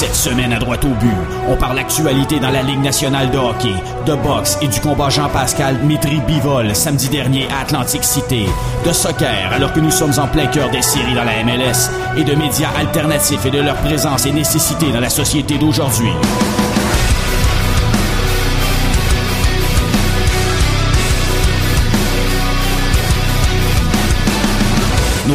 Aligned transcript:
Cette 0.00 0.16
semaine 0.16 0.54
à 0.54 0.58
droite 0.58 0.82
au 0.86 0.94
but, 0.94 1.12
on 1.46 1.56
parle 1.56 1.78
actualité 1.78 2.40
dans 2.40 2.48
la 2.48 2.62
Ligue 2.62 2.80
nationale 2.80 3.30
de 3.30 3.36
hockey, 3.36 3.74
de 4.06 4.14
boxe 4.14 4.56
et 4.62 4.68
du 4.68 4.80
combat 4.80 5.10
Jean-Pascal 5.10 5.78
Dmitri 5.78 6.22
Bivol 6.26 6.74
samedi 6.74 7.10
dernier 7.10 7.46
à 7.50 7.60
Atlantic 7.60 8.02
City, 8.02 8.46
de 8.86 8.92
soccer 8.94 9.52
alors 9.52 9.74
que 9.74 9.80
nous 9.80 9.90
sommes 9.90 10.18
en 10.18 10.26
plein 10.26 10.46
cœur 10.46 10.70
des 10.70 10.80
séries 10.80 11.12
dans 11.12 11.24
la 11.24 11.44
MLS 11.44 11.90
et 12.16 12.24
de 12.24 12.34
médias 12.34 12.70
alternatifs 12.78 13.44
et 13.44 13.50
de 13.50 13.60
leur 13.60 13.76
présence 13.76 14.24
et 14.24 14.32
nécessité 14.32 14.90
dans 14.90 15.00
la 15.00 15.10
société 15.10 15.58
d'aujourd'hui. 15.58 16.12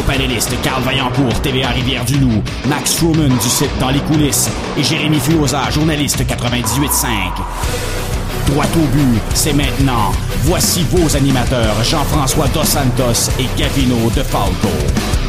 Panélistes 0.06 0.54
Carl 0.62 0.82
Vaillancourt, 0.82 1.40
TVA 1.42 1.68
Rivière-du-Loup, 1.68 2.42
Max 2.66 2.96
Truman 2.96 3.28
du 3.28 3.48
site 3.48 3.70
Dans 3.80 3.90
les 3.90 4.00
coulisses 4.00 4.48
et 4.78 4.82
Jérémy 4.82 5.18
Filosa, 5.18 5.70
journaliste 5.70 6.20
98.5. 6.20 7.06
Droit 8.46 8.64
au 8.76 8.86
but, 8.96 9.20
c'est 9.34 9.52
maintenant. 9.52 10.12
Voici 10.42 10.84
vos 10.90 11.16
animateurs 11.16 11.82
Jean-François 11.82 12.46
Dos 12.48 12.64
Santos 12.64 13.30
et 13.38 13.48
Gavino 13.58 14.10
De 14.14 14.22
Falco. 14.22 15.25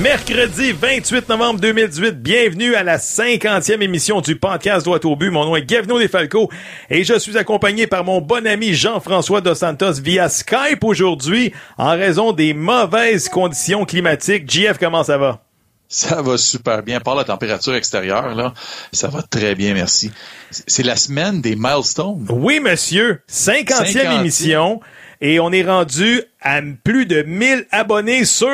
Mercredi 0.00 0.70
28 0.70 1.28
novembre 1.28 1.58
2018, 1.58 2.22
bienvenue 2.22 2.76
à 2.76 2.84
la 2.84 2.98
50e 2.98 3.82
émission 3.82 4.20
du 4.20 4.36
podcast 4.36 4.84
Droit 4.84 5.04
au 5.04 5.16
but. 5.16 5.30
Mon 5.30 5.44
nom 5.44 5.56
est 5.56 5.64
Gavino 5.64 5.98
Desfalco 5.98 6.48
et 6.88 7.02
je 7.02 7.18
suis 7.18 7.36
accompagné 7.36 7.88
par 7.88 8.04
mon 8.04 8.20
bon 8.20 8.46
ami 8.46 8.74
Jean-François 8.74 9.40
Dos 9.40 9.56
Santos 9.56 9.94
via 9.94 10.28
Skype 10.28 10.84
aujourd'hui 10.84 11.52
en 11.78 11.90
raison 11.90 12.30
des 12.30 12.54
mauvaises 12.54 13.28
conditions 13.28 13.84
climatiques. 13.84 14.48
JF, 14.48 14.78
comment 14.78 15.02
ça 15.02 15.18
va? 15.18 15.42
Ça 15.88 16.22
va 16.22 16.38
super 16.38 16.84
bien. 16.84 17.00
Par 17.00 17.16
la 17.16 17.24
température 17.24 17.74
extérieure, 17.74 18.36
là, 18.36 18.54
ça 18.92 19.08
va 19.08 19.22
très 19.22 19.56
bien, 19.56 19.74
merci. 19.74 20.12
C'est 20.50 20.84
la 20.84 20.94
semaine 20.94 21.40
des 21.40 21.56
milestones. 21.56 22.24
Oui, 22.28 22.60
monsieur. 22.60 23.22
50e, 23.28 23.92
50e. 23.94 24.20
émission. 24.20 24.80
Et 25.20 25.40
on 25.40 25.50
est 25.50 25.64
rendu 25.64 26.22
à 26.40 26.60
plus 26.84 27.04
de 27.04 27.22
1000 27.22 27.66
abonnés 27.72 28.24
sur 28.24 28.48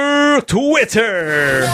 Twitter. 0.46 1.66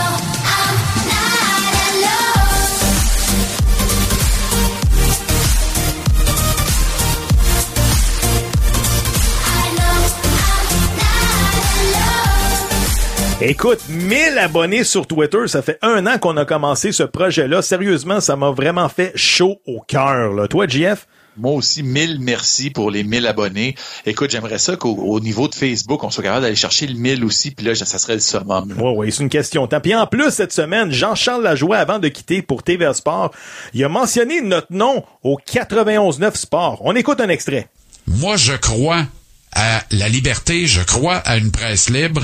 Écoute, 13.42 13.78
1000 13.88 14.38
abonnés 14.38 14.82
sur 14.82 15.06
Twitter, 15.06 15.46
ça 15.46 15.62
fait 15.62 15.78
un 15.82 16.06
an 16.06 16.18
qu'on 16.18 16.36
a 16.36 16.44
commencé 16.44 16.90
ce 16.90 17.04
projet-là. 17.04 17.62
Sérieusement, 17.62 18.20
ça 18.20 18.34
m'a 18.34 18.50
vraiment 18.50 18.88
fait 18.88 19.12
chaud 19.14 19.60
au 19.66 19.80
cœur. 19.80 20.48
Toi, 20.48 20.66
JF? 20.66 21.06
Moi 21.40 21.52
aussi, 21.52 21.82
mille 21.82 22.18
merci 22.20 22.68
pour 22.68 22.90
les 22.90 23.02
1000 23.02 23.26
abonnés. 23.26 23.74
Écoute, 24.04 24.30
j'aimerais 24.30 24.58
ça 24.58 24.76
qu'au 24.76 25.20
niveau 25.20 25.48
de 25.48 25.54
Facebook, 25.54 26.04
on 26.04 26.10
soit 26.10 26.22
capable 26.22 26.42
d'aller 26.42 26.54
chercher 26.54 26.86
le 26.86 26.94
1000 26.94 27.24
aussi, 27.24 27.50
puis 27.50 27.64
là, 27.64 27.74
ça 27.74 27.98
serait 27.98 28.14
le 28.14 28.20
summum. 28.20 28.74
Oui, 28.78 28.92
oui, 28.96 29.12
c'est 29.12 29.22
une 29.22 29.30
question 29.30 29.64
de 29.64 29.70
temps. 29.70 29.80
Puis 29.80 29.94
en 29.94 30.06
plus, 30.06 30.30
cette 30.32 30.52
semaine, 30.52 30.92
Jean-Charles 30.92 31.42
Lajoie, 31.42 31.78
avant 31.78 31.98
de 31.98 32.08
quitter 32.08 32.42
pour 32.42 32.62
TVA 32.62 32.92
Sport, 32.92 33.30
il 33.72 33.82
a 33.82 33.88
mentionné 33.88 34.42
notre 34.42 34.70
nom 34.70 35.02
au 35.22 35.38
91.9 35.38 36.36
Sport. 36.36 36.82
On 36.84 36.94
écoute 36.94 37.20
un 37.20 37.30
extrait. 37.30 37.68
Moi, 38.06 38.36
je 38.36 38.52
crois 38.52 39.06
à 39.52 39.82
la 39.92 40.08
liberté, 40.08 40.66
je 40.66 40.82
crois 40.82 41.16
à 41.16 41.38
une 41.38 41.50
presse 41.50 41.88
libre, 41.88 42.22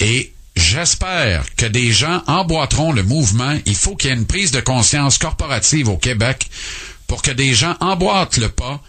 et 0.00 0.32
J'espère 0.56 1.54
que 1.56 1.66
des 1.66 1.92
gens 1.92 2.22
emboîteront 2.26 2.90
le 2.90 3.02
mouvement. 3.02 3.54
Il 3.66 3.74
faut 3.74 3.94
qu'il 3.94 4.08
y 4.08 4.12
ait 4.14 4.16
une 4.16 4.26
prise 4.26 4.52
de 4.52 4.60
conscience 4.60 5.18
corporative 5.18 5.90
au 5.90 5.98
Québec 5.98 6.48
pour 7.06 7.22
que 7.22 7.30
des 7.30 7.54
gens 7.54 7.76
emboîtent 7.80 8.38
le 8.38 8.48
pas 8.48 8.80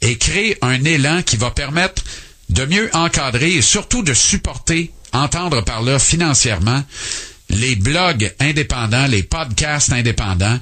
et 0.00 0.16
créent 0.16 0.58
un 0.62 0.84
élan 0.84 1.22
qui 1.22 1.36
va 1.36 1.50
permettre 1.50 2.02
de 2.50 2.64
mieux 2.66 2.90
encadrer 2.94 3.52
et 3.54 3.62
surtout 3.62 4.02
de 4.02 4.14
supporter, 4.14 4.92
entendre 5.12 5.62
par 5.62 5.82
là 5.82 5.98
financièrement, 5.98 6.82
les 7.48 7.76
blogs 7.76 8.34
indépendants, 8.40 9.06
les 9.06 9.22
podcasts 9.22 9.92
indépendants 9.92 10.58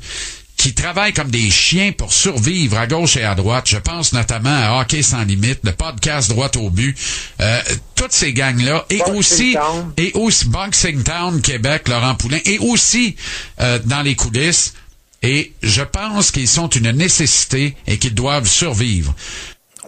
qui 0.62 0.74
travaillent 0.74 1.12
comme 1.12 1.30
des 1.30 1.50
chiens 1.50 1.90
pour 1.90 2.12
survivre 2.12 2.78
à 2.78 2.86
gauche 2.86 3.16
et 3.16 3.24
à 3.24 3.34
droite. 3.34 3.64
Je 3.66 3.78
pense 3.78 4.12
notamment 4.12 4.54
à 4.54 4.80
Hockey 4.80 5.02
sans 5.02 5.24
limite, 5.24 5.58
le 5.64 5.72
podcast 5.72 6.30
droit 6.30 6.50
au 6.56 6.70
but, 6.70 6.96
euh, 7.40 7.60
toutes 7.96 8.12
ces 8.12 8.32
gangs-là, 8.32 8.86
et 8.88 9.02
aussi 9.12 9.54
Town. 9.54 9.92
et 9.96 10.12
aussi 10.14 10.46
Boxing 10.46 11.02
Town 11.02 11.40
Québec, 11.42 11.88
Laurent 11.88 12.14
Poulain, 12.14 12.38
et 12.44 12.60
aussi 12.60 13.16
euh, 13.60 13.80
dans 13.84 14.02
les 14.02 14.14
coulisses. 14.14 14.74
Et 15.22 15.52
je 15.62 15.82
pense 15.82 16.30
qu'ils 16.30 16.48
sont 16.48 16.68
une 16.68 16.90
nécessité 16.90 17.76
et 17.86 17.98
qu'ils 17.98 18.14
doivent 18.14 18.48
survivre. 18.48 19.14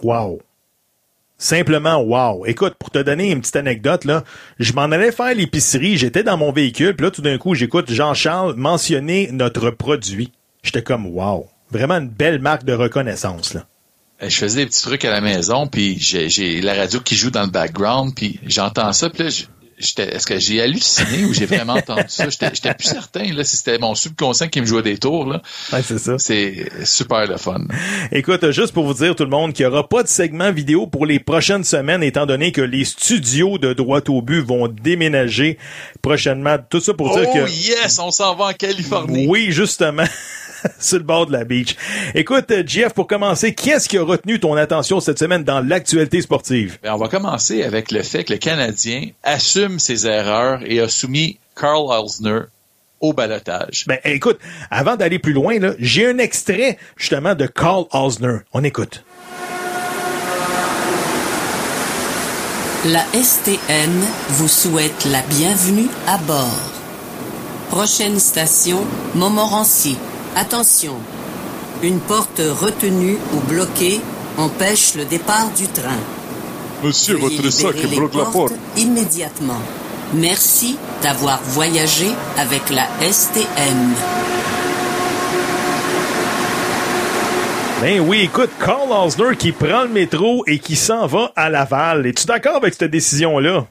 Wow. 0.03 0.41
Simplement 1.37 2.01
wow. 2.01 2.45
Écoute, 2.45 2.75
pour 2.79 2.89
te 2.89 2.99
donner 2.99 3.31
une 3.31 3.41
petite 3.41 3.57
anecdote, 3.57 4.05
là, 4.05 4.23
je 4.59 4.71
m'en 4.73 4.83
allais 4.83 5.11
faire 5.11 5.35
l'épicerie, 5.35 5.97
j'étais 5.97 6.23
dans 6.23 6.37
mon 6.37 6.53
véhicule, 6.53 6.95
puis 6.95 7.05
là, 7.05 7.11
tout 7.11 7.21
d'un 7.21 7.37
coup, 7.37 7.53
j'écoute 7.55 7.91
Jean-Charles 7.91 8.55
mentionner 8.55 9.29
notre 9.31 9.69
produit. 9.71 10.31
J'étais 10.63 10.81
comme 10.81 11.05
wow. 11.07 11.47
Vraiment 11.71 11.95
une 11.95 12.09
belle 12.09 12.39
marque 12.39 12.63
de 12.63 12.73
reconnaissance, 12.73 13.53
là. 13.53 13.65
Je 14.21 14.35
faisais 14.35 14.61
des 14.61 14.67
petits 14.67 14.81
trucs 14.81 15.03
à 15.03 15.11
la 15.11 15.19
maison, 15.19 15.67
puis 15.67 15.97
j'ai 15.99 16.61
la 16.61 16.73
radio 16.73 17.01
qui 17.01 17.17
joue 17.17 17.31
dans 17.31 17.43
le 17.43 17.49
background, 17.49 18.13
puis 18.15 18.39
j'entends 18.45 18.93
ça, 18.93 19.09
puis 19.09 19.23
là, 19.23 19.29
est-ce 19.77 20.25
que 20.25 20.39
j'ai 20.39 20.61
halluciné 20.61 21.25
ou 21.25 21.33
j'ai 21.33 21.45
vraiment 21.45 21.73
entendu 21.77 22.03
ça? 22.07 22.29
J'étais 22.29 22.73
plus 22.73 22.87
certain 22.87 23.33
là, 23.33 23.43
si 23.43 23.57
c'était 23.57 23.77
mon 23.77 23.95
subconscient 23.95 24.47
qui 24.47 24.61
me 24.61 24.65
jouait 24.65 24.83
des 24.83 24.97
tours. 24.97 25.25
Là. 25.25 25.41
Ouais, 25.73 25.81
c'est 25.81 25.99
ça. 25.99 26.17
C'est 26.17 26.85
super 26.85 27.27
le 27.27 27.37
fun. 27.37 27.61
Écoute, 28.11 28.51
juste 28.51 28.73
pour 28.73 28.85
vous 28.85 28.93
dire 28.93 29.15
tout 29.15 29.23
le 29.23 29.29
monde 29.29 29.53
qu'il 29.53 29.65
n'y 29.65 29.71
aura 29.71 29.87
pas 29.87 30.03
de 30.03 30.07
segment 30.07 30.51
vidéo 30.51 30.87
pour 30.87 31.05
les 31.05 31.19
prochaines 31.19 31.63
semaines, 31.63 32.03
étant 32.03 32.25
donné 32.25 32.51
que 32.51 32.61
les 32.61 32.85
studios 32.85 33.57
de 33.57 33.73
droit 33.73 34.01
au 34.07 34.21
but 34.21 34.41
vont 34.41 34.67
déménager 34.67 35.57
prochainement. 36.01 36.57
Tout 36.69 36.79
ça 36.79 36.93
pour 36.93 37.11
oh, 37.11 37.19
dire 37.19 37.31
que. 37.31 37.43
Oh 37.43 37.47
yes, 37.47 37.99
on 37.99 38.11
s'en 38.11 38.35
va 38.35 38.45
en 38.45 38.53
Californie. 38.53 39.27
Oui, 39.27 39.47
justement. 39.51 40.05
sur 40.79 40.97
le 40.97 41.03
bord 41.03 41.25
de 41.25 41.31
la 41.31 41.43
beach. 41.43 41.75
Écoute, 42.13 42.51
Jeff, 42.65 42.93
pour 42.93 43.07
commencer, 43.07 43.53
qu'est-ce 43.53 43.89
qui 43.89 43.97
a 43.97 44.03
retenu 44.03 44.39
ton 44.39 44.55
attention 44.55 44.99
cette 44.99 45.19
semaine 45.19 45.43
dans 45.43 45.61
l'actualité 45.61 46.21
sportive? 46.21 46.77
Bien, 46.81 46.93
on 46.93 46.97
va 46.97 47.07
commencer 47.07 47.63
avec 47.63 47.91
le 47.91 48.03
fait 48.03 48.23
que 48.23 48.33
le 48.33 48.39
Canadien 48.39 49.09
assume 49.23 49.79
ses 49.79 50.07
erreurs 50.07 50.59
et 50.65 50.79
a 50.79 50.87
soumis 50.87 51.39
Carl 51.55 51.87
Eisner 51.91 52.41
au 53.01 53.13
balotage. 53.13 53.85
Ben, 53.87 53.99
écoute, 54.03 54.39
avant 54.71 54.95
d'aller 54.95 55.19
plus 55.19 55.33
loin, 55.33 55.59
là, 55.59 55.73
j'ai 55.79 56.07
un 56.07 56.17
extrait, 56.17 56.77
justement, 56.97 57.35
de 57.35 57.45
Carl 57.45 57.85
Eisner. 57.93 58.39
On 58.53 58.63
écoute. 58.63 59.03
La 62.85 63.03
STN 63.13 63.91
vous 64.29 64.47
souhaite 64.47 65.05
la 65.05 65.21
bienvenue 65.23 65.87
à 66.07 66.19
bord. 66.19 66.71
Prochaine 67.69 68.19
station, 68.19 68.85
Montmorency. 69.15 69.97
Attention, 70.37 70.97
une 71.81 72.01
porte 72.01 72.39
retenue 72.39 73.17
ou 73.33 73.39
bloquée 73.47 74.01
empêche 74.37 74.95
le 74.95 75.05
départ 75.05 75.49
du 75.55 75.65
train. 75.67 75.97
Monsieur, 76.83 77.15
Veuillez 77.15 77.37
votre 77.37 77.49
sac 77.51 77.75
bloque 77.87 78.15
la 78.15 78.25
porte. 78.25 78.53
Immédiatement. 78.75 79.61
Merci 80.13 80.77
d'avoir 81.01 81.41
voyagé 81.41 82.07
avec 82.37 82.69
la 82.69 82.85
STN. 83.09 83.93
Ben 87.79 88.01
oui, 88.01 88.23
écoute, 88.23 88.51
Carl 88.59 88.91
Osner 88.91 89.37
qui 89.37 89.53
prend 89.53 89.83
le 89.83 89.89
métro 89.89 90.43
et 90.47 90.59
qui 90.59 90.75
s'en 90.75 91.07
va 91.07 91.31
à 91.37 91.49
Laval. 91.49 92.05
Es-tu 92.07 92.25
d'accord 92.25 92.57
avec 92.57 92.73
cette 92.73 92.91
décision-là? 92.91 93.67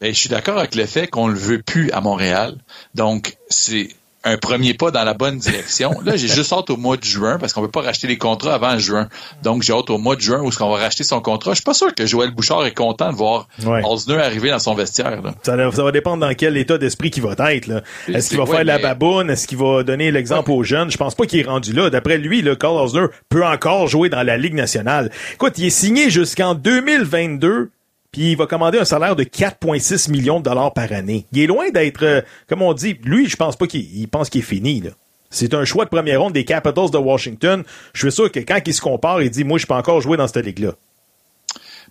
Ben, 0.00 0.14
je 0.14 0.18
suis 0.18 0.28
d'accord 0.28 0.58
avec 0.58 0.76
le 0.76 0.86
fait 0.86 1.08
qu'on 1.08 1.26
le 1.26 1.38
veut 1.38 1.60
plus 1.60 1.90
à 1.90 2.00
Montréal. 2.00 2.56
Donc, 2.94 3.36
c'est 3.48 3.88
un 4.28 4.36
premier 4.38 4.74
pas 4.74 4.90
dans 4.90 5.04
la 5.04 5.14
bonne 5.14 5.38
direction. 5.38 5.92
Là, 6.04 6.16
j'ai 6.16 6.28
juste 6.28 6.52
hâte 6.52 6.70
au 6.70 6.76
mois 6.76 6.96
de 6.96 7.04
juin 7.04 7.38
parce 7.38 7.52
qu'on 7.52 7.60
peut 7.62 7.70
pas 7.70 7.82
racheter 7.82 8.06
les 8.06 8.18
contrats 8.18 8.54
avant 8.54 8.78
juin. 8.78 9.08
Donc, 9.42 9.62
j'ai 9.62 9.72
hâte 9.72 9.90
au 9.90 9.98
mois 9.98 10.16
de 10.16 10.20
juin 10.20 10.40
où 10.40 10.48
est-ce 10.48 10.58
qu'on 10.58 10.70
va 10.70 10.78
racheter 10.78 11.04
son 11.04 11.20
contrat. 11.20 11.52
Je 11.52 11.56
suis 11.56 11.64
pas 11.64 11.74
sûr 11.74 11.94
que 11.94 12.06
Joël 12.06 12.30
Bouchard 12.30 12.64
est 12.66 12.74
content 12.74 13.10
de 13.10 13.16
voir 13.16 13.48
Ouais. 13.64 13.82
Osner 13.84 14.16
arriver 14.18 14.50
dans 14.50 14.58
son 14.58 14.74
vestiaire. 14.74 15.22
Là. 15.22 15.34
Ça, 15.42 15.56
ça 15.72 15.82
va 15.82 15.92
dépendre 15.92 16.26
dans 16.26 16.34
quel 16.34 16.56
état 16.56 16.78
d'esprit 16.78 17.10
qu'il 17.10 17.22
va 17.22 17.34
être. 17.52 17.66
là. 17.66 17.82
Est-ce 18.12 18.28
qu'il 18.28 18.38
va 18.38 18.44
ouais, 18.44 18.56
faire 18.56 18.64
la 18.64 18.78
baboune? 18.78 19.30
Est-ce 19.30 19.46
qu'il 19.46 19.58
va 19.58 19.82
donner 19.82 20.10
l'exemple 20.10 20.50
aux 20.50 20.62
jeunes? 20.62 20.90
Je 20.90 20.96
pense 20.96 21.14
pas 21.14 21.26
qu'il 21.26 21.40
est 21.40 21.48
rendu 21.48 21.72
là. 21.72 21.90
D'après 21.90 22.18
lui, 22.18 22.42
le 22.42 22.56
Carl 22.56 22.76
Osner 22.76 23.06
peut 23.28 23.44
encore 23.44 23.86
jouer 23.88 24.08
dans 24.08 24.22
la 24.22 24.36
Ligue 24.36 24.54
nationale. 24.54 25.10
Écoute, 25.34 25.54
il 25.58 25.66
est 25.66 25.70
signé 25.70 26.10
jusqu'en 26.10 26.54
2022, 26.54 27.70
puis 28.12 28.32
il 28.32 28.36
va 28.36 28.46
commander 28.46 28.78
un 28.78 28.84
salaire 28.84 29.16
de 29.16 29.24
4,6 29.24 30.10
millions 30.10 30.40
de 30.40 30.44
dollars 30.44 30.72
par 30.72 30.92
année. 30.92 31.26
Il 31.32 31.40
est 31.40 31.46
loin 31.46 31.70
d'être, 31.70 32.04
euh, 32.04 32.20
comme 32.48 32.62
on 32.62 32.72
dit, 32.72 32.98
lui, 33.04 33.28
je 33.28 33.36
pense 33.36 33.56
pas 33.56 33.66
qu'il 33.66 33.82
il 33.94 34.08
pense 34.08 34.30
qu'il 34.30 34.40
est 34.40 34.44
fini. 34.44 34.80
là. 34.80 34.90
C'est 35.30 35.54
un 35.54 35.64
choix 35.64 35.84
de 35.84 35.90
première 35.90 36.22
ronde 36.22 36.32
des 36.32 36.44
Capitals 36.44 36.90
de 36.90 36.98
Washington. 36.98 37.62
Je 37.92 38.00
suis 38.00 38.12
sûr 38.12 38.32
que 38.32 38.40
quand 38.40 38.60
il 38.64 38.72
se 38.72 38.80
compare, 38.80 39.20
il 39.22 39.30
dit, 39.30 39.44
moi, 39.44 39.58
je 39.58 39.66
peux 39.66 39.74
encore 39.74 40.00
jouer 40.00 40.16
dans 40.16 40.26
cette 40.26 40.44
ligue-là. 40.44 40.72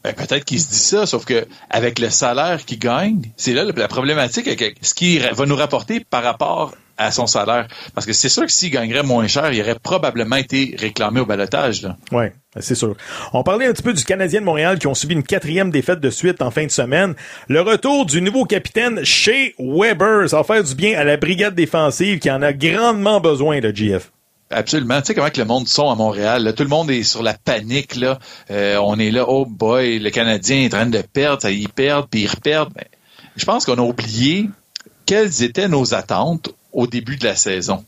Ben, 0.03 0.13
peut-être 0.13 0.45
qu'il 0.45 0.59
se 0.59 0.69
dit 0.69 0.77
ça, 0.77 1.05
sauf 1.05 1.25
que 1.25 1.47
avec 1.69 1.99
le 1.99 2.09
salaire 2.09 2.65
qu'il 2.65 2.79
gagne, 2.79 3.31
c'est 3.35 3.53
là 3.53 3.63
la 3.63 3.87
problématique 3.87 4.47
avec 4.47 4.77
ce 4.81 4.93
qui 4.93 5.17
va 5.17 5.45
nous 5.45 5.55
rapporter 5.55 5.99
par 6.07 6.23
rapport 6.23 6.75
à 6.97 7.11
son 7.11 7.27
salaire. 7.27 7.67
Parce 7.93 8.05
que 8.05 8.13
c'est 8.13 8.29
sûr 8.29 8.45
que 8.45 8.51
s'il 8.51 8.71
gagnerait 8.71 9.03
moins 9.03 9.27
cher, 9.27 9.51
il 9.51 9.61
aurait 9.61 9.77
probablement 9.79 10.35
été 10.35 10.75
réclamé 10.79 11.19
au 11.19 11.25
balotage. 11.25 11.83
Là. 11.83 11.97
Ouais, 12.57 12.63
c'est 12.63 12.75
sûr. 12.75 12.95
On 13.33 13.43
parlait 13.43 13.67
un 13.67 13.71
petit 13.71 13.83
peu 13.83 13.93
du 13.93 14.03
Canadien 14.03 14.39
de 14.39 14.45
Montréal 14.45 14.79
qui 14.79 14.87
ont 14.87 14.95
subi 14.95 15.13
une 15.13 15.23
quatrième 15.23 15.69
défaite 15.69 15.99
de 15.99 16.09
suite 16.09 16.41
en 16.41 16.49
fin 16.49 16.65
de 16.65 16.71
semaine. 16.71 17.13
Le 17.47 17.61
retour 17.61 18.05
du 18.07 18.19
nouveau 18.19 18.45
capitaine 18.45 19.03
Shea 19.03 19.53
Weber, 19.59 20.27
ça 20.29 20.37
va 20.37 20.43
faire 20.43 20.63
du 20.63 20.73
bien 20.73 20.97
à 20.97 21.03
la 21.03 21.17
brigade 21.17 21.53
défensive 21.53 22.17
qui 22.17 22.31
en 22.31 22.41
a 22.41 22.53
grandement 22.53 23.19
besoin, 23.19 23.59
de 23.59 23.69
GF. 23.73 24.11
Absolument. 24.49 24.99
Tu 25.01 25.07
sais 25.07 25.13
comment 25.13 25.29
que 25.29 25.39
le 25.39 25.45
monde 25.45 25.67
sont 25.67 25.89
à 25.89 25.95
Montréal. 25.95 26.53
Tout 26.55 26.63
le 26.63 26.69
monde 26.69 26.89
est 26.89 27.03
sur 27.03 27.21
la 27.21 27.33
panique. 27.33 27.99
Euh, 28.49 28.77
on 28.77 28.97
est 28.97 29.11
là, 29.11 29.25
oh 29.27 29.45
boy, 29.45 29.99
le 29.99 30.09
Canadien 30.09 30.61
est 30.61 30.73
en 30.73 30.77
train 30.77 30.85
de 30.87 31.01
perdre, 31.01 31.41
ça, 31.41 31.51
ils 31.51 31.69
perdent, 31.69 32.07
puis 32.09 32.21
ils 32.21 32.27
reperdent. 32.27 32.73
Ben, 32.73 32.85
je 33.35 33.45
pense 33.45 33.65
qu'on 33.65 33.75
a 33.75 33.81
oublié 33.81 34.49
quelles 35.05 35.43
étaient 35.43 35.67
nos 35.67 35.93
attentes 35.93 36.49
au 36.73 36.87
début 36.87 37.17
de 37.17 37.25
la 37.25 37.35
saison. 37.35 37.85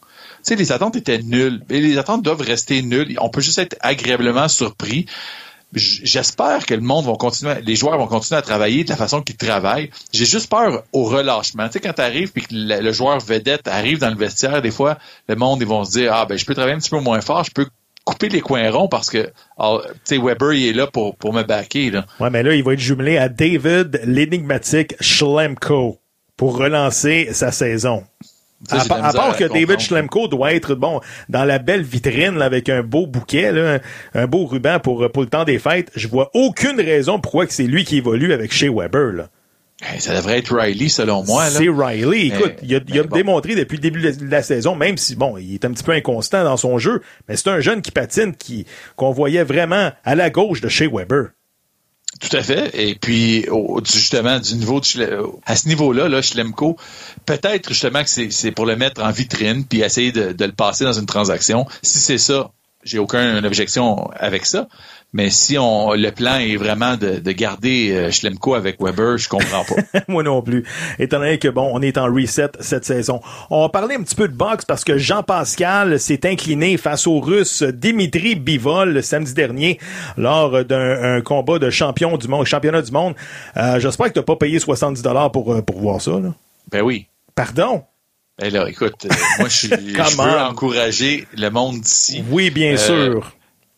Les 0.56 0.72
attentes 0.72 0.96
étaient 0.96 1.22
nulles. 1.22 1.62
Et 1.70 1.82
les 1.82 1.98
attentes 1.98 2.24
doivent 2.24 2.42
rester 2.42 2.82
nulles. 2.82 3.18
On 3.20 3.30
peut 3.30 3.42
juste 3.42 3.60
être 3.60 3.76
agréablement 3.82 4.48
surpris. 4.48 5.06
J'espère 5.72 6.66
que 6.66 6.74
le 6.74 6.82
continuer, 7.16 7.62
les 7.64 7.76
joueurs 7.76 7.98
vont 8.00 8.08
continuer 8.08 8.40
à 8.40 8.42
travailler 8.42 8.84
de 8.84 8.90
la 8.90 8.96
façon 8.96 9.22
qu'ils 9.22 9.38
travaillent. 9.38 9.92
J'ai 10.12 10.26
juste 10.26 10.50
peur 10.50 10.84
au 10.94 11.04
relâchement. 11.04 11.68
Tu 11.68 11.74
sais, 11.74 11.80
quand 11.80 11.94
que 11.94 12.48
le, 12.52 12.92
joueur 12.92 13.20
vedette 13.20 13.68
arrive 13.68 14.00
dans 14.00 14.10
le 14.10 14.16
vestiaire, 14.16 14.64
des 14.64 14.72
fois, 14.72 14.98
le 15.28 15.36
monde, 15.36 15.62
ils 15.62 15.68
vont 15.68 15.84
se 15.86 15.92
dire, 15.92 16.12
ah, 16.14 16.26
ben, 16.26 16.40
je 16.40 16.46
peux 16.46 16.56
travailler 16.56 16.76
un 16.76 16.80
petit 16.80 16.90
peu 16.90 17.00
moins 17.00 17.22
fort, 17.22 17.44
je 17.44 17.52
peux 17.52 17.68
couper 18.04 18.30
les 18.30 18.42
coins 18.42 18.72
ronds 18.72 18.88
parce 18.88 19.10
que 19.10 19.32
ah, 19.58 19.78
Weber 20.10 20.54
il 20.54 20.68
est 20.68 20.74
là 20.74 20.88
pour, 20.88 21.16
pour 21.16 21.34
me 21.34 21.44
backer 21.44 21.92
là. 21.92 22.06
Ouais 22.20 22.30
mais 22.32 22.42
là 22.42 22.56
il 22.56 22.64
va 22.64 22.74
être 22.74 22.80
jumelé 22.80 23.18
à 23.18 23.30
David 23.30 24.02
l'énigmatique 24.06 24.96
Schlemko 25.00 26.00
pour 26.36 26.58
relancer 26.58 27.30
sa 27.34 27.52
saison. 27.52 28.04
À, 28.70 29.14
part 29.14 29.38
que 29.38 29.46
David 29.46 29.80
Schlemko 29.80 30.28
doit 30.28 30.54
être 30.54 30.76
bon 30.76 31.00
dans 31.30 31.46
la 31.46 31.60
belle 31.60 31.84
vitrine 31.84 32.42
avec 32.42 32.70
un 32.70 32.84
beau 32.84 33.08
bouquet, 33.08 33.80
un 34.14 34.28
beau 34.28 34.46
ruban 34.46 34.80
pour, 34.80 35.10
pour 35.12 35.24
le 35.24 35.30
temps 35.30 35.46
des 35.46 35.60
fêtes, 35.60 35.92
je 35.96 36.08
vois 36.08 36.30
aucune 36.34 36.80
raison 36.80 37.20
pourquoi 37.20 37.48
que 37.48 37.54
c'est 37.54 37.64
lui 37.64 37.86
qui 37.86 37.98
évolue 37.98 38.34
avec 38.34 38.52
chez 38.52 38.70
Weber. 38.70 39.14
Là. 39.14 39.30
ça 40.00 40.16
devrait 40.16 40.40
être 40.40 40.54
Riley, 40.54 40.90
selon 40.90 41.24
moi. 41.24 41.50
C'est 41.50 41.70
Riley. 41.70 42.28
Écoute, 42.28 42.56
il 42.62 42.76
a, 42.76 42.80
il 42.88 43.00
a 43.00 43.04
démontré 43.04 43.56
depuis 43.56 43.78
le 43.78 43.82
début 43.82 44.02
de 44.02 44.30
la 44.30 44.44
saison, 44.44 44.76
même 44.76 44.98
si, 44.98 45.16
bon, 45.16 45.38
il 45.38 45.54
est 45.54 45.66
un 45.66 45.72
petit 45.72 45.84
peu 45.84 45.94
inconstant 45.94 46.44
dans 46.44 46.58
son 46.58 46.78
jeu, 46.78 47.02
mais 47.28 47.38
c'est 47.38 47.50
un 47.50 47.62
jeune 47.62 47.82
qui 47.82 47.92
patine, 47.92 48.36
qui 48.36 48.66
qu'on 48.96 49.12
voyait 49.12 49.44
vraiment 49.44 49.92
à 50.04 50.16
la 50.16 50.30
gauche 50.30 50.62
de 50.62 50.68
chez 50.68 50.88
Weber. 50.88 51.30
Tout 52.20 52.36
à 52.36 52.44
fait. 52.44 52.72
Et 52.74 52.96
puis, 52.96 53.46
justement, 53.86 54.40
du 54.40 54.56
niveau 54.56 54.82
de, 54.82 55.24
à 55.46 55.56
ce 55.56 55.68
niveau-là, 55.68 56.10
là, 56.10 56.22
Schlemko, 56.22 56.76
peut-être 57.26 57.70
justement 57.70 58.04
que 58.04 58.10
c'est 58.10 58.52
pour 58.52 58.66
le 58.66 58.76
mettre 58.76 59.02
en 59.02 59.12
vitrine 59.12 59.64
puis 59.64 59.82
essayer 59.82 60.12
de 60.12 60.46
le 60.46 60.52
passer 60.52 60.84
dans 60.84 60.94
une 60.94 61.06
transaction. 61.06 61.66
Si 61.82 62.00
c'est 62.00 62.18
ça, 62.18 62.52
j'ai 62.84 63.00
aucune 63.00 63.46
objection 63.46 64.10
avec 64.16 64.46
ça. 64.46 64.68
Mais 65.12 65.32
si 65.32 65.58
on 65.58 65.94
le 65.94 66.12
plan 66.12 66.36
est 66.36 66.56
vraiment 66.56 66.96
de, 66.96 67.18
de 67.18 67.32
garder 67.32 67.92
euh, 67.92 68.12
Schlemko 68.12 68.54
avec 68.54 68.80
Weber, 68.80 69.18
je 69.18 69.28
comprends 69.28 69.64
pas. 69.64 70.00
Moi 70.08 70.22
non 70.22 70.44
plus. 70.44 70.64
Étant 71.00 71.18
donné 71.20 71.40
que 71.40 71.48
bon, 71.48 71.68
on 71.74 71.82
est 71.82 71.98
en 71.98 72.06
reset 72.06 72.52
cette 72.60 72.86
saison. 72.86 73.20
On 73.50 73.62
va 73.62 73.70
parler 73.70 73.96
un 73.96 74.04
petit 74.04 74.14
peu 74.14 74.28
de 74.28 74.36
boxe 74.36 74.66
parce 74.66 74.84
que 74.84 75.00
Jean-Pascal 75.00 76.00
s'est 76.00 76.28
incliné 76.28 76.78
face 76.78 77.08
au 77.08 77.20
Russe 77.20 77.64
Dimitri 77.64 78.36
Bivol 78.36 78.94
le 78.94 79.02
samedi 79.02 79.34
dernier 79.34 79.80
lors 80.16 80.64
d'un 80.64 81.22
combat 81.22 81.58
de 81.58 81.72
champion 81.72 82.16
du 82.18 82.28
monde, 82.28 82.46
championnat 82.46 82.84
du 82.84 82.92
monde. 82.92 83.16
Euh, 83.58 83.80
J'espère 83.80 84.08
que 84.08 84.14
tu 84.14 84.20
n'as 84.20 84.26
pas 84.26 84.36
payé 84.36 84.60
70 84.60 85.02
dollars 85.02 85.32
pour 85.32 85.54
euh, 85.54 85.62
pour 85.64 85.80
voir 85.80 86.02
ça. 86.02 86.12
Là. 86.12 86.36
Ben 86.72 86.82
oui. 86.82 87.08
Pardon? 87.34 87.84
Ben 88.40 88.54
là, 88.54 88.70
écoute, 88.70 89.06
euh, 89.06 89.16
moi 89.40 89.50
je, 89.50 89.68
je 89.70 90.22
veux 90.22 90.40
encourager 90.40 91.28
le 91.36 91.50
monde 91.50 91.82
d'ici. 91.82 92.24
Oui, 92.30 92.50
bien 92.50 92.78
sûr. 92.78 93.36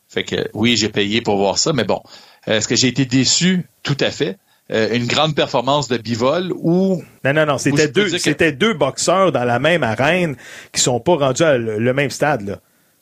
fait 0.07 0.23
que 0.23 0.49
oui, 0.53 0.77
j'ai 0.77 0.89
payé 0.89 1.21
pour 1.21 1.37
voir 1.37 1.57
ça, 1.57 1.73
mais 1.73 1.83
bon. 1.83 2.01
Est-ce 2.47 2.67
que 2.67 2.75
j'ai 2.75 2.87
été 2.87 3.05
déçu? 3.05 3.65
Tout 3.83 3.97
à 3.99 4.11
fait. 4.11 4.37
Euh, 4.71 4.89
une 4.93 5.05
grande 5.05 5.35
performance 5.35 5.89
de 5.89 5.97
Bivol 5.97 6.53
ou 6.55 7.03
non 7.25 7.33
non 7.33 7.45
non 7.45 7.57
c'était 7.57 7.89
deux 7.89 8.17
c'était 8.17 8.53
deux 8.53 8.73
boxeurs 8.73 9.33
dans 9.33 9.43
la 9.43 9.59
même 9.59 9.83
arène 9.83 10.37
qui 10.71 10.79
sont 10.79 11.01
pas 11.01 11.17
rendus 11.17 11.43
à 11.43 11.57
le, 11.57 11.93
même 11.93 12.09
stade 12.09 12.47
là. 12.47 12.59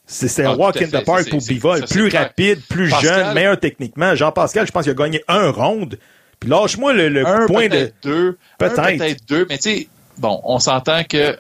C'était 0.08 0.46
un 0.46 0.54
ah, 0.54 0.58
walk 0.58 0.82
in 0.82 0.88
the 0.88 1.06
park 1.06 1.30
pour 1.30 1.40
Bivol. 1.46 1.86
plus 1.86 2.10
rapide 2.10 2.60
plus 2.68 2.90
jeune 3.02 3.36
meilleur 3.36 3.60
techniquement. 3.60 4.16
Jean 4.16 4.32
Pascal 4.32 4.66
je 4.66 4.72
pense 4.72 4.84
qu'il 4.84 4.94
a 4.94 4.96
gagné 4.96 5.22
un 5.28 5.52
round. 5.52 6.00
Puis 6.40 6.50
lâche-moi 6.50 6.94
le, 6.94 7.46
point 7.46 7.68
de 7.68 7.92
deux. 8.02 8.38
Peut-être. 8.58 8.98
peut-être 8.98 9.28
deux 9.28 9.46
mais 9.48 9.60
tu 9.60 9.70
sais 9.70 9.88
bon 10.18 10.42
on 10.46 10.58
s'entend 10.58 11.04
que 11.04 11.38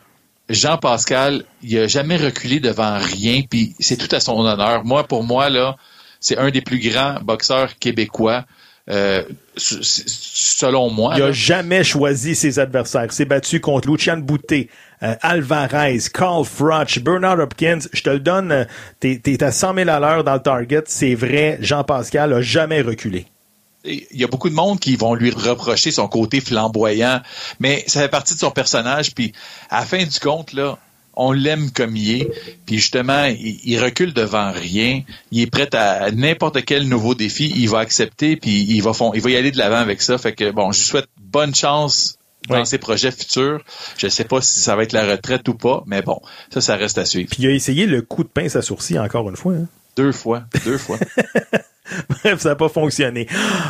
Jean 0.49 0.77
Pascal, 0.77 1.43
il 1.61 1.77
a 1.77 1.87
jamais 1.87 2.17
reculé 2.17 2.59
devant 2.59 2.97
rien, 2.97 3.41
puis 3.47 3.75
c'est 3.79 3.97
tout 3.97 4.13
à 4.15 4.19
son 4.19 4.39
honneur. 4.39 4.83
Moi, 4.83 5.03
pour 5.03 5.23
moi, 5.23 5.49
là, 5.49 5.75
c'est 6.19 6.37
un 6.37 6.49
des 6.49 6.61
plus 6.61 6.79
grands 6.79 7.19
boxeurs 7.21 7.77
québécois. 7.77 8.45
Euh, 8.89 9.21
selon 9.55 10.89
moi. 10.89 11.13
Il 11.15 11.21
a 11.21 11.31
jamais 11.31 11.83
choisi 11.83 12.33
ses 12.33 12.57
adversaires. 12.57 13.05
Il 13.05 13.11
s'est 13.11 13.25
battu 13.25 13.59
contre 13.59 13.87
Lucian 13.87 14.17
Boutet, 14.17 14.67
euh, 15.03 15.13
Alvarez, 15.21 15.99
Carl 16.11 16.43
Froch, 16.43 16.97
Bernard 16.99 17.37
Hopkins. 17.37 17.81
Je 17.93 18.01
te 18.01 18.09
le 18.09 18.19
donne, 18.19 18.51
euh, 18.51 18.65
t'es 18.99 19.21
es 19.27 19.43
à 19.43 19.51
100 19.51 19.75
000 19.75 19.89
à 19.89 19.99
l'heure 19.99 20.23
dans 20.23 20.33
le 20.33 20.39
target. 20.39 20.83
C'est 20.87 21.13
vrai, 21.13 21.59
Jean-Pascal 21.61 22.33
a 22.33 22.41
jamais 22.41 22.81
reculé 22.81 23.27
il 23.85 24.05
y 24.11 24.23
a 24.23 24.27
beaucoup 24.27 24.49
de 24.49 24.55
monde 24.55 24.79
qui 24.79 24.95
vont 24.95 25.13
lui 25.13 25.31
reprocher 25.31 25.91
son 25.91 26.07
côté 26.07 26.41
flamboyant, 26.41 27.21
mais 27.59 27.83
ça 27.87 28.01
fait 28.01 28.09
partie 28.09 28.33
de 28.33 28.39
son 28.39 28.51
personnage. 28.51 29.13
Puis 29.15 29.33
à 29.69 29.79
la 29.79 29.85
fin 29.85 30.03
du 30.03 30.19
compte, 30.19 30.53
là, 30.53 30.77
on 31.15 31.31
l'aime 31.31 31.71
comme 31.71 31.95
il 31.95 32.21
est. 32.21 32.29
Puis 32.65 32.77
justement, 32.77 33.25
il, 33.25 33.79
recule 33.79 34.13
devant 34.13 34.51
rien. 34.51 35.01
Il 35.31 35.41
est 35.41 35.51
prêt 35.51 35.73
à 35.75 36.11
n'importe 36.11 36.63
quel 36.65 36.87
nouveau 36.87 37.15
défi. 37.15 37.51
Il 37.55 37.69
va 37.69 37.79
accepter, 37.79 38.37
puis 38.37 38.63
il 38.63 38.81
va, 38.81 38.91
il 39.13 39.21
va 39.21 39.29
y 39.29 39.35
aller 39.35 39.51
de 39.51 39.57
l'avant 39.57 39.77
avec 39.77 40.01
ça. 40.01 40.17
Fait 40.17 40.33
que 40.33 40.51
bon, 40.51 40.71
je 40.71 40.79
souhaite 40.79 41.07
bonne 41.19 41.53
chance 41.53 42.17
dans 42.47 42.63
ses 42.63 42.77
projets 42.77 43.11
futurs. 43.11 43.61
Je 43.97 44.07
ne 44.07 44.09
sais 44.09 44.23
pas 44.23 44.41
si 44.41 44.59
ça 44.59 44.75
va 44.75 44.83
être 44.83 44.93
la 44.93 45.05
retraite 45.05 45.47
ou 45.49 45.53
pas, 45.53 45.83
mais 45.85 46.01
bon, 46.01 46.21
ça, 46.53 46.61
ça 46.61 46.75
reste 46.75 46.97
à 46.97 47.05
suivre. 47.05 47.29
Puis 47.29 47.43
il 47.43 47.49
a 47.49 47.51
essayé 47.51 47.85
le 47.85 48.01
coup 48.01 48.23
de 48.23 48.29
pince 48.29 48.55
à 48.55 48.61
sourcil 48.61 48.99
encore 48.99 49.29
une 49.29 49.35
fois. 49.35 49.53
Hein? 49.53 49.67
Deux 49.97 50.13
fois, 50.13 50.43
deux 50.63 50.77
fois. 50.77 50.97
Bref, 52.09 52.39
ça 52.39 52.49
n'a 52.49 52.55
pas 52.55 52.69
fonctionné. 52.69 53.27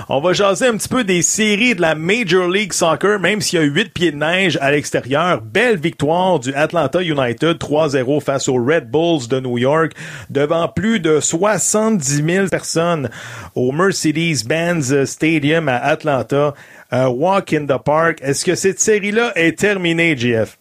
On 0.07 0.21
va 0.21 0.33
jaser 0.33 0.68
un 0.68 0.77
petit 0.77 0.89
peu 0.89 1.04
des 1.04 1.21
séries 1.21 1.75
de 1.75 1.81
la 1.81 1.95
Major 1.95 2.48
League 2.48 2.74
Soccer, 2.74 3.19
même 3.19 3.42
s'il 3.42 3.60
y 3.60 3.62
a 3.62 3.66
8 3.66 3.94
pieds 3.94 4.12
de 4.12 4.18
neige 4.18 4.57
à 4.62 4.71
l'extérieur. 4.71 5.42
Belle 5.42 5.77
victoire 5.77 6.39
du 6.39 6.54
Atlanta 6.54 7.01
United 7.01 7.57
3-0 7.57 8.21
face 8.21 8.48
aux 8.48 8.63
Red 8.63 8.89
Bulls 8.89 9.27
de 9.27 9.39
New 9.39 9.57
York 9.57 9.93
devant 10.29 10.67
plus 10.67 11.00
de 11.00 11.20
70 11.20 12.24
000 12.25 12.48
personnes 12.48 13.10
au 13.55 13.72
Mercedes-Benz 13.72 15.05
Stadium 15.05 15.67
à 15.70 15.77
Atlanta. 15.77 16.53
walk 16.91 17.53
in 17.53 17.65
the 17.65 17.82
Park. 17.84 18.20
Est-ce 18.22 18.46
que 18.46 18.55
cette 18.55 18.79
série-là 18.79 19.32
est 19.36 19.58
terminée, 19.58 20.15
GF? 20.17 20.58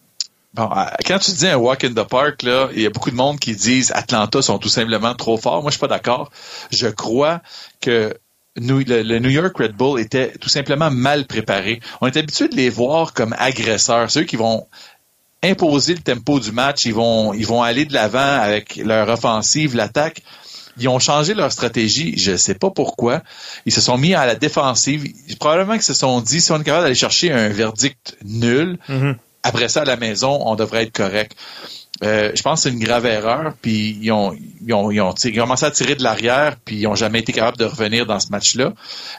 Bon, 0.53 0.69
euh, 0.75 0.85
quand 1.05 1.19
tu 1.19 1.31
dis 1.31 1.47
un 1.47 1.57
walk 1.57 1.83
in 1.83 1.93
the 1.93 2.07
park, 2.07 2.43
il 2.43 2.81
y 2.81 2.85
a 2.85 2.89
beaucoup 2.89 3.11
de 3.11 3.15
monde 3.15 3.39
qui 3.39 3.55
disent 3.55 3.91
Atlanta 3.93 4.41
sont 4.41 4.57
tout 4.57 4.69
simplement 4.69 5.13
trop 5.13 5.37
forts. 5.37 5.61
Moi, 5.61 5.69
je 5.69 5.77
suis 5.77 5.79
pas 5.79 5.87
d'accord. 5.87 6.31
Je 6.71 6.87
crois 6.87 7.41
que 7.81 8.15
le, 8.55 9.19
New 9.19 9.29
York 9.29 9.55
Red 9.57 9.73
Bull 9.73 9.99
était 9.99 10.31
tout 10.37 10.49
simplement 10.49 10.89
mal 10.89 11.25
préparé. 11.25 11.81
On 12.01 12.07
est 12.07 12.17
habitué 12.17 12.47
de 12.47 12.55
les 12.55 12.69
voir 12.69 13.13
comme 13.13 13.35
agresseurs, 13.37 14.09
ceux 14.09 14.23
qui 14.23 14.35
vont 14.35 14.67
imposer 15.43 15.93
le 15.93 16.01
tempo 16.01 16.39
du 16.39 16.51
match, 16.51 16.85
ils 16.85 16.93
vont, 16.93 17.33
ils 17.33 17.47
vont 17.47 17.61
aller 17.61 17.85
de 17.85 17.93
l'avant 17.93 18.19
avec 18.19 18.75
leur 18.77 19.07
offensive, 19.07 19.75
l'attaque. 19.75 20.23
Ils 20.77 20.87
ont 20.87 20.99
changé 20.99 21.33
leur 21.33 21.51
stratégie, 21.51 22.17
je 22.17 22.31
ne 22.31 22.37
sais 22.37 22.55
pas 22.55 22.71
pourquoi. 22.71 23.21
Ils 23.65 23.71
se 23.71 23.81
sont 23.81 23.97
mis 23.97 24.15
à 24.15 24.25
la 24.25 24.35
défensive. 24.35 25.05
Probablement 25.39 25.73
qu'ils 25.73 25.83
se 25.83 25.93
sont 25.93 26.21
dit, 26.21 26.41
si 26.41 26.51
on 26.51 26.59
est 26.59 26.63
capable 26.63 26.83
d'aller 26.83 26.95
chercher 26.95 27.31
un 27.31 27.49
verdict 27.49 28.17
nul, 28.23 28.79
mm-hmm 28.89 29.15
après 29.43 29.69
ça, 29.69 29.81
à 29.81 29.85
la 29.85 29.95
maison, 29.95 30.39
on 30.45 30.55
devrait 30.55 30.83
être 30.83 30.95
correct. 30.95 31.35
Euh, 32.03 32.31
je 32.33 32.41
pense 32.41 32.63
que 32.63 32.69
c'est 32.69 32.75
une 32.75 32.83
grave 32.83 33.05
erreur. 33.05 33.53
Puis 33.61 33.97
ils 34.01 34.11
ont, 34.11 34.33
ils 34.65 34.73
ont, 34.73 34.91
ils 34.91 35.01
ont, 35.01 35.13
commencé 35.35 35.65
à 35.65 35.71
tirer 35.71 35.95
de 35.95 36.03
l'arrière, 36.03 36.55
puis 36.63 36.77
ils 36.77 36.83
n'ont 36.83 36.95
jamais 36.95 37.19
été 37.19 37.33
capables 37.33 37.57
de 37.57 37.65
revenir 37.65 38.05
dans 38.05 38.19
ce 38.19 38.29
match-là. 38.29 38.73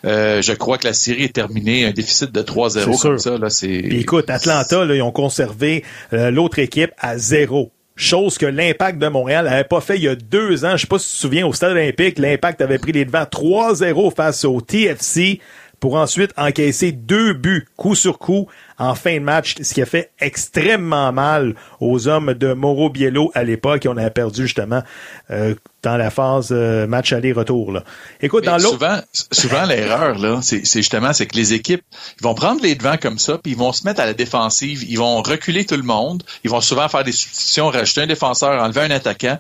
Euh, 0.05 0.41
je 0.43 0.53
crois 0.53 0.79
que 0.79 0.87
la 0.87 0.95
série 0.95 1.25
est 1.25 1.35
terminée, 1.35 1.85
un 1.85 1.93
déficit 1.93 2.33
de 2.33 2.43
3-0 2.43 3.01
comme 3.01 3.19
ça. 3.19 3.39
Là. 3.39 3.49
Puis 3.61 4.01
écoute, 4.01 4.31
Atlanta, 4.31 4.85
là, 4.85 4.95
ils 4.95 5.03
ont 5.03 5.13
conservé 5.13 5.85
euh, 6.13 6.31
l'autre 6.31 6.59
équipe 6.59 6.93
à 6.99 7.19
zéro. 7.19 7.71
Chose 7.97 8.39
que 8.39 8.47
l'Impact 8.47 8.99
de 8.99 9.09
Montréal 9.09 9.45
n'avait 9.45 9.65
pas 9.65 9.83
fait 9.83 9.97
il 9.97 10.05
y 10.05 10.09
a 10.09 10.15
deux 10.15 10.65
ans. 10.65 10.75
Je 10.77 10.83
sais 10.83 10.87
pas 10.87 10.99
si 10.99 11.09
tu 11.09 11.15
te 11.17 11.21
souviens, 11.21 11.47
au 11.47 11.53
Stade 11.53 11.73
olympique, 11.73 12.19
l'Impact 12.19 12.63
avait 12.63 12.79
pris 12.79 12.93
les 12.93 13.05
devants 13.05 13.25
3-0 13.25 14.15
face 14.15 14.47
au 14.47 14.63
TFC 14.63 15.41
pour 15.81 15.97
ensuite 15.97 16.33
encaisser 16.37 16.93
deux 16.93 17.33
buts 17.33 17.67
coup 17.77 17.95
sur 17.95 18.19
coup 18.19 18.47
en 18.79 18.95
fin 18.95 19.15
de 19.15 19.25
match, 19.25 19.57
ce 19.61 19.75
qui 19.75 19.83
a 19.83 19.87
fait 19.87 20.11
extrêmement 20.21 21.13
mal 21.13 21.55
aux 21.81 22.09
hommes 22.09 22.33
de 22.33 22.55
Mauro 22.55 22.89
Biello 22.89 23.31
à 23.35 23.45
l'époque. 23.45 23.87
On 23.89 23.97
a 23.99 24.09
perdu 24.09 24.43
justement 24.43 24.83
euh, 25.31 25.55
dans 25.83 25.99
la 25.99 26.11
phase 26.11 26.49
euh, 26.51 26.87
match 26.87 27.13
aller-retour. 27.13 27.81
Écoute, 28.23 28.45
dans 28.45 28.57
l'autre... 28.57 28.71
Souvent, 28.71 29.01
souvent 29.13 29.65
l'erreur, 29.67 30.19
là, 30.19 30.41
c'est 30.43 30.65
justement 30.65 31.13
c'est 31.13 31.27
que 31.27 31.37
les 31.37 31.53
équipes 31.53 31.83
ils 32.21 32.23
vont 32.23 32.35
prendre 32.35 32.63
les 32.63 32.75
devants 32.75 32.97
comme 32.97 33.19
ça, 33.19 33.39
puis 33.39 33.53
ils 33.53 33.59
vont 33.59 33.73
se 33.73 33.85
mettre 33.85 34.01
à 34.01 34.07
la 34.07 34.15
défensive, 34.15 34.85
ils 34.89 34.99
vont 34.99 35.21
reculer 35.23 35.65
tout 35.65 35.77
le 35.77 35.83
monde, 35.83 36.23
ils 36.45 36.51
vont 36.51 36.61
souvent 36.61 36.89
faire 36.89 37.05
des 37.05 37.13
substitutions, 37.13 37.69
rajouter 37.69 38.03
un 38.03 38.07
défenseur, 38.07 38.63
enlever 38.63 38.81
un 38.81 38.91
attaquant 38.91 39.39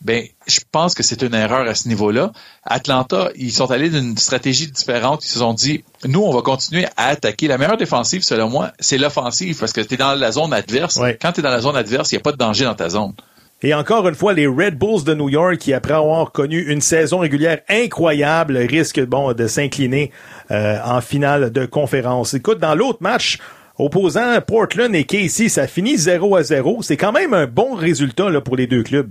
ben, 0.00 0.24
je 0.46 0.60
pense 0.70 0.94
que 0.94 1.02
c'est 1.02 1.22
une 1.22 1.34
erreur 1.34 1.66
à 1.66 1.74
ce 1.74 1.88
niveau-là. 1.88 2.32
Atlanta, 2.64 3.30
ils 3.34 3.52
sont 3.52 3.70
allés 3.70 3.90
d'une 3.90 4.16
stratégie 4.16 4.70
différente. 4.70 5.24
Ils 5.24 5.28
se 5.28 5.40
sont 5.40 5.54
dit, 5.54 5.84
nous, 6.06 6.22
on 6.22 6.32
va 6.32 6.42
continuer 6.42 6.86
à 6.96 7.08
attaquer. 7.08 7.48
La 7.48 7.58
meilleure 7.58 7.76
défensive, 7.76 8.22
selon 8.22 8.48
moi, 8.48 8.72
c'est 8.78 8.98
l'offensive 8.98 9.58
parce 9.58 9.72
que 9.72 9.80
tu 9.80 9.94
es 9.94 9.96
dans 9.96 10.14
la 10.14 10.32
zone 10.32 10.52
adverse. 10.52 11.00
Quand 11.20 11.32
tu 11.32 11.40
es 11.40 11.42
dans 11.42 11.50
la 11.50 11.60
zone 11.60 11.76
adverse, 11.76 12.12
il 12.12 12.16
n'y 12.16 12.20
a 12.20 12.22
pas 12.22 12.32
de 12.32 12.36
danger 12.36 12.64
dans 12.64 12.74
ta 12.74 12.88
zone. 12.88 13.12
Et 13.60 13.74
encore 13.74 14.06
une 14.06 14.14
fois, 14.14 14.34
les 14.34 14.46
Red 14.46 14.78
Bulls 14.78 15.02
de 15.02 15.14
New 15.14 15.28
York, 15.28 15.58
qui 15.58 15.72
après 15.72 15.94
avoir 15.94 16.30
connu 16.30 16.60
une 16.60 16.80
saison 16.80 17.18
régulière 17.18 17.58
incroyable, 17.68 18.56
risquent 18.56 19.04
bon 19.04 19.32
de 19.32 19.48
s'incliner 19.48 20.12
euh, 20.52 20.78
en 20.84 21.00
finale 21.00 21.50
de 21.50 21.66
conférence. 21.66 22.34
Écoute, 22.34 22.60
dans 22.60 22.76
l'autre 22.76 22.98
match, 23.00 23.38
opposant 23.76 24.40
Portland 24.46 24.94
et 24.94 25.02
Casey, 25.02 25.48
ça 25.48 25.66
finit 25.66 25.96
0 25.96 26.36
à 26.36 26.44
0. 26.44 26.82
C'est 26.82 26.96
quand 26.96 27.10
même 27.10 27.34
un 27.34 27.46
bon 27.46 27.74
résultat 27.74 28.30
là, 28.30 28.40
pour 28.40 28.54
les 28.54 28.68
deux 28.68 28.84
clubs. 28.84 29.10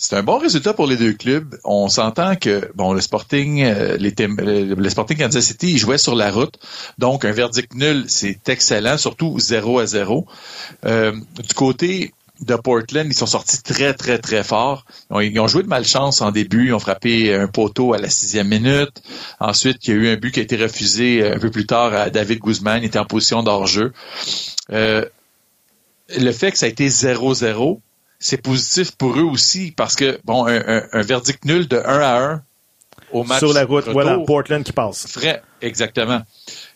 C'est 0.00 0.14
un 0.14 0.22
bon 0.22 0.38
résultat 0.38 0.74
pour 0.74 0.86
les 0.86 0.96
deux 0.96 1.12
clubs. 1.12 1.58
On 1.64 1.88
s'entend 1.88 2.36
que 2.36 2.70
bon 2.76 2.92
le 2.92 3.00
Sporting, 3.00 3.64
euh, 3.64 3.96
les 3.96 4.14
le 4.16 4.88
Sporting 4.90 5.18
Kansas 5.18 5.44
City, 5.44 5.72
il 5.72 5.78
jouait 5.78 5.98
sur 5.98 6.14
la 6.14 6.30
route, 6.30 6.56
donc 6.98 7.24
un 7.24 7.32
verdict 7.32 7.74
nul, 7.74 8.04
c'est 8.06 8.48
excellent, 8.48 8.96
surtout 8.96 9.40
0 9.40 9.80
à 9.80 9.86
0. 9.86 10.24
Euh, 10.84 11.10
du 11.42 11.52
côté 11.54 12.14
de 12.40 12.54
Portland, 12.54 13.08
ils 13.08 13.14
sont 13.14 13.26
sortis 13.26 13.60
très 13.60 13.92
très 13.92 14.18
très 14.18 14.44
fort. 14.44 14.84
Ils 15.20 15.40
ont, 15.40 15.48
joué 15.48 15.64
de 15.64 15.68
malchance 15.68 16.20
en 16.20 16.30
début, 16.30 16.66
ils 16.66 16.74
ont 16.74 16.78
frappé 16.78 17.34
un 17.34 17.48
poteau 17.48 17.92
à 17.92 17.98
la 17.98 18.08
sixième 18.08 18.46
minute. 18.46 19.02
Ensuite, 19.40 19.78
il 19.88 19.90
y 19.90 19.92
a 19.94 19.96
eu 19.96 20.08
un 20.10 20.16
but 20.16 20.30
qui 20.30 20.38
a 20.38 20.44
été 20.44 20.56
refusé 20.56 21.24
euh, 21.24 21.34
un 21.34 21.38
peu 21.40 21.50
plus 21.50 21.66
tard 21.66 21.92
à 21.92 22.08
David 22.08 22.38
Guzman, 22.38 22.82
il 22.82 22.86
était 22.86 23.00
en 23.00 23.04
position 23.04 23.42
d'hors-jeu. 23.42 23.92
Euh, 24.72 25.04
le 26.16 26.30
fait 26.30 26.52
que 26.52 26.58
ça 26.58 26.66
a 26.66 26.68
été 26.68 26.86
0-0, 26.86 27.80
c'est 28.18 28.42
positif 28.42 28.92
pour 28.92 29.18
eux 29.18 29.22
aussi 29.22 29.72
parce 29.76 29.94
que, 29.94 30.18
bon, 30.24 30.46
un, 30.46 31.02
verdict 31.02 31.44
nul 31.44 31.68
de 31.68 31.76
1 31.76 31.80
à 31.82 32.32
1 32.32 32.42
au 33.12 33.24
match. 33.24 33.38
Sur 33.38 33.52
la 33.52 33.64
route, 33.64 33.88
voilà, 33.88 34.18
Portland 34.18 34.62
qui 34.62 34.72
passe. 34.72 35.06
Frais, 35.06 35.42
exactement. 35.62 36.22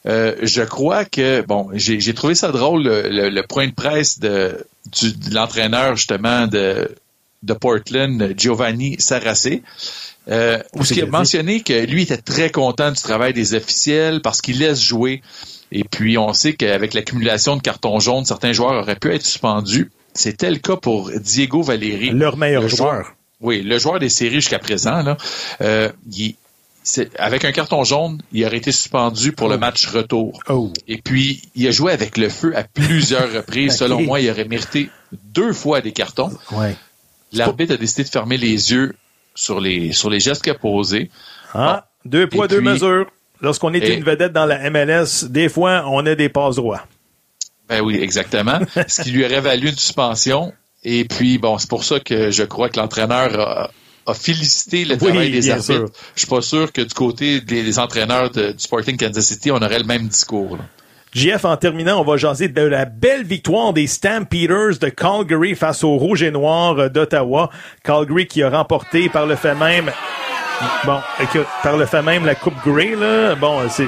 Euh, 0.06 0.36
je 0.42 0.62
crois 0.62 1.04
que, 1.04 1.42
bon, 1.42 1.70
j'ai 1.74 2.14
trouvé 2.14 2.34
ça 2.34 2.52
drôle, 2.52 2.84
le, 2.84 3.42
point 3.42 3.66
de 3.66 3.74
presse 3.74 4.18
de, 4.18 4.64
l'entraîneur, 5.30 5.96
justement, 5.96 6.46
de, 6.46 6.94
de 7.42 7.52
Portland, 7.54 8.34
Giovanni 8.36 8.96
Saracé. 8.98 9.62
Euh, 10.28 10.62
où 10.74 10.84
il 10.88 11.02
a 11.02 11.06
mentionné 11.06 11.62
que 11.62 11.84
lui 11.84 12.02
était 12.02 12.16
très 12.16 12.48
content 12.50 12.92
du 12.92 13.00
travail 13.00 13.32
des 13.32 13.54
officiels 13.54 14.20
parce 14.22 14.40
qu'il 14.40 14.60
laisse 14.60 14.80
jouer. 14.80 15.20
Et 15.72 15.82
puis, 15.82 16.16
on 16.16 16.32
sait 16.32 16.52
qu'avec 16.52 16.94
l'accumulation 16.94 17.56
de 17.56 17.62
cartons 17.62 17.98
jaunes, 17.98 18.24
certains 18.24 18.52
joueurs 18.52 18.80
auraient 18.80 18.96
pu 18.96 19.12
être 19.12 19.24
suspendus. 19.24 19.90
C'était 20.14 20.50
le 20.50 20.58
cas 20.58 20.76
pour 20.76 21.10
Diego 21.10 21.62
Valeri. 21.62 22.10
Leur 22.10 22.36
meilleur 22.36 22.68
joueur. 22.68 23.14
Oui, 23.40 23.62
le 23.62 23.78
joueur 23.78 23.98
des 23.98 24.08
séries 24.08 24.36
jusqu'à 24.36 24.58
présent. 24.58 25.02
Là, 25.02 25.16
euh, 25.60 25.90
avec 27.18 27.44
un 27.44 27.52
carton 27.52 27.84
jaune, 27.84 28.20
il 28.32 28.44
aurait 28.44 28.56
été 28.56 28.72
suspendu 28.72 29.32
pour 29.32 29.48
le 29.48 29.56
oh. 29.56 29.58
match 29.58 29.86
retour. 29.86 30.40
Oh. 30.48 30.72
Et 30.88 30.98
puis, 30.98 31.42
il 31.54 31.66
a 31.66 31.70
joué 31.70 31.92
avec 31.92 32.16
le 32.16 32.28
feu 32.28 32.56
à 32.56 32.64
plusieurs 32.64 33.32
reprises. 33.32 33.76
Selon 33.78 34.02
moi, 34.02 34.20
il 34.20 34.30
aurait 34.30 34.44
mérité 34.44 34.90
deux 35.12 35.52
fois 35.52 35.80
des 35.80 35.92
cartons. 35.92 36.30
Ouais. 36.52 36.76
L'arbitre 37.32 37.74
a 37.74 37.76
décidé 37.76 38.04
de 38.04 38.08
fermer 38.08 38.36
les 38.36 38.72
yeux 38.72 38.94
sur 39.34 39.60
les, 39.60 39.92
sur 39.92 40.10
les 40.10 40.20
gestes 40.20 40.42
qu'il 40.42 40.52
a 40.52 40.56
posés. 40.56 41.10
Ah, 41.54 41.86
deux 42.04 42.28
poids, 42.28 42.48
deux 42.48 42.60
mesures. 42.60 43.06
Lorsqu'on 43.40 43.72
est 43.74 43.88
une 43.88 44.04
vedette 44.04 44.32
dans 44.32 44.46
la 44.46 44.70
MLS, 44.70 45.24
des 45.28 45.48
fois, 45.48 45.84
on 45.88 46.06
a 46.06 46.14
des 46.14 46.28
passes 46.28 46.56
droits. 46.56 46.86
Ben 47.68 47.80
oui, 47.80 47.98
exactement. 48.00 48.58
Ce 48.88 49.02
qui 49.02 49.10
lui 49.10 49.24
aurait 49.24 49.40
valu 49.40 49.68
une 49.68 49.76
suspension. 49.76 50.52
Et 50.84 51.04
puis, 51.04 51.38
bon, 51.38 51.58
c'est 51.58 51.68
pour 51.68 51.84
ça 51.84 52.00
que 52.00 52.30
je 52.30 52.42
crois 52.42 52.68
que 52.68 52.78
l'entraîneur 52.78 53.70
a, 54.06 54.14
félicité 54.14 54.84
le 54.84 54.96
travail 54.98 55.30
des 55.30 55.48
arbitres. 55.50 55.92
Je 56.14 56.20
suis 56.20 56.28
pas 56.28 56.42
sûr 56.42 56.72
que 56.72 56.82
du 56.82 56.92
côté 56.92 57.40
des, 57.40 57.78
entraîneurs 57.78 58.30
du 58.30 58.54
Sporting 58.58 58.96
Kansas 58.96 59.24
City, 59.24 59.50
on 59.50 59.58
aurait 59.58 59.78
le 59.78 59.84
même 59.84 60.08
discours. 60.08 60.58
JF, 61.14 61.44
en 61.44 61.56
terminant, 61.56 62.00
on 62.00 62.04
va 62.04 62.16
jaser 62.16 62.48
de 62.48 62.62
la 62.62 62.86
belle 62.86 63.24
victoire 63.24 63.74
des 63.74 63.86
Stampeders 63.86 64.78
de 64.80 64.88
Calgary 64.88 65.54
face 65.54 65.84
aux 65.84 65.96
Rouges 65.96 66.22
et 66.22 66.30
Noirs 66.30 66.90
d'Ottawa. 66.90 67.50
Calgary 67.84 68.26
qui 68.26 68.42
a 68.42 68.50
remporté 68.50 69.10
par 69.10 69.26
le 69.26 69.36
fait 69.36 69.54
même, 69.54 69.92
bon, 70.84 71.00
écoute, 71.20 71.46
par 71.62 71.76
le 71.76 71.84
fait 71.84 72.02
même 72.02 72.24
la 72.24 72.34
Coupe 72.34 72.54
Grey, 72.64 72.96
là. 72.96 73.34
Bon, 73.34 73.58
c'est, 73.68 73.84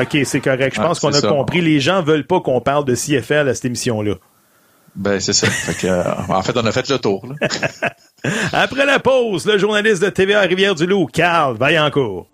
OK, 0.00 0.18
c'est 0.24 0.40
correct. 0.40 0.76
Je 0.76 0.80
pense 0.80 1.00
qu'on 1.00 1.12
a 1.12 1.20
compris. 1.20 1.60
Les 1.60 1.80
gens 1.80 2.02
veulent 2.02 2.26
pas 2.26 2.40
qu'on 2.40 2.60
parle 2.60 2.84
de 2.84 2.94
CFL 2.94 3.48
à 3.48 3.54
cette 3.54 3.64
émission-là. 3.66 4.14
Ben, 4.94 5.18
c'est 5.20 5.32
ça. 5.32 5.46
Euh, 5.84 6.04
en 6.28 6.42
fait, 6.42 6.54
on 6.56 6.66
a 6.66 6.72
fait 6.72 6.88
le 6.90 6.98
tour. 6.98 7.24
Après 8.52 8.84
la 8.84 8.98
pause, 8.98 9.46
le 9.46 9.56
journaliste 9.56 10.02
de 10.02 10.10
TVA 10.10 10.42
Rivière-du-Loup, 10.42 11.06
Carl 11.12 11.56
Vaillancourt. 11.56 12.26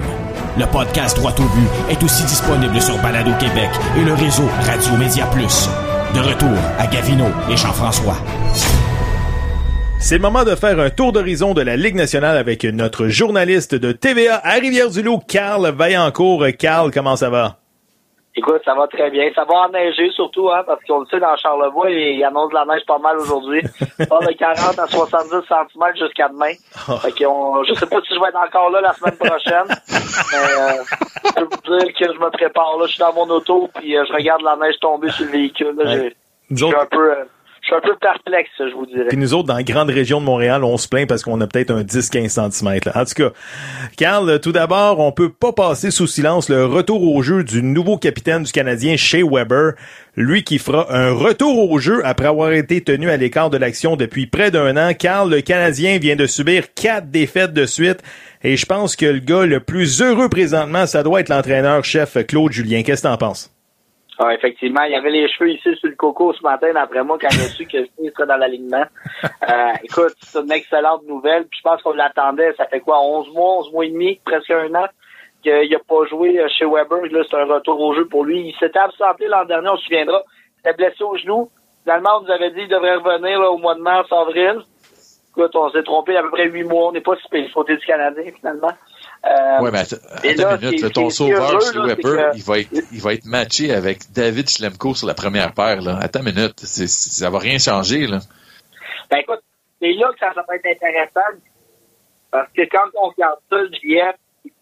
Le 0.59 0.67
podcast 0.67 1.17
Droit 1.17 1.35
au 1.39 1.45
but 1.55 1.69
est 1.91 2.03
aussi 2.03 2.25
disponible 2.25 2.81
sur 2.81 2.99
Balado 2.99 3.33
Québec 3.39 3.71
et 3.97 4.05
le 4.05 4.15
réseau 4.15 4.49
Radio 4.67 4.97
Média 4.97 5.27
Plus. 5.27 5.69
De 6.15 6.21
retour 6.21 6.59
à 6.79 6.87
Gavino 6.87 7.27
et 7.51 7.57
Jean-François. 7.57 8.17
C'est 10.05 10.17
le 10.17 10.21
moment 10.21 10.43
de 10.43 10.57
faire 10.57 10.81
un 10.81 10.91
tour 10.91 11.13
d'horizon 11.13 11.55
de 11.55 11.63
la 11.63 11.77
Ligue 11.77 11.95
nationale 11.95 12.37
avec 12.37 12.65
notre 12.65 13.07
journaliste 13.07 13.77
de 13.77 13.93
TVA 13.93 14.41
à 14.43 14.55
Rivière-du-Loup, 14.55 15.21
Carl 15.29 15.65
Vaillancourt. 15.71 16.45
Carl, 16.59 16.91
comment 16.91 17.15
ça 17.15 17.31
va? 17.31 17.59
Écoute, 18.35 18.63
ça 18.65 18.75
va 18.75 18.89
très 18.89 19.11
bien. 19.11 19.31
Ça 19.33 19.45
va 19.45 19.69
enneiger 19.69 20.11
surtout, 20.11 20.51
hein, 20.51 20.65
parce 20.67 20.83
qu'on 20.89 21.01
le 21.01 21.07
sait, 21.07 21.21
dans 21.21 21.37
Charlevoix, 21.37 21.89
il 21.89 22.23
annonce 22.25 22.51
de 22.51 22.55
la 22.55 22.65
neige 22.65 22.85
pas 22.85 22.99
mal 22.99 23.17
aujourd'hui. 23.17 23.63
Pas 24.09 24.19
de 24.27 24.33
40 24.33 24.77
à 24.77 24.87
70 24.89 25.31
cm 25.47 25.97
jusqu'à 25.97 26.29
demain. 26.29 26.53
Oh. 26.89 26.97
Fait 26.97 27.13
qu'on, 27.13 27.63
je 27.63 27.73
sais 27.75 27.87
pas 27.87 28.01
si 28.01 28.13
je 28.13 28.21
vais 28.21 28.29
être 28.29 28.45
encore 28.45 28.71
là 28.71 28.81
la 28.81 28.93
semaine 28.95 29.17
prochaine. 29.17 29.69
mais 30.33 30.63
euh, 30.63 30.83
je 31.25 31.33
peux 31.33 31.45
vous 31.45 31.79
dire 31.79 31.95
que 31.95 32.13
je 32.13 32.19
me 32.19 32.31
prépare. 32.31 32.77
Là, 32.77 32.87
je 32.87 32.93
suis 32.93 33.01
dans 33.01 33.15
mon 33.15 33.31
auto, 33.31 33.71
puis 33.77 33.97
euh, 33.97 34.05
je 34.09 34.13
regarde 34.13 34.43
la 34.43 34.57
neige 34.57 34.75
tomber 34.81 35.11
sur 35.11 35.27
le 35.27 35.31
véhicule. 35.31 35.77
Là, 35.77 36.09
j'ai, 36.51 36.75
un 36.75 36.87
peu... 36.87 37.13
Euh, 37.13 37.25
je 37.63 37.69
suis 37.69 37.77
un 37.77 37.81
peu 37.81 37.97
perplexe, 38.01 38.51
je 38.59 38.75
vous 38.75 38.87
dirais. 38.87 39.07
Puis 39.09 39.17
nous 39.17 39.35
autres, 39.35 39.47
dans 39.47 39.55
la 39.55 39.63
grande 39.63 39.89
région 39.89 40.21
de 40.21 40.27
Montréal, 40.27 40.65
on 40.65 40.77
se 40.77 40.89
plaint 40.89 41.09
parce 41.09 41.23
qu'on 41.23 41.41
a 41.41 41.47
peut-être 41.47 41.71
un 41.71 41.83
10-15 41.83 42.51
cm. 42.51 42.81
En 42.93 43.05
tout 43.05 43.15
cas, 43.15 43.31
Carl, 43.97 44.41
tout 44.41 44.51
d'abord, 44.51 44.99
on 44.99 45.13
peut 45.13 45.31
pas 45.31 45.53
passer 45.53 45.93
sous 45.93 46.09
silence 46.09 46.49
le 46.49 46.67
retour 46.67 47.03
au 47.15 47.23
jeu 47.23 47.45
du 47.45 47.63
nouveau 47.63 47.99
capitaine 47.99 48.43
du 48.43 48.51
Canadien, 48.51 48.97
Shea 48.97 49.23
Weber. 49.23 49.75
Lui 50.17 50.43
qui 50.43 50.59
fera 50.59 50.93
un 50.93 51.13
retour 51.13 51.71
au 51.71 51.79
jeu 51.79 52.05
après 52.05 52.27
avoir 52.27 52.53
été 52.53 52.81
tenu 52.81 53.09
à 53.11 53.17
l'écart 53.17 53.49
de 53.49 53.59
l'action 53.59 53.95
depuis 53.95 54.27
près 54.27 54.51
d'un 54.51 54.77
an. 54.77 54.93
Carl, 54.93 55.31
le 55.31 55.41
Canadien 55.41 55.99
vient 55.99 56.17
de 56.17 56.27
subir 56.27 56.75
quatre 56.75 57.11
défaites 57.11 57.53
de 57.53 57.65
suite. 57.65 58.03
Et 58.43 58.57
je 58.57 58.67
pense 58.67 58.97
que 58.97 59.07
le 59.07 59.21
gars 59.21 59.47
le 59.47 59.61
plus 59.61 60.03
heureux 60.03 60.29
présentement, 60.29 60.87
ça 60.87 61.05
doit 61.05 61.21
être 61.21 61.29
l'entraîneur-chef 61.29 62.27
Claude 62.27 62.51
Julien. 62.51 62.83
Qu'est-ce 62.83 63.03
que 63.03 63.09
t'en 63.09 63.17
penses? 63.17 63.52
Ah, 64.19 64.35
effectivement, 64.35 64.83
il 64.83 64.93
y 64.93 64.95
avait 64.95 65.11
les 65.11 65.27
cheveux 65.29 65.51
ici 65.51 65.75
sur 65.77 65.89
le 65.89 65.97
coco 65.97 66.33
ce 66.35 66.43
matin, 66.43 66.73
d'après 66.75 67.03
moi, 67.03 67.19
quand 67.19 67.31
j'ai 67.31 67.49
su 67.49 67.67
que 67.67 67.79
il 67.99 68.11
serait 68.13 68.27
dans 68.27 68.37
l'alignement. 68.37 68.85
Euh, 69.49 69.73
écoute, 69.83 70.15
c'est 70.21 70.39
une 70.39 70.53
excellente 70.53 71.03
nouvelle. 71.05 71.47
Puis 71.47 71.59
je 71.59 71.69
pense 71.69 71.83
qu'on 71.83 71.95
l'attendait, 71.95 72.55
ça 72.57 72.67
fait 72.67 72.79
quoi, 72.79 73.01
11 73.03 73.33
mois, 73.33 73.59
11 73.59 73.73
mois 73.73 73.85
et 73.85 73.91
demi, 73.91 74.21
presque 74.25 74.51
un 74.53 74.73
an, 74.75 74.87
qu'il 75.43 75.69
n'a 75.69 75.79
pas 75.81 76.05
joué 76.09 76.39
euh, 76.39 76.47
chez 76.49 76.65
Weber. 76.65 77.03
Là, 77.11 77.25
c'est 77.29 77.37
un 77.37 77.45
retour 77.45 77.81
au 77.81 77.93
jeu 77.93 78.07
pour 78.07 78.25
lui. 78.25 78.49
Il 78.49 78.55
s'était 78.55 78.79
absenté 78.79 79.27
l'an 79.27 79.45
dernier, 79.45 79.69
on 79.69 79.77
se 79.77 79.83
souviendra. 79.85 80.23
Il 80.57 80.61
était 80.61 80.77
blessé 80.77 81.03
au 81.03 81.17
genou. 81.17 81.51
Finalement, 81.83 82.19
on 82.19 82.23
nous 82.23 82.31
avait 82.31 82.51
dit 82.51 82.61
qu'il 82.61 82.69
devrait 82.69 82.97
revenir 82.97 83.41
là, 83.41 83.51
au 83.51 83.59
mois 83.59 83.75
de 83.75 83.81
mars, 83.81 84.11
avril. 84.13 84.61
Écoute, 85.31 85.57
on 85.57 85.71
s'est 85.71 85.83
trompé 85.83 86.17
à 86.17 86.23
peu 86.23 86.31
près 86.31 86.49
8 86.49 86.65
mois. 86.65 86.89
On 86.89 86.93
n'est 86.93 87.01
pas 87.01 87.17
si 87.17 87.29
payé 87.29 87.49
du 87.49 87.87
Canadien, 87.87 88.33
finalement. 88.39 88.73
Euh, 89.25 89.59
oui, 89.61 89.71
mais 89.73 89.81
attends, 89.81 89.97
une 90.25 90.71
minute. 90.71 90.93
ton 90.93 91.11
sauveur, 91.11 91.61
Weber, 91.75 92.33
il, 92.35 92.43
va 92.43 92.59
être, 92.59 92.71
il 92.93 93.01
va 93.01 93.15
être 93.15 93.25
matché 93.25 93.73
avec 93.73 94.13
David 94.13 94.49
Schlemko 94.49 94.95
sur 94.95 95.07
la 95.07 95.15
première 95.15 95.55
paire. 95.55 95.81
Là. 95.81 95.99
Attends 96.01 96.21
une 96.21 96.35
minute. 96.35 96.59
C'est, 96.59 96.89
ça 96.89 97.31
va 97.31 97.39
rien 97.39 97.59
changer. 97.59 98.09
Là. 98.09 98.19
Ben 99.11 99.19
écoute, 99.19 99.41
c'est 99.81 99.93
là 99.93 100.11
que 100.13 100.19
ça, 100.19 100.33
va 100.35 100.57
être 100.57 100.67
intéressant. 100.67 101.39
Parce 102.33 102.51
que 102.53 102.63
quand 102.63 102.89
on 103.01 103.11
regarde 103.11 103.39
ça, 103.49 103.59
JF, 103.73 104.17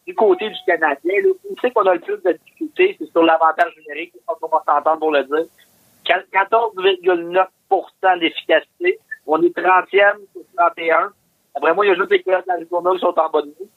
du 0.07 0.15
côté 0.15 0.51
du 0.51 0.59
Canadien, 0.67 1.23
là, 1.23 1.31
on 1.51 1.57
sait 1.61 1.71
qu'on 1.71 1.87
a 1.87 1.95
le 1.95 2.01
plus 2.01 2.21
de 2.23 2.33
difficultés, 2.33 2.97
c'est 2.99 3.11
sur 3.11 3.23
l'avantage 3.23 3.73
numérique, 3.79 4.13
on 4.29 4.35
va 4.49 4.63
s'entendre 4.67 4.99
pour 4.99 5.13
le 5.13 5.25
dire. 5.25 5.47
14,9% 6.05 8.19
d'efficacité. 8.19 8.99
On 9.27 9.43
est 9.43 9.57
30e 9.57 10.19
sur 10.33 10.43
31. 10.57 11.13
Après 11.55 11.75
moi, 11.75 11.87
il 11.87 11.89
y 11.89 11.93
a 11.93 11.95
juste 11.95 12.11
les 12.11 12.23
coyotes 12.23 12.47
d'Arizona 12.47 12.91
qui 12.93 13.01
sont 13.01 13.19
en 13.19 13.31
bas 13.31 13.41
de 13.43 13.47
nous. 13.47 13.69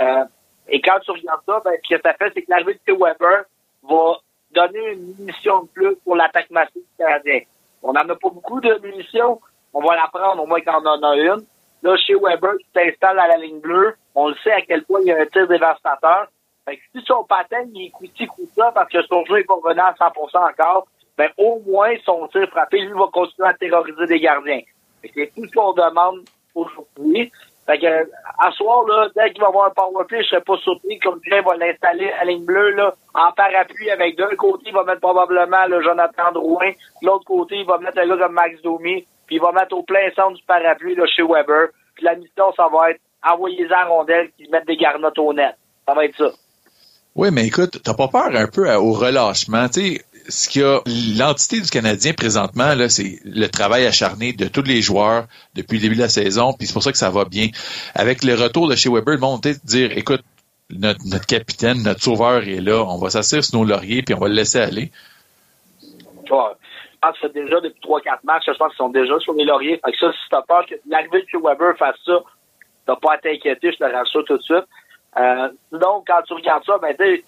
Euh, 0.00 0.24
et 0.68 0.80
quand 0.80 0.98
tu 1.00 1.10
regardes 1.10 1.42
ça, 1.46 1.60
ben, 1.64 1.72
ce 1.82 1.94
que 1.94 2.00
ça 2.00 2.14
fait, 2.14 2.30
c'est 2.34 2.42
que 2.42 2.50
l'arrivée 2.50 2.74
de 2.74 2.78
T. 2.78 2.92
Weber 2.92 3.44
va 3.82 4.16
donner 4.52 4.92
une 4.92 5.14
munition 5.18 5.62
de 5.62 5.68
plus 5.68 5.96
pour 6.04 6.16
l'attaque 6.16 6.50
massive 6.50 6.82
du 6.82 6.96
Canadien. 6.98 7.40
On 7.82 7.92
n'en 7.92 8.08
a 8.08 8.14
pas 8.14 8.30
beaucoup 8.30 8.60
de 8.60 8.78
munitions. 8.82 9.40
On 9.72 9.80
va 9.80 9.96
la 9.96 10.08
prendre 10.12 10.42
au 10.42 10.46
moins 10.46 10.60
quand 10.60 10.80
on 10.82 10.86
en 10.86 11.02
a 11.02 11.16
une. 11.16 11.44
Là, 11.82 11.96
chez 11.96 12.14
Weber, 12.14 12.52
tu 12.58 12.66
t'installes 12.74 13.18
à 13.18 13.28
la 13.28 13.36
ligne 13.36 13.60
bleue. 13.60 13.94
On 14.14 14.28
le 14.28 14.34
sait 14.42 14.52
à 14.52 14.60
quel 14.62 14.84
point 14.84 15.00
il 15.02 15.08
y 15.08 15.12
a 15.12 15.20
un 15.20 15.26
tir 15.26 15.48
dévastateur. 15.48 16.28
Fait 16.64 16.76
que 16.76 16.82
si 16.94 17.04
son 17.06 17.24
patin, 17.24 17.64
il 17.72 17.86
est 17.86 17.90
coûté 17.90 18.28
ça 18.54 18.70
parce 18.72 18.90
que 18.90 19.02
son 19.02 19.24
jeu 19.24 19.36
n'est 19.36 19.44
pas 19.44 19.54
revenu 19.54 19.80
à 19.80 19.92
100% 19.92 20.50
encore, 20.50 20.86
ben, 21.16 21.30
au 21.38 21.60
moins, 21.66 21.94
son 22.04 22.28
tir 22.28 22.48
frappé, 22.50 22.80
lui, 22.80 22.92
va 22.92 23.06
continuer 23.12 23.48
à 23.48 23.54
terroriser 23.54 24.06
des 24.06 24.20
gardiens. 24.20 24.60
C'est 25.02 25.32
tout 25.34 25.46
ce 25.46 25.52
qu'on 25.52 25.72
demande 25.72 26.24
aujourd'hui. 26.54 27.32
Fait 27.66 27.78
que, 27.78 28.10
à 28.38 28.50
soir, 28.52 28.84
là, 28.86 29.08
dès 29.14 29.32
qu'il 29.32 29.40
va 29.40 29.48
avoir 29.48 29.66
un 29.66 29.70
power 29.70 30.04
play, 30.06 30.22
je 30.22 30.28
serais 30.28 30.40
pas 30.40 30.56
surpris 30.58 30.98
comme 30.98 31.20
il 31.24 31.42
va 31.42 31.56
l'installer 31.56 32.10
à 32.20 32.24
ligne 32.24 32.44
bleue, 32.44 32.70
là, 32.70 32.94
en 33.14 33.32
parapluie 33.32 33.90
avec 33.90 34.16
d'un 34.16 34.34
côté, 34.36 34.64
il 34.66 34.72
va 34.72 34.84
mettre 34.84 35.00
probablement 35.00 35.66
le 35.66 35.82
Jonathan 35.82 36.32
Drouin, 36.32 36.70
de 36.70 37.06
l'autre 37.06 37.24
côté, 37.24 37.56
il 37.56 37.66
va 37.66 37.78
mettre 37.78 37.98
un 37.98 38.08
gars 38.08 38.16
comme 38.16 38.32
Max 38.32 38.60
Domi, 38.62 39.06
puis 39.26 39.36
il 39.36 39.40
va 39.40 39.52
mettre 39.52 39.76
au 39.76 39.82
plein 39.82 40.10
centre 40.16 40.36
du 40.36 40.42
parapluie, 40.44 40.94
là, 40.94 41.04
chez 41.06 41.22
Weber. 41.22 41.68
Puis 41.94 42.04
la 42.04 42.16
mission, 42.16 42.52
ça 42.56 42.68
va 42.72 42.90
être 42.90 43.00
envoyer 43.22 43.66
les 43.66 43.74
rondelles 43.86 44.30
qui 44.36 44.48
mettent 44.50 44.66
des 44.66 44.76
garnottes 44.76 45.18
au 45.18 45.32
net. 45.32 45.54
Ça 45.86 45.94
va 45.94 46.04
être 46.04 46.16
ça. 46.16 46.30
Oui, 47.14 47.28
mais 47.32 47.46
écoute, 47.46 47.82
t'as 47.82 47.94
pas 47.94 48.08
peur 48.08 48.30
un 48.34 48.46
peu 48.46 48.72
au 48.74 48.92
relâchement, 48.92 49.66
sais, 49.70 50.00
ce 50.28 50.48
qu'il 50.48 50.62
y 50.62 50.64
a, 50.64 50.80
l'entité 51.16 51.60
du 51.60 51.70
Canadien 51.70 52.12
présentement, 52.12 52.72
c'est 52.88 53.18
le 53.24 53.46
travail 53.48 53.86
acharné 53.86 54.32
de 54.32 54.46
tous 54.46 54.62
les 54.62 54.82
joueurs 54.82 55.26
depuis 55.54 55.76
le 55.76 55.82
début 55.82 55.96
de 55.96 56.00
la 56.00 56.08
saison, 56.08 56.52
puis 56.52 56.66
c'est 56.66 56.72
pour 56.72 56.82
ça 56.82 56.92
que 56.92 56.98
ça 56.98 57.10
va 57.10 57.24
bien. 57.24 57.48
Avec 57.94 58.24
le 58.24 58.34
retour 58.34 58.68
de 58.68 58.74
chez 58.76 58.88
Weber, 58.88 59.14
le 59.14 59.20
monde 59.20 59.40
dire, 59.64 59.96
écoute, 59.96 60.22
notre, 60.70 61.26
capitaine, 61.26 61.82
notre 61.82 62.02
sauveur 62.02 62.46
est 62.46 62.60
là, 62.60 62.84
on 62.84 62.98
va 62.98 63.10
s'asseoir 63.10 63.42
sur 63.42 63.58
nos 63.58 63.64
lauriers, 63.64 64.02
puis 64.02 64.14
on 64.14 64.18
va 64.18 64.28
le 64.28 64.34
laisser 64.34 64.60
aller. 64.60 64.90
je 65.80 66.28
pense 66.28 67.18
que 67.20 67.26
déjà 67.28 67.60
depuis 67.60 67.80
3-4 67.80 68.18
matchs, 68.24 68.44
je 68.46 68.52
pense 68.52 68.68
qu'ils 68.68 68.76
sont 68.76 68.90
déjà 68.90 69.18
sur 69.20 69.32
les 69.34 69.44
lauriers. 69.44 69.80
Fait 69.84 69.94
ça, 69.98 70.12
si 70.12 70.28
t'as 70.30 70.42
peur 70.42 70.64
que 70.66 70.74
l'arrivée 70.88 71.22
de 71.22 71.28
chez 71.28 71.38
Weber 71.38 71.76
fasse 71.76 71.96
ça, 72.04 72.20
t'as 72.86 72.96
pas 72.96 73.14
à 73.14 73.18
t'inquiéter, 73.18 73.72
je 73.72 73.78
te 73.78 73.84
rassure 73.84 74.24
tout 74.24 74.36
de 74.36 74.42
suite. 74.42 74.64
Euh, 75.18 75.48
donc, 75.72 76.06
quand 76.06 76.22
tu 76.26 76.34
regardes 76.34 76.64
ça, 76.64 76.78
ben, 76.78 76.94
tu 76.96 77.24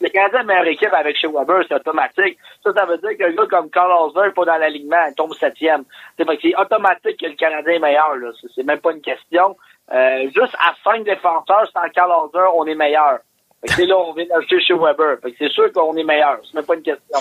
le 0.00 0.08
Canadien 0.08 0.42
meilleure 0.44 0.66
équipe 0.66 0.92
avec 0.92 1.16
chez 1.16 1.28
Weber, 1.28 1.62
c'est 1.68 1.74
automatique. 1.74 2.38
Ça, 2.64 2.72
ça 2.74 2.86
veut 2.86 2.98
dire 2.98 3.16
qu'un 3.18 3.32
gars 3.32 3.46
comme 3.48 3.70
Carl 3.70 3.92
Osner 3.92 4.28
n'est 4.28 4.32
pas 4.32 4.44
dans 4.44 4.56
l'alignement, 4.56 4.96
il 5.08 5.14
tombe 5.14 5.34
septième. 5.34 5.84
C'est 6.16 6.24
automatique 6.24 7.20
que 7.20 7.26
le 7.26 7.34
Canadien 7.34 7.74
est 7.74 7.78
meilleur, 7.78 8.16
là. 8.16 8.30
C'est 8.54 8.64
même 8.64 8.80
pas 8.80 8.92
une 8.92 9.02
question. 9.02 9.56
Euh, 9.92 10.22
juste 10.34 10.54
à 10.58 10.74
cinq 10.82 11.04
défenseurs, 11.04 11.68
sans 11.72 11.88
Carl 11.94 12.10
Osner, 12.10 12.48
on 12.54 12.64
est 12.66 12.74
meilleur. 12.74 13.18
C'est 13.66 13.84
là, 13.84 13.94
on 13.98 14.14
vient 14.14 14.24
d'acheter 14.24 14.58
chez 14.62 14.72
Weber. 14.72 15.18
c'est 15.38 15.50
sûr 15.50 15.70
qu'on 15.74 15.94
est 15.94 16.04
meilleur. 16.04 16.38
C'est 16.44 16.54
même 16.54 16.64
pas 16.64 16.76
une 16.76 16.82
question. 16.82 17.18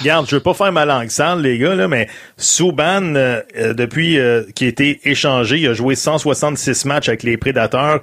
Regarde, 0.00 0.26
je 0.26 0.34
veux 0.34 0.42
pas 0.42 0.54
faire 0.54 0.72
ma 0.72 0.84
langue 0.84 1.10
sale, 1.10 1.42
les 1.42 1.58
gars, 1.58 1.76
là, 1.76 1.86
mais 1.86 2.08
Souban, 2.36 3.14
euh, 3.14 3.40
euh, 3.56 3.72
depuis 3.72 4.18
qu'il 4.56 4.66
a 4.66 4.70
été 4.70 5.00
échangé, 5.04 5.58
il 5.58 5.68
a 5.68 5.72
joué 5.72 5.94
166 5.94 6.86
matchs 6.86 7.08
avec 7.08 7.22
les 7.22 7.36
Prédateurs 7.36 8.00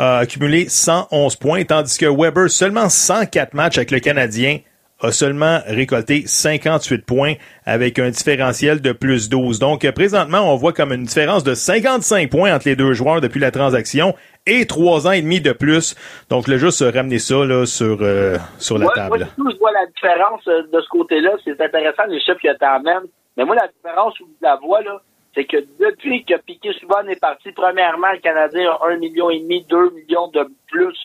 a 0.00 0.16
accumulé 0.16 0.66
111 0.70 1.36
points, 1.36 1.62
tandis 1.64 1.98
que 1.98 2.06
Weber, 2.06 2.48
seulement 2.48 2.88
104 2.88 3.52
matchs 3.52 3.76
avec 3.76 3.90
le 3.90 4.00
Canadien, 4.00 4.60
a 5.02 5.12
seulement 5.12 5.60
récolté 5.66 6.24
58 6.26 7.04
points 7.04 7.34
avec 7.66 7.98
un 7.98 8.08
différentiel 8.08 8.80
de 8.80 8.92
plus 8.92 9.28
12. 9.28 9.58
Donc, 9.58 9.88
présentement, 9.92 10.50
on 10.50 10.56
voit 10.56 10.72
comme 10.72 10.94
une 10.94 11.04
différence 11.04 11.44
de 11.44 11.52
55 11.52 12.30
points 12.30 12.54
entre 12.54 12.66
les 12.68 12.76
deux 12.76 12.94
joueurs 12.94 13.20
depuis 13.20 13.40
la 13.40 13.50
transaction 13.50 14.14
et 14.46 14.66
trois 14.66 15.06
ans 15.06 15.12
et 15.12 15.20
demi 15.20 15.42
de 15.42 15.52
plus. 15.52 15.94
Donc, 16.30 16.48
le 16.48 16.56
juste 16.56 16.82
ramener 16.82 17.18
ça 17.18 17.44
là, 17.44 17.66
sur, 17.66 17.98
euh, 18.00 18.38
sur 18.58 18.78
la 18.78 18.86
table. 18.88 19.28
Moi, 19.36 19.52
je 19.52 19.58
vois 19.58 19.72
la 19.72 19.86
différence 19.86 20.48
euh, 20.48 20.62
de 20.72 20.80
ce 20.80 20.88
côté-là. 20.88 21.32
C'est 21.44 21.60
intéressant 21.60 22.04
les 22.08 22.20
chiffres 22.20 22.40
que 22.42 22.56
tu 22.56 22.64
amènes. 22.64 23.08
Mais 23.36 23.44
moi, 23.44 23.54
la 23.54 23.68
différence, 23.68 24.14
je 24.18 24.24
la 24.40 24.56
vois, 24.56 24.80
là, 24.80 25.00
c'est 25.34 25.44
que 25.44 25.58
depuis 25.78 26.24
que 26.24 26.36
Piquet 26.38 26.72
Souban 26.80 27.06
est 27.06 27.20
parti, 27.20 27.52
premièrement, 27.52 28.10
le 28.12 28.18
Canadien 28.18 28.70
a 28.72 28.88
un 28.88 28.96
million 28.96 29.30
et 29.30 29.40
demi, 29.40 29.64
deux 29.64 29.90
millions 29.90 30.28
de 30.28 30.48
plus 30.68 30.96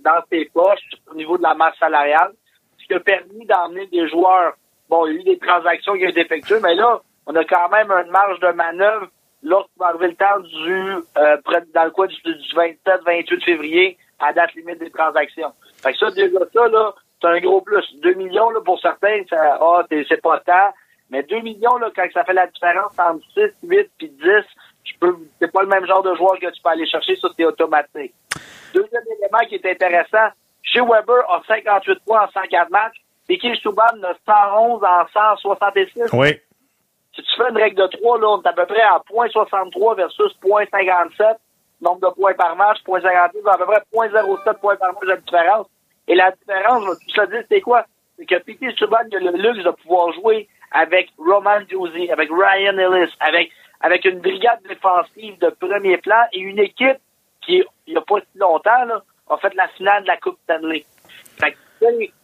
dans 0.00 0.20
ses 0.30 0.46
poches 0.46 0.80
au 1.10 1.14
niveau 1.14 1.36
de 1.38 1.42
la 1.42 1.54
masse 1.54 1.76
salariale, 1.78 2.32
ce 2.78 2.86
qui 2.86 2.94
a 2.94 3.00
permis 3.00 3.46
d'emmener 3.46 3.86
des 3.86 4.08
joueurs. 4.08 4.54
Bon, 4.88 5.06
il 5.06 5.14
y 5.14 5.18
a 5.18 5.20
eu 5.20 5.24
des 5.24 5.38
transactions 5.38 5.94
qui 5.94 6.04
ont 6.04 6.08
été 6.08 6.20
effectuées, 6.20 6.58
mais 6.62 6.74
là, 6.74 7.00
on 7.26 7.34
a 7.36 7.44
quand 7.44 7.68
même 7.68 7.90
une 7.92 8.10
marge 8.10 8.40
de 8.40 8.48
manœuvre 8.48 9.06
lorsqu'on 9.42 9.84
va 9.84 9.90
arriver 9.90 10.08
le 10.08 10.14
temps 10.14 10.40
du 10.40 10.94
euh, 11.18 11.36
dans 11.74 11.84
le 11.84 11.90
coin 11.90 12.06
du, 12.06 12.16
27-28 12.16 13.44
février 13.44 13.96
à 14.18 14.32
date 14.32 14.54
limite 14.54 14.78
des 14.78 14.90
transactions. 14.90 15.52
Fait 15.82 15.92
que 15.92 15.98
ça, 15.98 16.10
déjà 16.10 16.38
ça, 16.52 16.68
là, 16.68 16.94
c'est 17.20 17.28
un 17.28 17.40
gros 17.40 17.60
plus. 17.60 17.84
2 18.02 18.14
millions, 18.14 18.50
là, 18.50 18.60
pour 18.60 18.80
certains, 18.80 19.22
ça, 19.28 19.58
ah, 19.60 19.82
c'est 19.88 20.20
pas 20.20 20.40
tant. 20.40 20.72
Mais 21.10 21.22
2 21.24 21.40
millions, 21.40 21.76
là, 21.76 21.90
quand 21.94 22.06
ça 22.14 22.24
fait 22.24 22.32
la 22.32 22.46
différence 22.46 22.92
entre 22.98 23.24
6, 23.34 23.68
8 23.68 23.90
puis 23.98 24.08
10, 24.08 24.18
je 24.84 24.92
peux, 25.00 25.16
c'est 25.40 25.52
pas 25.52 25.62
le 25.62 25.68
même 25.68 25.86
genre 25.86 26.02
de 26.02 26.14
joueur 26.14 26.38
que 26.38 26.50
tu 26.50 26.62
peux 26.62 26.70
aller 26.70 26.86
chercher, 26.86 27.16
ça 27.16 27.28
c'est 27.36 27.44
automatique. 27.44 28.14
Deuxième 28.72 29.02
élément 29.18 29.44
qui 29.48 29.56
est 29.56 29.66
intéressant, 29.66 30.28
chez 30.62 30.80
Weber 30.80 31.28
a 31.28 31.42
58 31.46 31.98
points 32.06 32.24
en 32.24 32.30
104 32.30 32.70
matchs, 32.70 32.96
et 33.28 33.38
Kim 33.38 33.54
Souban 33.56 33.84
a 34.02 34.14
111 34.26 34.82
en 34.82 35.06
166. 35.36 36.12
Oui. 36.12 36.28
Si 37.14 37.22
tu 37.22 37.36
fais 37.36 37.48
une 37.48 37.56
règle 37.56 37.76
de 37.76 37.86
3, 37.86 38.20
là, 38.20 38.28
on 38.28 38.42
est 38.42 38.46
à 38.46 38.52
peu 38.52 38.66
près 38.66 38.82
à 38.82 39.00
0.63 39.10 39.96
versus 39.96 40.32
0.57, 40.42 41.36
nombre 41.80 42.08
de 42.08 42.14
points 42.14 42.34
par 42.34 42.56
match, 42.56 42.78
0.56, 42.86 43.10
à 43.12 43.28
peu 43.58 43.64
près 43.66 43.82
0.07 43.92 44.58
points 44.58 44.76
par 44.76 44.92
match 44.94 45.08
de 45.08 45.16
différence. 45.16 45.66
Et 46.06 46.14
la 46.14 46.32
différence, 46.32 46.84
tout 46.84 47.20
te 47.20 47.30
dire, 47.30 47.44
c'est 47.48 47.60
quoi? 47.60 47.84
C'est 48.16 48.26
que 48.26 48.38
Piquet 48.38 48.72
Subban 48.76 48.98
a 48.98 49.18
le 49.18 49.30
luxe 49.30 49.64
de 49.64 49.70
pouvoir 49.70 50.12
jouer 50.12 50.48
avec 50.70 51.10
Roman 51.18 51.60
Josie, 51.68 52.10
avec 52.10 52.30
Ryan 52.30 52.78
Ellis, 52.78 53.12
avec, 53.20 53.50
avec 53.80 54.04
une 54.04 54.20
brigade 54.20 54.62
défensive 54.68 55.38
de 55.38 55.50
premier 55.50 55.96
plan 55.98 56.22
et 56.32 56.40
une 56.40 56.58
équipe 56.58 56.98
qui, 57.40 57.64
il 57.86 57.92
n'y 57.92 57.96
a 57.96 58.02
pas 58.02 58.20
si 58.20 58.38
longtemps, 58.38 58.84
là, 58.84 59.02
a 59.28 59.36
fait 59.38 59.54
la 59.54 59.68
finale 59.68 60.02
de 60.02 60.08
la 60.08 60.16
Coupe 60.18 60.38
Stanley. 60.44 60.84
Fait 61.40 61.52
que, 61.52 61.56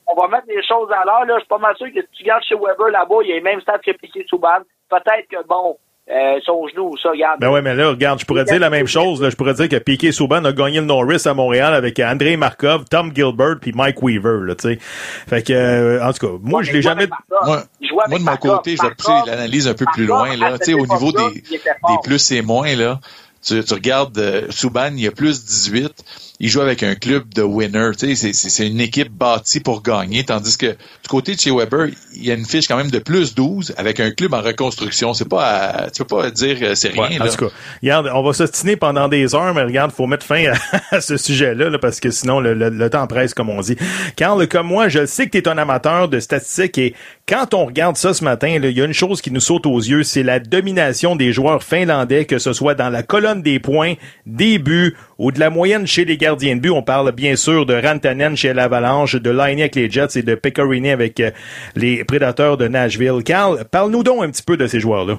on 0.08 0.14
va 0.14 0.28
mettre 0.28 0.46
les 0.48 0.62
choses 0.62 0.90
à 0.92 1.04
l'heure. 1.04 1.24
Je 1.28 1.40
suis 1.40 1.48
pas 1.48 1.58
mal 1.58 1.76
sûr 1.76 1.92
que 1.92 2.00
si 2.00 2.08
tu 2.12 2.22
regardes 2.22 2.44
chez 2.44 2.54
Weber 2.54 2.88
là-bas, 2.90 3.16
il 3.22 3.28
y 3.28 3.32
a 3.32 3.36
les 3.36 3.40
mêmes 3.40 3.60
stats 3.60 3.78
que 3.78 3.92
Piqué 3.92 4.24
Souban. 4.28 4.60
Peut-être 4.88 5.28
que, 5.28 5.42
bon, 5.46 5.78
euh, 6.08 6.38
son 6.44 6.68
genou, 6.68 6.96
ça, 7.02 7.10
regarde. 7.10 7.40
Ben 7.40 7.50
ouais, 7.50 7.62
mais 7.62 7.74
là, 7.74 7.88
regarde, 7.88 8.20
je 8.20 8.24
pourrais 8.24 8.44
dire 8.44 8.60
la 8.60 8.70
même 8.70 8.86
chose. 8.86 9.20
Là. 9.20 9.28
Je 9.28 9.34
pourrais 9.34 9.54
dire 9.54 9.68
que 9.68 9.76
Piqué 9.76 10.12
Souban 10.12 10.44
a 10.44 10.52
gagné 10.52 10.78
le 10.78 10.86
Norris 10.86 11.22
à 11.24 11.34
Montréal 11.34 11.74
avec 11.74 11.98
André 11.98 12.36
Markov, 12.36 12.84
Tom 12.88 13.10
Gilbert 13.14 13.56
puis 13.60 13.72
Mike 13.74 14.00
Weaver, 14.02 14.44
là, 14.44 14.54
tu 14.54 14.68
sais. 14.68 14.78
Fait 14.80 15.42
que, 15.42 15.52
euh, 15.52 16.06
en 16.06 16.12
tout 16.12 16.26
cas, 16.26 16.32
moi, 16.40 16.62
je 16.62 16.72
l'ai 16.72 16.82
jamais... 16.82 17.08
Moi, 17.44 17.62
moi, 18.08 18.18
de 18.18 18.24
mon 18.24 18.36
côté, 18.36 18.76
j'ai 18.80 18.90
poussé 18.90 19.12
l'analyse 19.26 19.66
un 19.66 19.74
peu 19.74 19.86
plus 19.92 20.06
loin, 20.06 20.36
là. 20.36 20.58
Tu 20.58 20.66
sais, 20.66 20.74
au 20.74 20.86
niveau 20.86 21.10
des, 21.10 21.42
des 21.50 21.96
plus 22.04 22.30
et 22.32 22.42
moins, 22.42 22.74
là. 22.76 23.00
Tu, 23.46 23.62
tu 23.62 23.74
regardes 23.74 24.18
euh, 24.18 24.46
Souban, 24.50 24.90
il 24.92 25.00
y 25.00 25.06
a 25.06 25.12
plus 25.12 25.44
18 25.44 26.04
il 26.38 26.48
joue 26.48 26.60
avec 26.60 26.82
un 26.82 26.94
club 26.94 27.32
de 27.34 27.42
winner. 27.42 27.90
Tu 27.98 28.14
sais, 28.14 28.32
c'est 28.32 28.66
une 28.66 28.80
équipe 28.80 29.10
bâtie 29.10 29.60
pour 29.60 29.82
gagner. 29.82 30.24
Tandis 30.24 30.56
que 30.58 30.66
du 30.66 31.08
côté 31.08 31.34
de 31.34 31.40
chez 31.40 31.50
Weber, 31.50 31.88
il 32.14 32.26
y 32.26 32.30
a 32.30 32.34
une 32.34 32.44
fiche 32.44 32.68
quand 32.68 32.76
même 32.76 32.90
de 32.90 32.98
plus 32.98 33.34
12 33.34 33.74
avec 33.76 34.00
un 34.00 34.10
club 34.10 34.34
en 34.34 34.42
reconstruction. 34.42 35.14
C'est 35.14 35.28
pas, 35.28 35.88
tu 35.94 36.04
peux 36.04 36.16
pas 36.16 36.30
dire 36.30 36.58
euh, 36.62 36.74
c'est 36.74 36.88
rien. 36.88 37.20
en 37.20 37.28
tout 37.28 37.46
cas, 37.46 37.52
regarde, 37.82 38.10
on 38.12 38.22
va 38.22 38.32
s'ostiner 38.32 38.76
pendant 38.76 39.08
des 39.08 39.34
heures, 39.34 39.54
mais 39.54 39.62
regarde, 39.62 39.92
faut 39.92 40.06
mettre 40.06 40.26
fin 40.26 40.52
à, 40.90 41.00
ce 41.00 41.16
sujet-là 41.16 41.78
parce 41.78 42.00
que 42.00 42.10
sinon 42.10 42.40
le, 42.40 42.90
temps 42.90 43.06
presse, 43.06 43.32
comme 43.34 43.50
on 43.50 43.60
dit. 43.60 43.76
Carl, 44.16 44.46
comme 44.48 44.66
moi, 44.66 44.88
je 44.88 45.06
sais 45.06 45.26
que 45.26 45.30
tu 45.30 45.38
es 45.38 45.48
un 45.48 45.58
amateur 45.58 46.08
de 46.08 46.20
statistiques 46.20 46.78
et 46.78 46.94
quand 47.26 47.54
on 47.54 47.66
regarde 47.66 47.96
ça 47.96 48.14
ce 48.14 48.22
matin, 48.22 48.48
il 48.48 48.70
y 48.70 48.80
a 48.80 48.84
une 48.84 48.92
chose 48.92 49.20
qui 49.20 49.30
nous 49.30 49.40
saute 49.40 49.66
aux 49.66 49.78
yeux, 49.78 50.04
c'est 50.04 50.22
la 50.22 50.38
domination 50.38 51.16
des 51.16 51.32
joueurs 51.32 51.62
finlandais, 51.62 52.24
que 52.24 52.38
ce 52.38 52.52
soit 52.52 52.74
dans 52.74 52.90
la 52.90 53.02
colonne 53.02 53.35
des 53.42 53.60
points, 53.60 53.94
des 54.26 54.58
buts 54.58 54.96
ou 55.18 55.32
de 55.32 55.40
la 55.40 55.50
moyenne 55.50 55.86
chez 55.86 56.04
les 56.04 56.16
gardiens 56.16 56.56
de 56.56 56.60
but. 56.60 56.70
On 56.70 56.82
parle 56.82 57.12
bien 57.12 57.36
sûr 57.36 57.66
de 57.66 57.74
Rantanen 57.74 58.36
chez 58.36 58.52
l'Avalanche, 58.52 59.14
de 59.14 59.30
Liney 59.30 59.62
avec 59.62 59.74
les 59.74 59.90
Jets 59.90 60.18
et 60.18 60.22
de 60.22 60.34
Pecorini 60.34 60.90
avec 60.90 61.20
euh, 61.20 61.30
les 61.74 62.04
Prédateurs 62.04 62.56
de 62.56 62.68
Nashville. 62.68 63.22
Carl, 63.24 63.64
parle-nous 63.70 64.02
donc 64.02 64.22
un 64.22 64.30
petit 64.30 64.42
peu 64.42 64.56
de 64.56 64.66
ces 64.66 64.80
joueurs-là. 64.80 65.18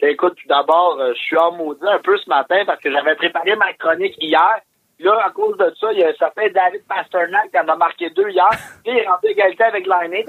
Écoute, 0.00 0.34
tout 0.40 0.48
d'abord, 0.48 0.98
euh, 1.00 1.12
je 1.14 1.20
suis 1.20 1.36
en 1.38 1.52
maudit 1.52 1.80
un 1.86 2.00
peu 2.00 2.16
ce 2.18 2.28
matin 2.28 2.62
parce 2.66 2.80
que 2.80 2.90
j'avais 2.90 3.14
préparé 3.14 3.56
ma 3.56 3.72
chronique 3.74 4.14
hier. 4.20 4.60
Là, 5.00 5.18
à 5.26 5.30
cause 5.30 5.56
de 5.56 5.72
ça, 5.80 5.92
il 5.92 5.98
y 5.98 6.04
a 6.04 6.08
un 6.08 6.14
certain 6.18 6.48
David 6.54 6.82
Pasternak 6.88 7.50
qui 7.50 7.58
en 7.58 7.68
a 7.68 7.76
marqué 7.76 8.10
deux 8.10 8.28
hier. 8.28 8.48
Il 8.84 8.96
est 8.96 9.06
rentré 9.08 9.30
égalité 9.30 9.64
avec 9.64 9.86
Liney. 9.86 10.24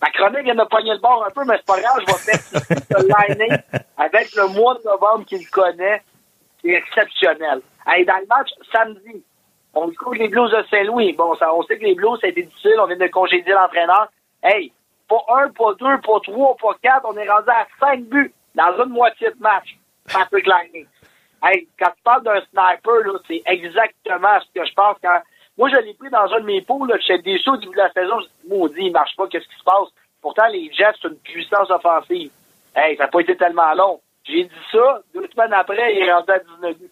Ma 0.00 0.10
chronique 0.10 0.44
vient 0.44 0.54
de 0.54 0.64
pogner 0.64 0.92
le 0.92 1.00
bord 1.00 1.24
un 1.26 1.30
peu, 1.30 1.44
mais 1.44 1.56
c'est 1.56 1.66
pas 1.66 1.80
grave, 1.80 2.00
je 2.00 2.06
vais 2.06 2.18
faire 2.18 2.40
ce 2.40 3.28
Liney 3.28 3.64
avec 3.96 4.34
le 4.34 4.46
mois 4.48 4.74
de 4.74 4.84
novembre 4.84 5.24
qu'il 5.24 5.48
connaît. 5.50 6.02
C'est 6.62 6.70
exceptionnel. 6.70 7.60
Hey, 7.86 8.04
dans 8.04 8.18
le 8.18 8.26
match, 8.26 8.50
samedi, 8.72 9.24
on 9.74 9.88
découvre 9.88 10.16
les 10.16 10.28
Blues 10.28 10.50
de 10.50 10.62
Saint-Louis. 10.70 11.12
Bon, 11.14 11.34
ça, 11.36 11.54
on 11.54 11.62
sait 11.64 11.78
que 11.78 11.84
les 11.84 11.94
Blues, 11.94 12.18
été 12.22 12.42
difficile. 12.42 12.76
On 12.80 12.86
vient 12.86 12.96
de 12.96 13.06
congédier 13.08 13.52
l'entraîneur. 13.52 14.08
Hey, 14.42 14.72
pas 15.08 15.24
un, 15.36 15.50
pas 15.50 15.74
deux, 15.74 16.00
pas 16.00 16.20
trois, 16.22 16.56
pas 16.56 16.76
quatre. 16.82 17.06
On 17.08 17.16
est 17.16 17.28
rendu 17.28 17.48
à 17.48 17.66
cinq 17.80 18.02
buts. 18.04 18.32
dans 18.58 18.84
une 18.84 18.90
moitié 18.90 19.30
de 19.30 19.40
match, 19.40 19.76
Patrick 20.12 20.46
Liney. 20.46 20.86
Hey, 21.42 21.68
quand 21.78 21.90
tu 21.96 22.02
parles 22.02 22.24
d'un 22.24 22.40
sniper, 22.50 23.00
là, 23.04 23.18
c'est 23.26 23.42
exactement 23.46 24.40
ce 24.40 24.60
que 24.60 24.66
je 24.66 24.74
pense 24.74 24.96
quand. 25.02 25.20
Moi, 25.58 25.68
je 25.70 25.76
l'ai 25.76 25.94
pris 25.94 26.08
dans 26.08 26.32
un 26.32 26.40
de 26.40 26.46
mes 26.46 26.62
poules, 26.62 26.88
là, 26.88 26.96
j'étais 27.00 27.32
déçu 27.32 27.50
au 27.50 27.56
début 27.56 27.72
de 27.72 27.78
la 27.78 27.92
saison, 27.92 28.20
je 28.20 28.26
dis, 28.26 28.48
maudit, 28.48 28.86
il 28.86 28.92
marche 28.92 29.16
pas, 29.16 29.26
qu'est-ce 29.26 29.48
qui 29.48 29.58
se 29.58 29.64
passe? 29.64 29.88
Pourtant, 30.22 30.46
les 30.46 30.70
Jets, 30.72 30.92
c'est 31.02 31.08
une 31.08 31.16
puissance 31.16 31.68
offensive. 31.70 32.30
Hey, 32.76 32.96
ça 32.96 33.04
n'a 33.04 33.08
pas 33.08 33.20
été 33.20 33.36
tellement 33.36 33.74
long. 33.74 34.00
J'ai 34.24 34.44
dit 34.44 34.50
ça, 34.70 35.00
deux 35.12 35.26
semaines 35.26 35.52
après, 35.52 35.96
il 35.96 36.02
est 36.02 36.12
rendu 36.12 36.30
à 36.30 36.38
19 36.38 36.78
buts. 36.78 36.90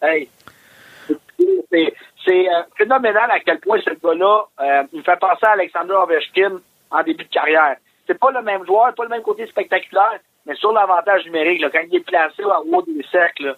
Hey. 0.00 0.28
C'est 2.24 2.48
euh, 2.48 2.62
phénoménal 2.76 3.30
à 3.30 3.40
quel 3.40 3.58
point 3.58 3.80
ce 3.80 3.90
gars-là, 3.90 4.44
euh, 4.60 4.82
il 4.92 4.98
me 5.00 5.04
fait 5.04 5.18
penser 5.18 5.44
à 5.44 5.50
Alexander 5.50 5.94
Ovechkin 5.94 6.60
en 6.90 7.02
début 7.02 7.24
de 7.24 7.28
carrière. 7.28 7.76
C'est 8.06 8.18
pas 8.18 8.30
le 8.30 8.42
même 8.42 8.64
joueur, 8.64 8.94
pas 8.94 9.02
le 9.02 9.10
même 9.10 9.22
côté 9.22 9.46
spectaculaire, 9.46 10.20
mais 10.46 10.54
sur 10.54 10.72
l'avantage 10.72 11.24
numérique, 11.24 11.60
là, 11.60 11.70
quand 11.70 11.82
il 11.86 11.96
est 11.96 12.00
placé 12.00 12.44
au 12.44 12.50
haut 12.50 12.82
des 12.82 13.04
cercles, 13.10 13.56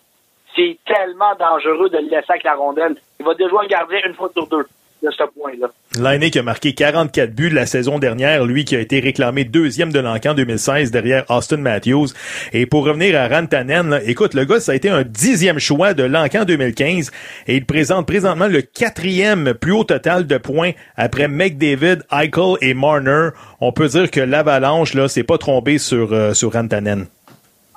c'est 0.56 0.78
tellement 0.86 1.34
dangereux 1.38 1.90
de 1.90 1.98
le 1.98 2.08
laisser 2.08 2.30
avec 2.30 2.44
la 2.44 2.54
rondelle. 2.54 2.96
Il 3.20 3.26
va 3.26 3.34
déjà 3.34 3.54
un 3.62 3.66
gardien 3.66 3.98
une 4.06 4.14
fois 4.14 4.30
sur 4.32 4.46
deux 4.48 4.66
de 5.02 5.10
ce 5.10 5.24
point-là. 5.24 5.68
L'année 6.00 6.30
qui 6.30 6.38
a 6.38 6.42
marqué 6.42 6.74
44 6.74 7.34
buts 7.34 7.50
la 7.50 7.66
saison 7.66 7.98
dernière, 7.98 8.44
lui 8.44 8.64
qui 8.64 8.76
a 8.76 8.80
été 8.80 9.00
réclamé 9.00 9.44
deuxième 9.44 9.92
de 9.92 10.00
l'encan 10.00 10.34
2016 10.34 10.90
derrière 10.90 11.24
Austin 11.28 11.58
Matthews. 11.58 12.08
Et 12.52 12.66
pour 12.66 12.86
revenir 12.86 13.18
à 13.18 13.28
Rantanen, 13.28 14.00
écoute, 14.06 14.34
le 14.34 14.44
gars, 14.44 14.60
ça 14.60 14.72
a 14.72 14.74
été 14.74 14.88
un 14.88 15.02
dixième 15.02 15.58
choix 15.58 15.94
de 15.94 16.02
l'encan 16.02 16.44
2015 16.44 17.10
et 17.46 17.56
il 17.56 17.66
présente 17.66 18.06
présentement 18.06 18.48
le 18.48 18.62
quatrième 18.62 19.54
plus 19.54 19.72
haut 19.72 19.84
total 19.84 20.26
de 20.26 20.38
points 20.38 20.72
après 20.96 21.28
McDavid, 21.28 22.02
Eichel 22.10 22.56
et 22.62 22.74
Marner. 22.74 23.30
On 23.60 23.72
peut 23.72 23.88
dire 23.88 24.10
que 24.10 24.20
l'avalanche, 24.20 24.94
là, 24.94 25.08
s'est 25.08 25.24
pas 25.24 25.38
trompé 25.38 25.78
sur, 25.78 26.12
euh, 26.12 26.32
sur 26.32 26.52
Rantanen. 26.52 27.06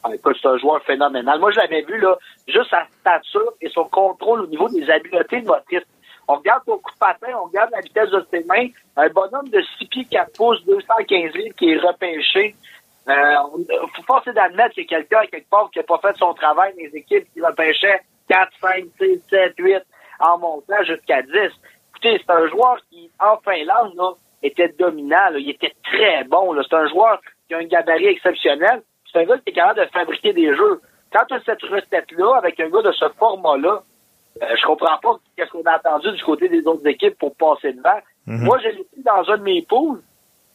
Ah, 0.03 0.15
écoute, 0.15 0.37
c'est 0.41 0.47
un 0.47 0.57
joueur 0.57 0.81
phénoménal. 0.83 1.39
Moi, 1.39 1.51
je 1.51 1.59
l'avais 1.59 1.81
vu, 1.81 1.99
là, 1.99 2.17
juste 2.51 2.69
sa 2.69 2.85
stature 2.99 3.53
et 3.61 3.69
son 3.69 3.85
contrôle 3.85 4.41
au 4.41 4.47
niveau 4.47 4.69
des 4.69 4.89
habiletés 4.89 5.41
motrices. 5.41 5.83
On 6.27 6.35
regarde 6.35 6.61
son 6.65 6.77
coup 6.77 6.91
de 6.91 6.99
patin, 6.99 7.33
on 7.41 7.45
regarde 7.45 7.71
la 7.71 7.81
vitesse 7.81 8.09
de 8.11 8.25
ses 8.31 8.43
mains. 8.45 8.67
Un 8.95 9.09
bonhomme 9.09 9.49
de 9.49 9.61
6 9.79 9.87
pieds 9.87 10.05
4 10.05 10.37
pouces, 10.37 10.63
215 10.65 11.33
litres 11.33 11.55
qui 11.55 11.71
est 11.71 11.79
repêché. 11.79 12.55
Euh, 13.07 13.35
faut 13.95 14.03
forcer 14.03 14.31
d'admettre 14.33 14.75
a 14.77 14.83
quelqu'un, 14.83 15.25
quelque 15.31 15.49
part, 15.49 15.71
qui 15.71 15.79
n'a 15.79 15.83
pas 15.83 15.97
fait 15.97 16.15
son 16.17 16.33
travail 16.35 16.73
les 16.77 16.95
équipes 16.95 17.25
qui 17.33 17.41
repêchaient 17.41 18.01
4, 18.29 18.51
5, 18.61 18.85
6, 18.99 19.23
7, 19.29 19.53
8 19.57 19.77
en 20.19 20.37
montant 20.37 20.83
jusqu'à 20.83 21.23
10. 21.23 21.31
Écoutez, 21.33 22.21
c'est 22.23 22.31
un 22.31 22.47
joueur 22.47 22.77
qui, 22.91 23.09
en 23.19 23.37
Finlande, 23.37 23.93
là, 23.95 24.11
était 24.43 24.69
dominant. 24.77 25.29
Là. 25.31 25.39
Il 25.39 25.49
était 25.49 25.73
très 25.83 26.23
bon. 26.25 26.55
C'est 26.61 26.75
un 26.75 26.87
joueur 26.87 27.19
qui 27.47 27.55
a 27.55 27.57
un 27.57 27.63
gabarit 27.63 28.07
exceptionnel. 28.07 28.83
C'est 29.11 29.19
un 29.19 29.25
gars 29.25 29.37
qui 29.39 29.49
est 29.49 29.53
capable 29.53 29.79
de 29.79 29.85
fabriquer 29.87 30.33
des 30.33 30.55
jeux. 30.55 30.81
Quand 31.11 31.25
tu 31.27 31.33
as 31.35 31.41
cette 31.45 31.61
recette-là, 31.63 32.35
avec 32.37 32.59
un 32.59 32.69
gars 32.69 32.81
de 32.81 32.91
ce 32.91 33.05
format-là, 33.17 33.81
euh, 34.41 34.45
je 34.55 34.65
comprends 34.65 34.97
pas 35.01 35.17
qu'est-ce 35.35 35.49
qu'on 35.51 35.63
a 35.63 35.77
entendu 35.77 36.11
du 36.11 36.23
côté 36.23 36.47
des 36.49 36.65
autres 36.67 36.85
équipes 36.87 37.17
pour 37.17 37.35
passer 37.35 37.73
devant. 37.73 37.99
Mhm. 38.27 38.43
Moi, 38.45 38.59
je 38.59 38.67
l'ai 38.69 38.83
pris 38.83 39.03
dans 39.03 39.29
un 39.31 39.37
de 39.37 39.43
mes 39.43 39.61
poules, 39.63 40.01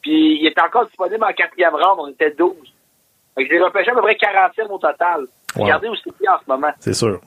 puis 0.00 0.38
il 0.40 0.46
était 0.46 0.60
encore 0.60 0.86
disponible 0.86 1.24
en 1.24 1.32
quatrième 1.32 1.74
round, 1.74 1.98
on 1.98 2.08
était 2.08 2.30
12. 2.30 2.54
Fait 3.34 3.44
que 3.46 3.50
j'ai 3.54 3.60
repêché 3.60 3.90
à 3.90 3.94
peu 3.94 4.02
près 4.02 4.14
40e 4.14 4.70
au 4.70 4.78
total. 4.78 5.22
Wow. 5.56 5.62
Regardez 5.64 5.88
où 5.88 5.94
c'est 5.96 6.28
en 6.28 6.38
ce 6.38 6.44
moment. 6.48 6.70
C'est 6.78 6.94
sûr. 6.94 7.20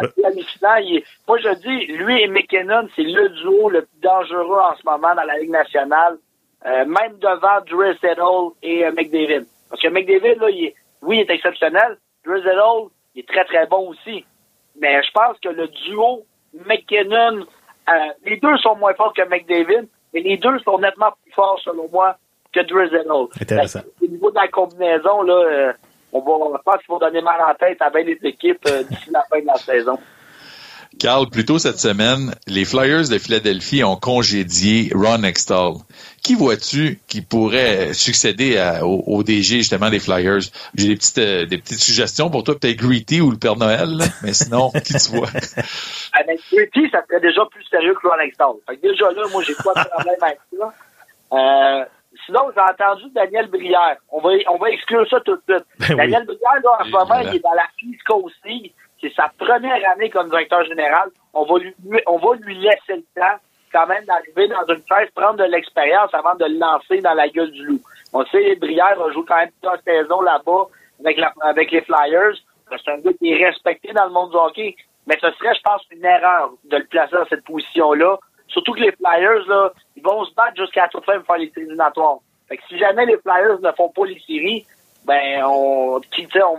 Est- 0.00 1.04
Moi, 1.28 1.38
je 1.38 1.54
dis, 1.60 1.86
lui 1.92 2.22
et 2.22 2.26
McKinnon, 2.28 2.88
c'est 2.96 3.02
le 3.02 3.28
duo 3.28 3.68
le 3.68 3.82
plus 3.82 4.00
dangereux 4.00 4.58
en 4.58 4.74
ce 4.76 4.82
moment 4.84 5.14
dans 5.14 5.22
la 5.22 5.38
Ligue 5.38 5.50
nationale, 5.50 6.16
euh, 6.66 6.84
même 6.86 7.18
devant 7.18 7.60
Drew 7.68 7.92
Settle 8.00 8.54
et 8.62 8.84
euh, 8.86 8.92
McDavid. 8.92 9.46
Parce 9.70 9.80
que 9.82 9.88
McDavid, 9.88 10.36
là, 10.40 10.50
il 10.50 10.64
est... 10.66 10.74
oui, 11.02 11.18
il 11.18 11.20
est 11.20 11.34
exceptionnel. 11.34 11.96
Settle, 12.24 12.90
il 13.14 13.20
est 13.20 13.28
très, 13.28 13.44
très 13.44 13.66
bon 13.66 13.88
aussi. 13.88 14.24
Mais 14.80 15.02
je 15.02 15.10
pense 15.12 15.38
que 15.38 15.48
le 15.48 15.68
duo 15.68 16.24
McKinnon, 16.66 17.46
euh, 17.88 17.92
les 18.24 18.38
deux 18.38 18.56
sont 18.58 18.76
moins 18.76 18.94
forts 18.94 19.14
que 19.14 19.22
McDavid, 19.28 19.88
mais 20.12 20.20
les 20.20 20.36
deux 20.36 20.58
sont 20.60 20.78
nettement 20.78 21.12
plus 21.22 21.32
forts, 21.32 21.60
selon 21.64 21.88
moi, 21.92 22.16
que 22.52 22.60
Settle. 22.60 23.26
Intéressant. 23.40 23.80
Au 24.02 24.06
niveau 24.06 24.30
de 24.30 24.36
la 24.36 24.48
combinaison, 24.48 25.22
là, 25.22 25.34
euh, 25.34 25.72
on 26.12 26.20
va, 26.20 26.58
je 26.58 26.62
pense 26.62 26.76
qu'il 26.76 26.86
faut 26.86 26.98
donner 26.98 27.20
mal 27.20 27.40
en 27.40 27.54
tête 27.54 27.80
à 27.82 27.90
bien 27.90 28.02
les 28.02 28.18
équipes 28.22 28.64
euh, 28.68 28.84
d'ici 28.84 29.10
la 29.10 29.22
fin 29.22 29.40
de 29.40 29.46
la 29.46 29.56
saison. 29.56 29.98
Carl, 30.98 31.28
plus 31.28 31.44
tôt 31.44 31.58
cette 31.58 31.78
semaine, 31.78 32.34
les 32.46 32.64
Flyers 32.64 33.08
de 33.08 33.18
Philadelphie 33.18 33.84
ont 33.84 33.96
congédié 33.96 34.90
Ron 34.94 35.22
Extall. 35.24 35.74
Qui 36.22 36.34
vois-tu 36.34 36.98
qui 37.08 37.20
pourrait 37.20 37.92
succéder 37.92 38.56
à- 38.56 38.86
au, 38.86 39.02
au 39.06 39.22
DG 39.22 39.58
justement 39.58 39.90
des 39.90 39.98
Flyers? 40.00 40.40
J'ai 40.74 40.88
des 40.88 40.96
petites 40.96 41.18
euh, 41.18 41.44
des 41.46 41.58
petites 41.58 41.80
suggestions 41.80 42.30
pour 42.30 42.44
toi, 42.44 42.58
peut-être 42.58 42.76
Greety 42.78 43.20
ou 43.20 43.30
le 43.30 43.36
Père 43.36 43.56
Noël, 43.56 43.88
là. 43.90 44.04
mais 44.22 44.32
sinon, 44.32 44.70
qui 44.84 44.94
tu 44.94 45.10
vois? 45.16 45.28
Avec 46.12 46.40
Gritty, 46.50 46.88
ça 46.90 47.02
serait 47.08 47.20
déjà 47.20 47.42
plus 47.50 47.64
sérieux 47.64 47.94
que 48.00 48.08
Ron 48.08 48.20
Extall. 48.20 48.54
Fait 48.68 48.76
que 48.76 48.82
déjà 48.88 49.10
là, 49.10 49.22
moi, 49.32 49.42
j'ai 49.46 49.54
pas 49.54 49.74
de 49.84 49.88
problème 49.90 50.16
avec 50.22 50.38
ça. 50.58 50.72
Euh, 51.32 51.84
sinon, 52.24 52.40
j'ai 52.54 52.60
entendu 52.60 53.04
Daniel 53.14 53.48
Brière. 53.48 53.96
On 54.10 54.20
va, 54.20 54.30
on 54.50 54.56
va 54.58 54.70
exclure 54.70 55.06
ça 55.10 55.18
tout 55.24 55.34
de 55.36 55.42
suite. 55.52 55.64
Ben 55.80 55.86
oui. 55.90 55.96
Daniel 55.96 56.24
Brière, 56.24 56.62
là, 56.64 56.70
en 56.80 56.84
ce 56.84 56.90
moment, 56.90 57.20
il 57.20 57.36
est 57.36 57.40
dans 57.40 57.52
la 57.54 57.66
East 57.82 58.02
Coast 58.06 58.36
League. 58.46 58.72
C'est 59.04 59.12
sa 59.12 59.30
première 59.36 59.90
année 59.90 60.08
comme 60.08 60.30
directeur 60.30 60.64
général. 60.64 61.10
On 61.34 61.44
va 61.44 61.58
lui, 61.58 61.74
on 62.06 62.16
va 62.16 62.36
lui 62.40 62.54
laisser 62.54 62.96
le 62.96 63.04
temps 63.14 63.36
quand 63.70 63.86
même 63.86 64.02
d'arriver 64.06 64.48
dans 64.48 64.74
une 64.74 64.82
chaise, 64.88 65.10
prendre 65.14 65.36
de 65.36 65.44
l'expérience 65.44 66.14
avant 66.14 66.34
de 66.36 66.46
le 66.46 66.58
lancer 66.58 67.02
dans 67.02 67.12
la 67.12 67.28
gueule 67.28 67.50
du 67.50 67.66
loup. 67.66 67.80
On 68.14 68.24
sait, 68.24 68.56
Brière 68.56 68.98
a 68.98 69.12
joué 69.12 69.24
quand 69.28 69.36
même 69.36 69.50
plusieurs 69.60 69.82
saisons 69.82 70.22
là-bas 70.22 70.68
avec, 71.44 71.70
les 71.70 71.82
Flyers. 71.82 72.32
C'est 72.70 72.92
un 72.92 72.98
gars 73.00 73.12
qui 73.18 73.30
est 73.30 73.44
respecté 73.44 73.92
dans 73.92 74.06
le 74.06 74.10
monde 74.10 74.30
du 74.30 74.38
hockey. 74.38 74.74
Mais 75.06 75.18
ce 75.20 75.30
serait, 75.32 75.54
je 75.54 75.60
pense, 75.62 75.82
une 75.90 76.04
erreur 76.04 76.52
de 76.64 76.78
le 76.78 76.86
placer 76.86 77.14
dans 77.14 77.26
cette 77.26 77.44
position-là. 77.44 78.16
Surtout 78.48 78.72
que 78.72 78.80
les 78.80 78.92
Flyers, 78.92 79.46
là, 79.48 79.70
ils 79.96 80.02
vont 80.02 80.24
se 80.24 80.32
battre 80.32 80.56
jusqu'à 80.56 80.84
la 80.84 80.88
toute 80.88 81.04
fin 81.04 81.18
pour 81.18 81.26
faire 81.26 81.36
les 81.36 81.52
éliminatoires. 81.58 82.20
Fait 82.48 82.56
que 82.56 82.62
si 82.70 82.78
jamais 82.78 83.04
les 83.04 83.18
Flyers 83.18 83.60
ne 83.60 83.72
font 83.72 83.90
pas 83.90 84.06
les 84.06 84.18
séries, 84.20 84.64
ben 85.04 85.44
on, 85.44 85.98
va 85.98 86.00
faire 86.32 86.50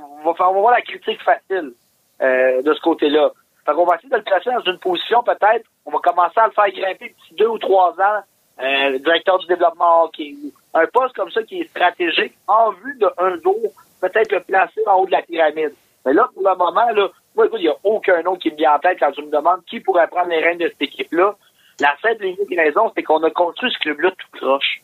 on 0.51 0.53
va 0.53 0.59
voir 0.59 0.73
la 0.73 0.81
critique 0.81 1.23
facile 1.23 1.73
euh, 2.21 2.61
de 2.61 2.73
ce 2.73 2.81
côté-là. 2.81 3.31
Fait 3.65 3.73
qu'on 3.73 3.85
va 3.85 3.95
essayer 3.95 4.09
de 4.09 4.17
le 4.17 4.23
placer 4.23 4.51
dans 4.51 4.71
une 4.71 4.79
position 4.79 5.23
peut-être. 5.23 5.65
On 5.85 5.91
va 5.91 5.99
commencer 5.99 6.39
à 6.39 6.47
le 6.47 6.51
faire 6.51 6.71
grimper 6.71 7.09
d'ici 7.09 7.33
deux 7.35 7.47
ou 7.47 7.57
trois 7.57 7.91
ans, 7.99 8.21
euh, 8.61 8.97
directeur 8.99 9.39
du 9.39 9.47
développement 9.47 10.03
hockey. 10.03 10.35
Un 10.73 10.85
poste 10.87 11.15
comme 11.15 11.31
ça 11.31 11.43
qui 11.43 11.61
est 11.61 11.69
stratégique 11.69 12.33
en 12.47 12.71
vue 12.71 12.97
d'un 12.99 13.41
jour 13.43 13.59
peut-être 14.01 14.31
le 14.31 14.41
placer 14.41 14.81
en 14.87 14.99
haut 14.99 15.05
de 15.05 15.11
la 15.11 15.21
pyramide. 15.21 15.73
Mais 16.05 16.13
là, 16.13 16.29
pour 16.33 16.43
le 16.47 16.55
moment, 16.55 16.91
là, 16.91 17.09
moi, 17.35 17.47
il 17.53 17.61
n'y 17.61 17.67
a 17.67 17.75
aucun 17.83 18.21
nom 18.21 18.35
qui 18.35 18.51
me 18.51 18.55
vient 18.55 18.75
en 18.75 18.79
tête 18.79 18.99
quand 18.99 19.11
tu 19.11 19.23
me 19.23 19.31
demandes 19.31 19.63
qui 19.65 19.79
pourrait 19.79 20.07
prendre 20.07 20.29
les 20.29 20.39
rênes 20.39 20.59
de 20.59 20.67
cette 20.67 20.81
équipe-là. 20.81 21.35
La 21.79 21.95
simple 22.01 22.25
et 22.25 22.29
unique 22.29 22.57
raison, 22.57 22.91
c'est 22.95 23.03
qu'on 23.03 23.23
a 23.23 23.31
construit 23.31 23.71
ce 23.71 23.79
club-là 23.79 24.11
tout 24.11 24.37
croche. 24.39 24.81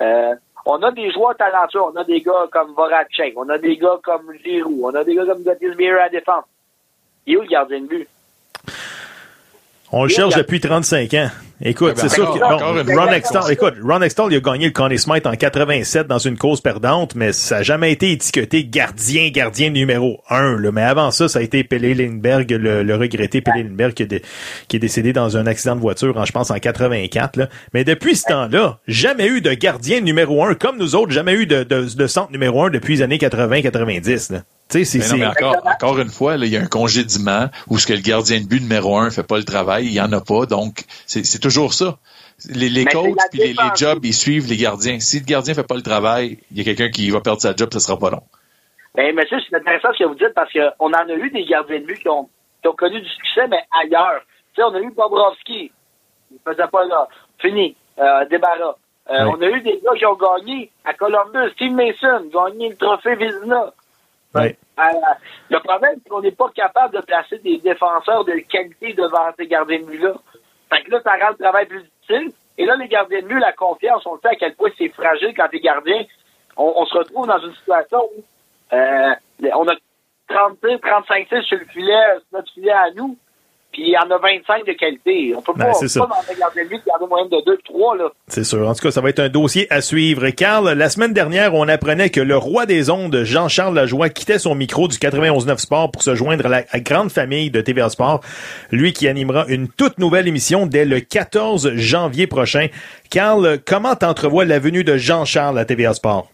Euh, 0.00 0.34
on 0.64 0.82
a 0.82 0.90
des 0.90 1.10
joueurs 1.12 1.36
talentueux, 1.36 1.82
on 1.82 1.96
a 1.96 2.04
des 2.04 2.20
gars 2.20 2.46
comme 2.50 2.72
Voracek, 2.74 3.34
on 3.36 3.48
a 3.48 3.58
des 3.58 3.76
gars 3.76 3.98
comme 4.02 4.32
Giroud, 4.42 4.80
on 4.82 4.94
a 4.94 5.04
des 5.04 5.14
gars 5.14 5.26
comme 5.26 5.42
Gatisbier 5.42 5.92
à 5.92 6.08
défense. 6.08 6.44
Il 7.26 7.34
est 7.34 7.36
où 7.36 7.42
le 7.42 7.48
gardien 7.48 7.80
de 7.80 7.86
but? 7.86 8.08
On 9.94 10.04
le 10.04 10.08
cherche 10.08 10.34
depuis 10.36 10.58
35 10.58 11.12
ans. 11.14 11.30
Écoute, 11.64 11.92
Eh 11.96 12.00
ben, 12.00 12.08
c'est 12.08 12.14
sûr 12.14 12.28
encore- 12.30 12.74
que 12.74 12.82
bon, 12.94 12.96
Ron. 13.02 13.12
Extall, 13.12 13.52
écoute, 13.52 13.74
Ron 13.84 14.00
Extall, 14.00 14.32
il 14.32 14.36
a 14.38 14.40
gagné 14.40 14.64
le 14.66 14.72
Conn 14.72 14.96
Smythe 14.96 15.26
en 15.26 15.34
87 15.36 16.08
dans 16.08 16.18
une 16.18 16.36
cause 16.38 16.60
perdante, 16.62 17.14
mais 17.14 17.32
ça 17.32 17.56
n'a 17.56 17.62
jamais 17.62 17.92
été 17.92 18.10
étiqueté 18.10 18.64
gardien, 18.64 19.28
gardien 19.28 19.68
numéro 19.70 20.20
un. 20.30 20.56
Là. 20.58 20.72
Mais 20.72 20.82
avant 20.82 21.10
ça, 21.10 21.28
ça 21.28 21.38
a 21.40 21.42
été 21.42 21.62
Pelle 21.62 21.82
Lindbergh, 21.82 22.50
le, 22.50 22.82
le 22.82 22.96
regretté 22.96 23.42
Pelle 23.42 23.62
Lindbergh 23.64 23.92
qui, 23.92 24.02
est 24.04 24.06
dé- 24.06 24.22
qui 24.66 24.76
est 24.76 24.80
décédé 24.80 25.12
dans 25.12 25.36
un 25.36 25.46
accident 25.46 25.76
de 25.76 25.80
voiture, 25.82 26.16
en, 26.16 26.24
je 26.24 26.32
pense, 26.32 26.50
en 26.50 26.56
84. 26.58 27.36
Là. 27.36 27.48
Mais 27.74 27.84
depuis 27.84 28.16
ce 28.16 28.24
temps-là, 28.24 28.78
jamais 28.88 29.26
eu 29.28 29.40
de 29.42 29.52
gardien 29.52 30.00
numéro 30.00 30.42
un, 30.44 30.54
comme 30.54 30.78
nous 30.78 30.96
autres, 30.96 31.12
jamais 31.12 31.34
eu 31.34 31.46
de, 31.46 31.62
de, 31.64 31.82
de 31.94 32.06
centre 32.06 32.32
numéro 32.32 32.64
un 32.64 32.70
depuis 32.70 32.96
les 32.96 33.02
années 33.02 33.18
80-90. 33.18 34.40
Tu 34.72 34.84
sais, 34.86 35.00
c'est... 35.00 35.26
Encore, 35.26 35.56
encore 35.66 35.98
une 35.98 36.08
fois, 36.08 36.36
il 36.36 36.46
y 36.46 36.56
a 36.56 36.60
un 36.60 36.66
congédiement 36.66 37.48
où 37.68 37.78
ce 37.78 37.86
que 37.86 37.92
le 37.92 38.00
gardien 38.00 38.40
de 38.40 38.46
but 38.46 38.60
numéro 38.62 38.96
un 38.96 39.10
fait 39.10 39.26
pas 39.26 39.36
le 39.36 39.44
travail, 39.44 39.84
il 39.84 39.92
y 39.92 40.00
en 40.00 40.10
a 40.12 40.20
pas, 40.22 40.46
donc 40.46 40.84
c'est 41.06 41.40
toujours 41.40 41.74
ça. 41.74 41.98
Les, 42.48 42.70
les 42.70 42.86
coachs 42.86 43.14
puis 43.30 43.40
les, 43.40 43.54
jobs, 43.76 44.04
ils 44.04 44.14
suivent 44.14 44.48
les 44.48 44.56
gardiens. 44.56 44.98
Si 44.98 45.20
le 45.20 45.26
gardien 45.26 45.54
fait 45.54 45.66
pas 45.66 45.76
le 45.76 45.82
travail, 45.82 46.38
il 46.50 46.58
y 46.58 46.60
a 46.62 46.64
quelqu'un 46.64 46.88
qui 46.88 47.10
va 47.10 47.20
perdre 47.20 47.40
sa 47.40 47.54
job, 47.54 47.68
ça 47.72 47.80
sera 47.80 47.98
pas 47.98 48.10
long. 48.10 48.22
Ben, 48.94 49.14
monsieur, 49.14 49.38
c'est 49.48 49.56
intéressant 49.56 49.92
ce 49.92 50.04
que 50.04 50.08
vous 50.08 50.14
dites 50.14 50.34
parce 50.34 50.50
qu'on 50.52 50.88
en 50.88 51.08
a 51.08 51.12
eu 51.12 51.30
des 51.30 51.44
gardiens 51.44 51.80
de 51.80 51.84
but 51.84 51.98
qui 51.98 52.08
ont, 52.08 52.28
qui 52.62 52.68
ont 52.68 52.74
connu 52.74 53.00
du 53.00 53.08
succès, 53.08 53.46
mais 53.48 53.60
ailleurs. 53.84 54.22
Tu 54.54 54.60
sais, 54.60 54.62
on 54.64 54.74
a 54.74 54.80
eu 54.80 54.90
Bobrovski. 54.90 55.70
Il 56.30 56.38
faisait 56.44 56.68
pas 56.68 56.84
là. 56.86 57.08
Fini. 57.38 57.76
Euh, 57.98 58.24
débarras. 58.30 58.76
Euh, 59.10 59.24
Oui. 59.24 59.32
On 59.36 59.42
a 59.42 59.46
eu 59.46 59.60
des 59.60 59.80
gars 59.84 59.92
qui 59.96 60.06
ont 60.06 60.16
gagné 60.16 60.70
à 60.84 60.94
Columbus. 60.94 61.52
Steve 61.54 61.72
Mason, 61.72 62.28
gagné 62.32 62.70
le 62.70 62.76
trophée 62.76 63.16
Vizina. 63.16 63.72
Euh, 64.78 64.92
le 65.50 65.58
problème, 65.58 65.96
c'est 66.02 66.08
qu'on 66.08 66.22
n'est 66.22 66.32
pas 66.32 66.50
capable 66.54 66.94
de 66.94 67.02
placer 67.02 67.38
des 67.38 67.58
défenseurs 67.58 68.24
de 68.24 68.32
qualité 68.50 68.94
devant 68.94 69.30
ces 69.38 69.46
gardiens 69.46 69.80
de 69.80 69.84
but-là. 69.84 70.14
Fait 70.72 70.82
que 70.82 70.90
là, 70.90 71.00
ça 71.02 71.12
rend 71.12 71.30
le 71.30 71.36
travail 71.36 71.66
plus 71.66 71.82
difficile. 71.82 72.32
Et 72.58 72.64
là, 72.64 72.76
les 72.76 72.88
gardiens 72.88 73.20
de 73.20 73.26
but, 73.26 73.38
la 73.38 73.52
confiance, 73.52 74.06
on 74.06 74.18
sait 74.18 74.28
à 74.28 74.36
quel 74.36 74.54
point 74.54 74.70
c'est 74.78 74.88
fragile 74.90 75.34
quand 75.36 75.48
t'es 75.50 75.60
gardien. 75.60 76.04
On, 76.56 76.84
se 76.84 76.98
retrouve 76.98 77.26
dans 77.26 77.38
une 77.38 77.54
situation 77.54 77.98
où 78.16 78.22
Euh, 78.72 79.14
on 79.54 79.68
a 79.68 79.74
30 80.28 80.58
35 80.80 81.28
tirs 81.28 81.44
sur 81.44 81.58
le 81.58 81.66
filet, 81.66 82.02
notre 82.32 82.50
filet 82.52 82.70
à 82.70 82.90
nous. 82.92 83.18
Puis 83.72 83.82
il 83.84 83.88
y 83.90 83.96
en 83.96 84.10
a 84.14 84.18
25 84.18 84.66
de 84.66 84.72
qualité. 84.74 85.32
On 85.36 85.40
peut 85.40 85.52
Ben, 85.56 85.66
pas, 85.66 85.72
c'est 85.72 85.98
on 86.00 86.04
peut 86.04 86.10
pas 86.10 86.20
ça. 86.26 86.32
dans 86.34 86.38
garder 86.38 86.62
8, 86.70 86.82
garder 86.86 87.06
moyenne 87.08 87.28
de 87.30 87.42
2, 87.46 87.58
3, 87.64 87.96
là. 87.96 88.10
C'est 88.28 88.44
sûr. 88.44 88.68
En 88.68 88.74
tout 88.74 88.82
cas, 88.82 88.90
ça 88.90 89.00
va 89.00 89.08
être 89.08 89.20
un 89.20 89.28
dossier 89.30 89.66
à 89.72 89.80
suivre. 89.80 90.28
Carl, 90.30 90.68
la 90.70 90.88
semaine 90.90 91.12
dernière, 91.14 91.54
on 91.54 91.66
apprenait 91.68 92.10
que 92.10 92.20
le 92.20 92.36
roi 92.36 92.66
des 92.66 92.90
ondes, 92.90 93.22
Jean-Charles 93.24 93.74
Lajoie, 93.74 94.10
quittait 94.10 94.38
son 94.38 94.54
micro 94.54 94.88
du 94.88 94.96
91.9 94.96 95.56
Sport 95.58 95.90
pour 95.90 96.02
se 96.02 96.14
joindre 96.14 96.46
à 96.46 96.48
la 96.50 96.62
grande 96.80 97.10
famille 97.10 97.50
de 97.50 97.60
TVA 97.62 97.88
Sport. 97.88 98.20
Lui 98.70 98.92
qui 98.92 99.08
animera 99.08 99.46
une 99.48 99.68
toute 99.68 99.98
nouvelle 99.98 100.28
émission 100.28 100.66
dès 100.66 100.84
le 100.84 101.00
14 101.00 101.72
janvier 101.76 102.26
prochain. 102.26 102.66
Carl, 103.10 103.58
comment 103.66 103.96
t'entrevois 103.96 104.44
la 104.44 104.58
venue 104.58 104.84
de 104.84 104.96
Jean-Charles 104.96 105.58
à 105.58 105.64
TVA 105.64 105.94
Sport? 105.94 106.28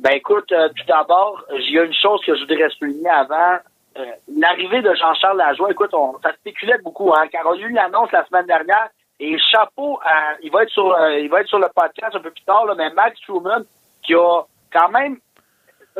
Ben 0.00 0.12
écoute, 0.12 0.52
euh, 0.52 0.68
tout 0.76 0.84
d'abord, 0.86 1.42
il 1.58 1.74
y 1.74 1.78
a 1.78 1.82
une 1.82 1.92
chose 1.92 2.20
que 2.24 2.32
je 2.36 2.40
voudrais 2.42 2.68
souligner 2.78 3.08
avant. 3.08 3.58
Euh, 3.98 4.04
L'arrivée 4.36 4.82
de 4.82 4.94
Jean-Charles 4.94 5.38
Lajoie, 5.38 5.70
écoute, 5.72 5.92
on, 5.92 6.18
ça 6.22 6.32
spéculait 6.34 6.78
beaucoup, 6.78 7.12
hein, 7.14 7.26
car 7.30 7.46
on 7.46 7.52
a 7.52 7.56
eu 7.56 7.68
une 7.68 7.78
annonce 7.78 8.12
la 8.12 8.24
semaine 8.26 8.46
dernière 8.46 8.88
et 9.20 9.36
chapeau, 9.38 9.98
il 10.42 10.50
va 10.52 10.62
être 10.62 10.70
sur, 10.70 10.92
euh, 10.94 11.18
il 11.18 11.28
va 11.28 11.40
être 11.40 11.48
sur 11.48 11.58
le 11.58 11.66
podcast 11.74 12.14
un 12.14 12.20
peu 12.20 12.30
plus 12.30 12.44
tard, 12.44 12.66
mais 12.76 12.90
Max 12.90 13.20
Truman, 13.22 13.62
qui 14.04 14.14
a 14.14 14.42
quand 14.72 14.88
même 14.90 15.16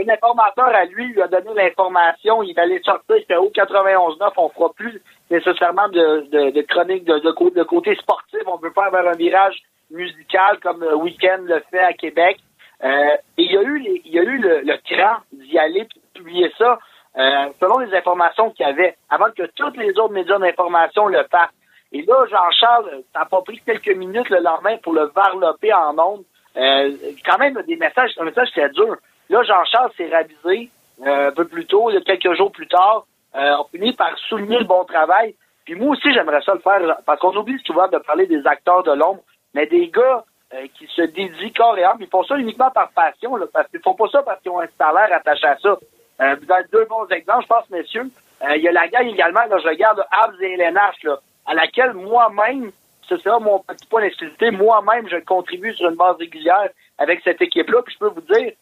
un 0.00 0.08
informateur 0.08 0.66
à 0.66 0.84
lui, 0.84 1.06
lui 1.08 1.20
a 1.22 1.26
donné 1.26 1.52
l'information, 1.54 2.44
il 2.44 2.58
allait 2.61 2.80
sortir 2.84 3.16
qu'au 3.28 3.50
91.9, 3.50 4.30
on 4.37 4.48
fera 4.50 4.72
plus 4.72 5.02
nécessairement 5.30 5.88
de, 5.88 6.28
de, 6.30 6.50
de 6.50 6.62
chronique 6.62 7.04
de, 7.04 7.18
de, 7.18 7.30
cô- 7.32 7.50
de 7.50 7.62
côté 7.64 7.96
sportif, 7.96 8.40
on 8.46 8.56
veut 8.58 8.70
faire 8.70 8.90
vers 8.92 9.08
un 9.08 9.16
virage 9.16 9.61
musical 9.90 10.61
comme 10.61 10.84
Weekend 11.02 11.48
le 11.48 11.61
fait 11.72 11.80
à 11.80 11.92
Québec. 11.94 12.38
Euh, 12.84 13.16
et 13.38 13.42
il 13.42 13.50
y 13.52 13.56
a 13.56 13.62
eu, 13.62 13.78
les- 13.80 14.02
il 14.04 14.12
y 14.12 14.18
a 14.20 14.22
eu 14.22 14.38
le, 14.38 14.61
le 14.61 14.76
cran 14.88 15.16
d'y 15.32 15.58
aller 15.58 15.88
publier 16.14 16.52
ça 16.56 16.78
euh, 17.18 17.48
selon 17.61 17.78
les 17.78 17.94
informations 17.94 18.50
qu'il 18.50 18.66
y 18.66 18.68
avait, 18.68 18.96
avant 19.11 19.31
que 19.37 19.44
tous 19.54 19.78
les 19.78 19.98
autres 19.98 20.12
médias 20.12 20.38
d'information 20.38 21.07
le 21.07 21.22
fassent. 21.31 21.50
Et 21.92 22.02
là, 22.02 22.26
Jean-Charles, 22.31 23.02
ça 23.12 23.20
n'a 23.20 23.26
pas 23.26 23.40
pris 23.42 23.61
quelques 23.64 23.96
minutes 23.96 24.28
le 24.28 24.40
lendemain 24.40 24.76
pour 24.83 24.92
le 24.92 25.11
varloper 25.14 25.72
en 25.72 25.98
ondes. 25.98 26.24
Euh, 26.57 26.90
quand 27.24 27.38
même, 27.38 27.61
des 27.66 27.76
messages, 27.76 28.11
un 28.18 28.24
message 28.24 28.50
très 28.52 28.68
dur. 28.70 28.96
Là, 29.31 29.42
Jean-Charles 29.42 29.90
s'est 29.96 30.11
ravisé 30.11 30.70
euh, 31.07 31.28
un 31.28 31.33
peu 31.33 31.46
plus 31.46 31.66
tôt, 31.66 31.90
quelques 32.04 32.35
jours 32.35 32.52
plus 32.52 32.66
tard. 32.66 33.07
Euh, 33.37 33.57
on 33.61 33.64
finit 33.64 33.92
par 33.92 34.16
souligner 34.28 34.59
le 34.59 34.64
bon 34.64 34.85
travail. 34.85 35.35
Puis 35.64 35.74
moi 35.74 35.90
aussi, 35.90 36.12
j'aimerais 36.12 36.40
ça 36.42 36.54
le 36.54 36.61
faire, 36.61 36.81
parce 37.04 37.20
qu'on 37.20 37.37
oublie 37.37 37.61
souvent 37.64 37.88
de 37.88 37.98
parler 37.98 38.26
des 38.26 38.46
acteurs 38.46 38.83
de 38.83 38.92
l'ombre, 38.92 39.20
mais 39.54 39.66
des 39.66 39.88
gars 39.88 40.24
euh, 40.54 40.66
qui 40.74 40.87
se 40.87 41.02
dédient 41.02 41.50
corps 41.54 41.76
et 41.76 41.85
âme, 41.85 41.98
ils 42.00 42.09
font 42.09 42.24
ça 42.24 42.37
uniquement 42.37 42.70
par 42.70 42.90
passion, 42.92 43.37
là, 43.37 43.46
parce 43.52 43.68
qu'ils 43.68 43.81
font 43.81 43.94
pas 43.94 44.09
ça 44.11 44.22
parce 44.22 44.40
qu'ils 44.40 44.50
ont 44.50 44.61
un 44.61 44.68
salaire 44.78 45.12
attaché 45.12 45.46
à 45.46 45.59
ça. 45.59 45.76
Euh, 46.20 46.37
vous 46.42 46.52
avez 46.52 46.64
deux 46.72 46.85
bons 46.87 47.07
exemples, 47.09 47.42
je 47.42 47.48
pense, 47.48 47.70
messieurs. 47.70 48.11
Euh, 48.42 48.57
il 48.57 48.62
y 48.62 48.68
a 48.68 48.72
la 48.72 48.88
gang 48.88 49.07
également, 49.07 49.44
là, 49.48 49.59
je 49.62 49.68
regarde 49.68 50.04
Abs 50.11 50.40
et 50.40 50.54
LNH, 50.54 51.02
là, 51.04 51.20
à 51.46 51.54
laquelle 51.54 51.92
moi-même, 51.94 52.70
ce 53.02 53.16
sera 53.18 53.38
mon 53.38 53.61
petit 53.61 53.87
point 53.87 54.02
d'exclusivité, 54.02 54.50
moi-même, 54.50 55.09
je 55.09 55.16
contribue 55.24 55.74
sur 55.74 55.88
une 55.88 55.96
base 55.96 56.16
régulière 56.16 56.68
avec 56.98 57.20
cette 57.24 57.40
équipe-là, 57.40 57.83
puis 57.83 57.94
je 57.94 57.98
peux 57.98 58.12
vous 58.12 58.20
dire, 58.20 58.52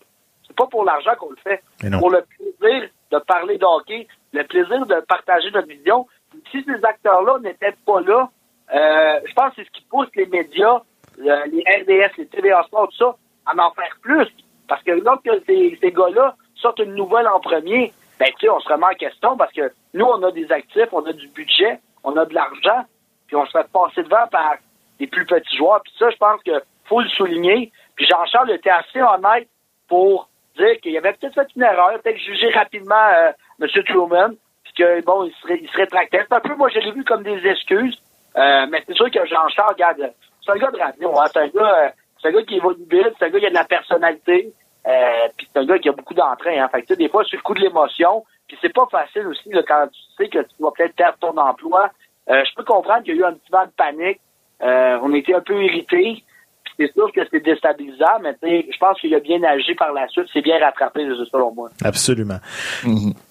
c'est 0.46 0.56
pas 0.56 0.66
pour 0.66 0.84
l'argent 0.84 1.12
qu'on 1.18 1.30
le 1.30 1.36
fait. 1.42 1.62
Pour 1.98 2.10
le 2.10 2.22
plaisir 2.22 2.88
de 3.10 3.18
parler 3.18 3.58
de 3.58 3.64
hockey, 3.64 4.06
le 4.32 4.44
plaisir 4.44 4.86
de 4.86 5.00
partager 5.06 5.50
notre 5.50 5.68
vision. 5.68 6.06
Si 6.50 6.62
ces 6.64 6.84
acteurs-là 6.84 7.38
n'étaient 7.40 7.74
pas 7.84 8.00
là, 8.00 8.30
euh, 8.74 9.20
je 9.26 9.34
pense 9.34 9.50
que 9.50 9.56
c'est 9.56 9.64
ce 9.64 9.70
qui 9.70 9.84
pousse 9.88 10.08
les 10.14 10.26
médias, 10.26 10.80
euh, 11.20 11.44
les 11.46 11.62
RDS, 11.62 12.16
les 12.18 12.26
TVA 12.26 12.62
Sport, 12.64 12.88
tout 12.88 12.96
ça, 12.96 13.16
à 13.46 13.52
en 13.52 13.70
faire 13.72 13.96
plus. 14.02 14.28
Parce 14.68 14.82
que 14.82 14.92
lorsque 14.92 15.30
ces, 15.46 15.78
ces 15.80 15.92
gars-là 15.92 16.36
sortent 16.60 16.78
une 16.80 16.94
nouvelle 16.94 17.28
en 17.28 17.40
premier, 17.40 17.92
ben 18.18 18.28
tu 18.38 18.46
sais, 18.46 18.50
on 18.50 18.60
se 18.60 18.68
remet 18.68 18.86
en 18.86 18.96
question 18.96 19.36
parce 19.36 19.52
que 19.52 19.72
nous, 19.94 20.04
on 20.04 20.22
a 20.22 20.30
des 20.32 20.50
actifs, 20.50 20.88
on 20.92 21.04
a 21.04 21.12
du 21.12 21.28
budget, 21.28 21.80
on 22.04 22.16
a 22.16 22.24
de 22.24 22.34
l'argent, 22.34 22.84
puis 23.26 23.36
on 23.36 23.44
se 23.46 23.52
fait 23.52 23.66
passer 23.72 24.02
devant 24.02 24.26
par 24.30 24.56
des 24.98 25.06
plus 25.06 25.26
petits 25.26 25.56
joueurs. 25.56 25.82
Puis 25.82 25.92
ça, 25.98 26.10
je 26.10 26.16
pense 26.16 26.42
que 26.42 26.62
faut 26.84 27.00
le 27.00 27.08
souligner. 27.08 27.72
Puis 27.96 28.06
Jean-Charles 28.06 28.52
était 28.52 28.70
assez 28.70 29.00
honnête 29.00 29.48
pour 29.88 30.28
dire 30.56 30.80
qu'il 30.80 30.96
avait 30.96 31.12
peut-être 31.12 31.34
fait 31.34 31.48
une 31.56 31.62
erreur, 31.62 32.00
peut-être 32.00 32.18
jugé 32.18 32.50
rapidement 32.50 32.94
euh, 32.94 33.32
M. 33.60 33.84
Truman, 33.84 34.30
puis 34.64 34.72
que 34.74 35.04
bon, 35.04 35.24
il 35.24 35.32
serait, 35.42 35.58
il 35.60 35.68
se 35.68 35.76
rétractait. 35.76 36.24
C'est 36.28 36.34
un 36.34 36.40
peu, 36.40 36.54
moi, 36.54 36.68
je 36.68 36.78
l'ai 36.78 36.92
vu 36.92 37.04
comme 37.04 37.22
des 37.22 37.46
excuses. 37.46 38.00
Euh, 38.36 38.66
mais 38.70 38.82
c'est 38.86 38.94
sûr 38.94 39.10
que 39.10 39.24
Jean-Charles, 39.26 39.74
regarde, 39.74 40.12
c'est 40.44 40.52
un 40.52 40.56
gars 40.56 40.70
de 40.70 40.78
radio, 40.78 41.12
c'est 41.32 41.38
un 41.38 41.48
gars, 41.48 41.84
euh, 41.84 41.88
c'est 42.20 42.28
un 42.28 42.32
gars 42.32 42.42
qui 42.42 42.56
est 42.56 42.60
volubile, 42.60 43.12
c'est 43.18 43.26
un 43.26 43.30
gars 43.30 43.40
qui 43.40 43.46
a 43.46 43.50
de 43.50 43.54
la 43.54 43.64
personnalité, 43.64 44.52
euh, 44.86 45.28
puis 45.36 45.48
c'est 45.52 45.58
un 45.58 45.66
gars 45.66 45.78
qui 45.78 45.88
a 45.88 45.92
beaucoup 45.92 46.14
d'entrain. 46.14 46.62
Hein. 46.62 46.68
Fait 46.70 46.82
que, 46.82 46.86
tu 46.86 46.94
sais, 46.94 46.96
des 46.96 47.08
fois, 47.08 47.24
sur 47.24 47.38
le 47.38 47.42
coup 47.42 47.54
de 47.54 47.60
l'émotion, 47.60 48.24
puis 48.46 48.56
c'est 48.60 48.72
pas 48.72 48.86
facile 48.90 49.26
aussi 49.26 49.48
là, 49.50 49.62
quand 49.66 49.88
tu 49.88 50.00
sais 50.16 50.28
que 50.28 50.38
tu 50.38 50.54
vas 50.60 50.70
peut-être 50.76 50.94
perdre 50.94 51.18
ton 51.20 51.36
emploi. 51.36 51.90
Euh, 52.30 52.42
je 52.48 52.54
peux 52.54 52.64
comprendre 52.64 53.02
qu'il 53.02 53.16
y 53.16 53.18
a 53.18 53.20
eu 53.20 53.24
un 53.24 53.32
petit 53.32 53.50
vent 53.50 53.64
de 53.64 53.70
panique. 53.76 54.20
Euh, 54.62 54.98
on 55.02 55.12
était 55.14 55.34
un 55.34 55.40
peu 55.40 55.60
irrités. 55.62 56.22
Puis 56.64 56.74
c'est 56.78 56.92
sûr 56.92 57.10
que 57.12 57.20
c'est 57.30 57.44
déstabilisant, 57.44 58.20
mais 58.22 58.34
tu 58.34 58.48
sais, 58.48 58.66
je 58.72 58.78
pense 58.78 59.00
qu'il 59.00 59.14
a 59.14 59.20
bien 59.20 59.42
agi 59.44 59.74
par 59.74 59.92
la 59.92 60.06
suite. 60.08 60.26
C'est 60.32 60.42
bien 60.42 60.58
rattrapé, 60.58 61.06
selon 61.30 61.52
moi. 61.52 61.70
Absolument. 61.84 62.38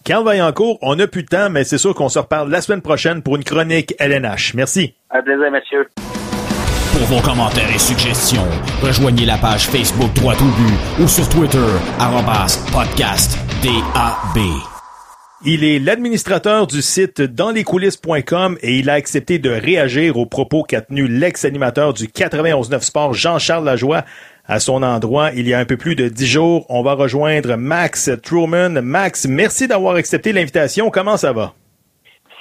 Carl 0.03 0.23
Vaillancourt, 0.25 0.77
on 0.81 0.95
n'a 0.95 1.07
plus 1.07 1.23
de 1.23 1.27
temps, 1.27 1.49
mais 1.49 1.63
c'est 1.63 1.77
sûr 1.77 1.93
qu'on 1.93 2.09
se 2.09 2.19
reparle 2.19 2.49
la 2.49 2.61
semaine 2.61 2.81
prochaine 2.81 3.21
pour 3.21 3.35
une 3.35 3.43
chronique 3.43 3.93
LNH. 3.99 4.53
Merci. 4.55 4.95
Un 5.09 5.21
plaisir, 5.21 5.51
messieurs. 5.51 5.87
Pour 6.95 7.17
vos 7.17 7.21
commentaires 7.21 7.67
et 7.75 7.77
suggestions, 7.77 8.47
rejoignez 8.81 9.25
la 9.25 9.35
page 9.35 9.67
Facebook 9.67 10.13
Droit 10.15 10.39
au 10.39 10.47
but 10.55 11.03
ou 11.03 11.07
sur 11.09 11.27
Twitter, 11.27 11.67
arrobas 11.99 12.55
podcast 12.71 13.35
DAB. 13.59 14.39
Il 15.45 15.65
est 15.65 15.79
l'administrateur 15.79 16.67
du 16.67 16.81
site 16.81 17.21
danslescoulisses.com 17.21 18.57
et 18.61 18.79
il 18.79 18.89
a 18.89 18.93
accepté 18.93 19.39
de 19.39 19.49
réagir 19.49 20.15
aux 20.17 20.25
propos 20.25 20.63
qu'a 20.63 20.79
tenu 20.79 21.09
l'ex-animateur 21.09 21.91
du 21.91 22.05
91.9 22.05 22.79
Sport, 22.79 23.13
Jean-Charles 23.13 23.65
Lajoie, 23.65 24.03
à 24.47 24.61
son 24.61 24.81
endroit 24.81 25.31
il 25.35 25.49
y 25.49 25.53
a 25.53 25.59
un 25.59 25.65
peu 25.65 25.75
plus 25.75 25.95
de 25.95 26.07
dix 26.07 26.27
jours. 26.27 26.65
On 26.69 26.81
va 26.81 26.93
rejoindre 26.93 27.57
Max 27.57 28.09
Truman. 28.23 28.81
Max, 28.81 29.27
merci 29.27 29.67
d'avoir 29.67 29.95
accepté 29.95 30.31
l'invitation. 30.31 30.89
Comment 30.89 31.17
ça 31.17 31.33
va? 31.33 31.51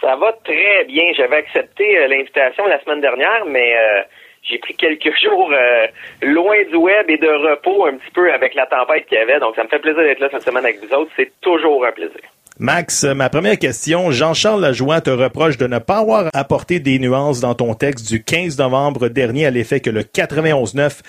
Ça 0.01 0.15
va 0.15 0.33
très 0.45 0.85
bien. 0.85 1.03
J'avais 1.17 1.39
accepté 1.39 1.99
euh, 1.99 2.07
l'invitation 2.07 2.65
la 2.67 2.81
semaine 2.85 3.01
dernière, 3.01 3.47
mais 3.47 3.75
euh, 3.75 4.03
j'ai 4.45 4.59
pris 4.59 4.75
quelques 4.75 5.13
jours 5.23 5.51
euh, 5.53 5.87
loin 6.23 6.57
du 6.71 6.77
web 6.77 7.09
et 7.09 7.19
de 7.19 7.51
repos 7.51 7.87
un 7.87 7.97
petit 7.97 8.11
peu 8.15 8.33
avec 8.33 8.55
la 8.55 8.67
tempête 8.67 9.07
qu'il 9.07 9.19
y 9.19 9.21
avait. 9.21 9.41
Donc, 9.41 9.57
ça 9.57 9.65
me 9.65 9.69
fait 9.69 9.79
plaisir 9.79 10.03
d'être 10.03 10.21
là 10.21 10.29
cette 10.31 10.43
semaine 10.43 10.65
avec 10.65 10.81
vous 10.83 10.95
autres. 10.95 11.11
C'est 11.17 11.33
toujours 11.41 11.85
un 11.85 11.93
plaisir. 11.93 12.21
Max, 12.61 13.03
ma 13.03 13.29
première 13.31 13.59
question, 13.59 14.13
Jean-Charles 14.13 14.61
Lajoie 14.61 15.01
te 15.01 15.11
reproche 15.11 15.59
de 15.59 15.67
ne 15.67 15.81
pas 15.81 15.99
avoir 15.99 16.31
apporté 16.33 16.79
des 16.79 17.01
nuances 17.01 17.41
dans 17.41 17.57
ton 17.57 17.75
texte 17.75 18.07
du 18.07 18.23
15 18.23 18.59
novembre 18.59 19.09
dernier 19.09 19.47
à 19.47 19.51
l'effet 19.51 19.81
que 19.81 19.91
le 19.91 20.03
91.9 20.03 21.01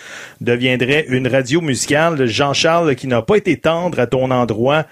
deviendrait 0.41 1.05
une 1.07 1.27
radio 1.27 1.61
musicale. 1.61 2.25
Jean-Charles 2.25 2.95
qui 2.95 3.05
n'a 3.05 3.21
pas 3.21 3.35
été 3.35 3.57
tendre 3.57 3.99
à 3.99 4.07
ton 4.07 4.31
endroit 4.31 4.85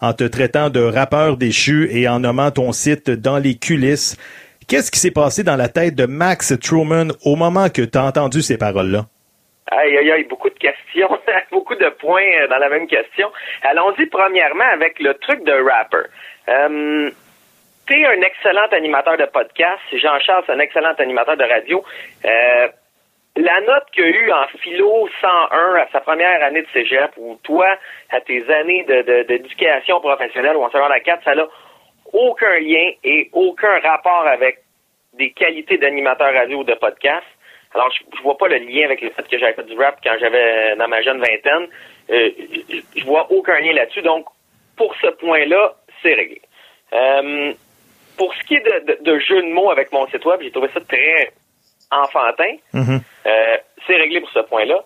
en 0.00 0.12
te 0.12 0.24
traitant 0.24 0.68
de 0.68 0.80
rappeur 0.80 1.36
déchu 1.36 1.88
et 1.92 2.08
en 2.08 2.18
nommant 2.18 2.50
ton 2.50 2.72
site 2.72 3.08
dans 3.08 3.38
les 3.38 3.54
coulisses. 3.54 4.16
Qu'est-ce 4.70 4.90
qui 4.92 5.00
s'est 5.00 5.10
passé 5.10 5.42
dans 5.42 5.56
la 5.56 5.68
tête 5.68 5.96
de 5.96 6.06
Max 6.06 6.54
Truman 6.60 7.08
au 7.24 7.34
moment 7.34 7.68
que 7.68 7.82
tu 7.82 7.98
as 7.98 8.04
entendu 8.04 8.40
ces 8.40 8.56
paroles-là? 8.56 9.00
Aïe, 9.72 9.96
aïe, 9.98 10.10
aïe, 10.12 10.24
beaucoup 10.24 10.48
de 10.48 10.58
questions, 10.58 11.08
beaucoup 11.50 11.74
de 11.74 11.88
points 12.00 12.22
euh, 12.40 12.46
dans 12.48 12.58
la 12.58 12.68
même 12.68 12.86
question. 12.86 13.30
Allons-y 13.62 14.06
premièrement 14.06 14.70
avec 14.72 15.00
le 15.00 15.14
truc 15.14 15.42
de 15.44 15.52
rapper. 15.52 16.08
Euh, 16.48 17.10
T'es 17.88 18.04
un 18.06 18.20
excellent 18.22 18.68
animateur 18.70 19.16
de 19.16 19.24
podcast. 19.24 19.80
Jean-Charles, 19.92 20.44
un 20.48 20.60
excellent 20.60 20.92
animateur 20.98 21.36
de 21.36 21.42
radio. 21.44 21.82
Euh, 22.24 22.68
la 23.36 23.60
note 23.62 23.84
qu'il 23.92 24.04
a 24.04 24.08
eue 24.08 24.30
en 24.32 24.46
philo 24.60 25.08
101 25.20 25.74
à 25.80 25.86
sa 25.90 26.00
première 26.00 26.42
année 26.44 26.62
de 26.62 26.68
cégep, 26.72 27.10
ou 27.16 27.36
toi, 27.42 27.66
à 28.10 28.20
tes 28.20 28.44
années 28.52 28.84
de- 28.88 29.02
de- 29.02 29.22
d'éducation 29.24 29.98
professionnelle 30.00 30.56
ou 30.56 30.62
en 30.62 30.70
secondaire 30.70 31.02
4, 31.04 31.24
ça 31.24 31.34
n'a 31.34 31.46
aucun 32.12 32.58
lien 32.60 32.92
et 33.04 33.30
aucun 33.32 33.78
rapport 33.80 34.26
avec 34.26 34.58
des 35.14 35.30
qualités 35.32 35.78
d'animateur 35.78 36.32
radio 36.32 36.58
ou 36.58 36.64
de 36.64 36.74
podcast. 36.74 37.26
Alors, 37.74 37.90
je, 37.92 38.02
je 38.16 38.22
vois 38.22 38.36
pas 38.36 38.48
le 38.48 38.56
lien 38.58 38.84
avec 38.84 39.00
le 39.00 39.10
fait 39.10 39.26
que 39.28 39.38
j'avais 39.38 39.52
fait 39.54 39.66
du 39.66 39.76
rap 39.78 39.98
quand 40.02 40.16
j'avais 40.20 40.74
dans 40.76 40.88
ma 40.88 41.02
jeune 41.02 41.20
vingtaine. 41.20 41.68
Euh, 42.10 42.30
je, 42.68 43.00
je 43.00 43.04
vois 43.04 43.30
aucun 43.30 43.60
lien 43.60 43.72
là-dessus. 43.72 44.02
Donc, 44.02 44.26
pour 44.76 44.94
ce 44.96 45.08
point-là, 45.08 45.74
c'est 46.02 46.14
réglé. 46.14 46.40
Euh, 46.92 47.52
pour 48.16 48.34
ce 48.34 48.42
qui 48.44 48.56
est 48.56 48.60
de, 48.60 48.92
de, 48.92 48.98
de 49.02 49.18
jeu 49.20 49.42
de 49.42 49.48
mots 49.52 49.70
avec 49.70 49.92
mon 49.92 50.06
site 50.08 50.24
web, 50.24 50.40
j'ai 50.42 50.50
trouvé 50.50 50.68
ça 50.74 50.80
très 50.80 51.32
enfantin. 51.90 52.56
Euh, 53.26 53.56
c'est 53.86 53.96
réglé 53.96 54.20
pour 54.20 54.30
ce 54.30 54.40
point-là. 54.40 54.82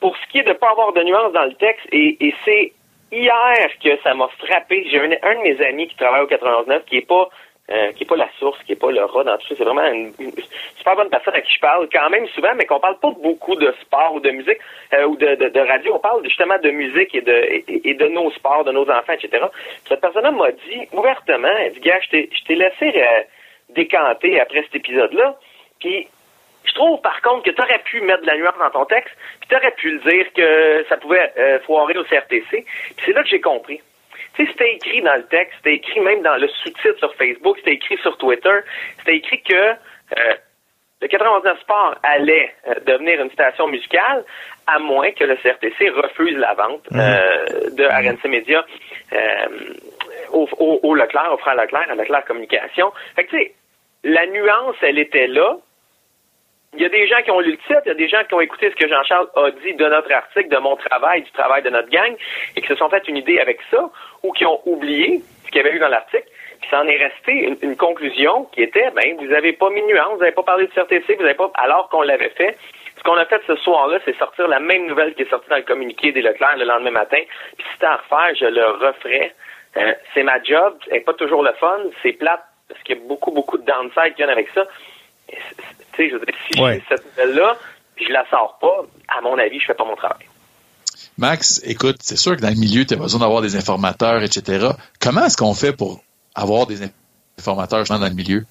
Pour 0.00 0.16
ce 0.16 0.26
qui 0.30 0.38
est 0.38 0.42
de 0.44 0.50
ne 0.50 0.54
pas 0.54 0.70
avoir 0.70 0.92
de 0.92 1.02
nuances 1.02 1.32
dans 1.32 1.44
le 1.44 1.54
texte, 1.54 1.86
et, 1.92 2.16
et 2.20 2.34
c'est 2.44 2.72
hier 3.12 3.68
que 3.82 3.96
ça 4.02 4.14
m'a 4.14 4.28
frappé. 4.38 4.86
J'ai 4.90 5.00
un, 5.00 5.10
un 5.22 5.34
de 5.36 5.42
mes 5.42 5.64
amis 5.64 5.88
qui 5.88 5.96
travaille 5.96 6.22
au 6.22 6.26
89 6.26 6.84
qui 6.86 6.98
est 6.98 7.06
pas 7.06 7.28
euh, 7.68 7.90
qui 7.94 8.04
est 8.04 8.06
pas 8.06 8.14
la 8.14 8.28
source, 8.38 8.62
qui 8.62 8.72
est 8.72 8.76
pas 8.76 8.92
le 8.92 9.04
rat 9.04 9.24
dans 9.24 9.36
tout 9.38 9.48
ça. 9.48 9.54
C'est 9.58 9.64
vraiment 9.64 9.86
une, 9.88 10.12
une 10.20 10.32
super 10.76 10.94
bonne 10.94 11.08
personne 11.08 11.34
à 11.34 11.40
qui 11.40 11.52
je 11.52 11.58
parle 11.58 11.88
quand 11.92 12.08
même 12.10 12.28
souvent, 12.28 12.54
mais 12.54 12.64
qu'on 12.64 12.78
parle 12.78 12.96
pas 13.00 13.10
beaucoup 13.10 13.56
de 13.56 13.74
sport 13.80 14.14
ou 14.14 14.20
de 14.20 14.30
musique 14.30 14.58
euh, 14.94 15.04
ou 15.06 15.16
de, 15.16 15.34
de, 15.34 15.48
de, 15.48 15.60
radio. 15.60 15.96
On 15.96 15.98
parle 15.98 16.22
justement 16.22 16.58
de 16.62 16.70
musique 16.70 17.12
et 17.16 17.22
de, 17.22 17.64
et, 17.66 17.94
de 17.94 18.06
nos 18.06 18.30
sports, 18.30 18.62
de 18.62 18.70
nos 18.70 18.88
enfants, 18.88 19.14
etc. 19.14 19.46
Cette 19.88 20.00
personne-là 20.00 20.30
m'a 20.30 20.52
dit 20.52 20.86
ouvertement, 20.92 21.48
elle 21.58 21.72
dit, 21.72 21.80
gars, 21.80 21.98
je 22.00 22.44
t'ai 22.46 22.54
laissé 22.54 22.92
euh, 22.94 23.22
décanter 23.70 24.38
après 24.38 24.62
cet 24.62 24.76
épisode-là, 24.76 25.34
puis 25.80 26.06
je 26.66 26.74
trouve 26.74 27.00
par 27.00 27.20
contre 27.22 27.44
que 27.44 27.50
tu 27.50 27.60
aurais 27.60 27.78
pu 27.80 28.00
mettre 28.00 28.22
de 28.22 28.26
la 28.26 28.36
nuance 28.36 28.58
dans 28.58 28.70
ton 28.70 28.84
texte, 28.84 29.14
puis 29.40 29.48
tu 29.48 29.56
aurais 29.56 29.72
pu 29.72 29.90
le 29.90 29.98
dire 30.10 30.32
que 30.34 30.86
ça 30.88 30.96
pouvait 30.96 31.32
euh, 31.38 31.60
foirer 31.60 31.96
au 31.96 32.04
CRTC. 32.04 32.44
Puis 32.50 33.04
c'est 33.04 33.12
là 33.12 33.22
que 33.22 33.28
j'ai 33.28 33.40
compris. 33.40 33.80
Tu 34.34 34.44
sais, 34.44 34.52
c'était 34.52 34.74
écrit 34.74 35.02
dans 35.02 35.14
le 35.14 35.26
texte, 35.26 35.54
c'était 35.58 35.76
écrit 35.76 36.00
même 36.00 36.22
dans 36.22 36.36
le 36.36 36.48
sous-titre 36.48 36.98
sur 36.98 37.14
Facebook, 37.14 37.56
c'était 37.58 37.74
écrit 37.74 37.96
sur 37.98 38.16
Twitter, 38.18 38.58
c'était 38.98 39.16
écrit 39.16 39.42
que 39.42 39.54
euh, 39.54 40.34
le 41.00 41.08
99 41.08 41.60
Sport 41.60 41.94
allait 42.02 42.54
euh, 42.68 42.74
devenir 42.86 43.20
une 43.20 43.30
station 43.30 43.66
musicale, 43.68 44.24
à 44.66 44.78
moins 44.78 45.10
que 45.12 45.24
le 45.24 45.36
CRTC 45.36 45.90
refuse 45.90 46.36
la 46.36 46.54
vente 46.54 46.82
euh, 46.92 47.70
de 47.70 47.84
RNC 47.84 48.28
Media 48.28 48.64
euh, 49.12 49.16
au, 50.32 50.48
au, 50.58 50.80
au 50.82 50.94
Leclerc, 50.94 51.32
au 51.32 51.38
frère 51.38 51.54
Leclerc, 51.54 51.86
à 51.90 51.94
Leclerc 51.94 52.24
Communication. 52.24 52.92
Fait 53.14 53.24
que 53.24 53.30
tu 53.30 53.38
sais, 53.38 53.54
la 54.04 54.26
nuance, 54.26 54.76
elle 54.82 54.98
était 54.98 55.26
là, 55.26 55.56
il 56.76 56.82
y 56.82 56.86
a 56.86 56.88
des 56.88 57.06
gens 57.06 57.22
qui 57.22 57.30
ont 57.30 57.40
lu 57.40 57.52
le 57.52 57.56
titre, 57.58 57.82
il 57.86 57.88
y 57.88 57.92
a 57.92 57.94
des 57.94 58.08
gens 58.08 58.22
qui 58.28 58.34
ont 58.34 58.40
écouté 58.40 58.70
ce 58.70 58.76
que 58.76 58.88
Jean-Charles 58.88 59.28
a 59.34 59.50
dit 59.50 59.74
de 59.74 59.84
notre 59.86 60.12
article, 60.12 60.48
de 60.48 60.58
mon 60.58 60.76
travail, 60.76 61.22
du 61.22 61.30
travail 61.32 61.62
de 61.62 61.70
notre 61.70 61.88
gang, 61.88 62.14
et 62.54 62.60
qui 62.60 62.66
se 62.66 62.76
sont 62.76 62.88
fait 62.88 63.06
une 63.08 63.16
idée 63.16 63.40
avec 63.40 63.60
ça, 63.70 63.90
ou 64.22 64.32
qui 64.32 64.44
ont 64.44 64.60
oublié 64.66 65.20
ce 65.44 65.50
qu'il 65.50 65.62
y 65.62 65.66
avait 65.66 65.74
eu 65.74 65.78
dans 65.78 65.88
l'article. 65.88 66.26
Puis 66.60 66.70
ça 66.70 66.80
en 66.80 66.86
est 66.86 66.96
resté 66.96 67.56
une, 67.62 67.76
conclusion 67.76 68.44
qui 68.52 68.62
était, 68.62 68.90
ben, 68.90 69.16
vous 69.18 69.26
n'avez 69.26 69.52
pas 69.52 69.70
mis 69.70 69.82
de 69.82 69.86
nuance, 69.86 70.14
vous 70.14 70.20
n'avez 70.20 70.32
pas 70.32 70.42
parlé 70.42 70.66
du 70.66 70.72
CRTC, 70.72 71.14
vous 71.14 71.22
n'avez 71.22 71.34
pas, 71.34 71.50
alors 71.54 71.88
qu'on 71.88 72.02
l'avait 72.02 72.30
fait. 72.30 72.56
Ce 72.96 73.02
qu'on 73.02 73.16
a 73.16 73.26
fait 73.26 73.40
ce 73.46 73.56
soir-là, 73.56 73.98
c'est 74.04 74.16
sortir 74.16 74.48
la 74.48 74.60
même 74.60 74.86
nouvelle 74.86 75.14
qui 75.14 75.22
est 75.22 75.30
sortie 75.30 75.48
dans 75.50 75.56
le 75.56 75.62
communiqué 75.62 76.12
des 76.12 76.22
Leclerc 76.22 76.56
le 76.56 76.64
lendemain 76.64 76.92
matin. 76.92 77.20
Puis 77.56 77.66
si 77.66 77.72
c'était 77.74 77.86
à 77.86 77.96
refaire, 77.96 78.34
je 78.34 78.46
le 78.46 78.66
referais. 78.66 79.32
Euh, 79.76 79.92
c'est 80.14 80.22
ma 80.22 80.42
job, 80.42 80.78
c'est 80.88 81.00
pas 81.00 81.12
toujours 81.12 81.42
le 81.42 81.52
fun, 81.52 81.78
c'est 82.02 82.12
plate, 82.12 82.42
parce 82.68 82.82
qu'il 82.82 82.96
y 82.96 82.98
a 82.98 83.02
beaucoup, 83.06 83.30
beaucoup 83.30 83.58
de 83.58 83.64
downside 83.64 84.14
qui 84.14 84.16
viennent 84.16 84.30
avec 84.30 84.48
ça. 84.54 84.64
Tu 85.28 85.36
sais, 85.96 86.10
je 86.10 86.16
veux 86.16 86.26
dire, 86.26 86.34
si 86.52 86.60
Ouais. 86.60 86.74
j'ai 86.88 86.96
cette 86.96 87.06
nouvelle-là, 87.06 87.56
puis 87.94 88.06
je 88.06 88.12
la 88.12 88.24
sors 88.28 88.58
pas, 88.60 88.84
à 89.08 89.20
mon 89.22 89.38
avis, 89.38 89.58
je 89.60 89.66
fais 89.66 89.74
pas 89.74 89.84
mon 89.84 89.96
travail. 89.96 90.26
Max, 91.18 91.62
écoute, 91.64 91.96
c'est 92.00 92.16
sûr 92.16 92.36
que 92.36 92.42
dans 92.42 92.48
le 92.50 92.60
milieu, 92.60 92.84
tu 92.84 92.94
as 92.94 92.96
besoin 92.98 93.20
d'avoir 93.20 93.40
des 93.40 93.56
informateurs, 93.56 94.22
etc. 94.22 94.68
Comment 95.00 95.24
est-ce 95.24 95.36
qu'on 95.36 95.54
fait 95.54 95.72
pour 95.74 96.00
avoir 96.34 96.66
des 96.66 96.78
informateurs 97.38 97.80
justement, 97.80 98.00
dans 98.00 98.08
le 98.08 98.14
milieu? 98.14 98.44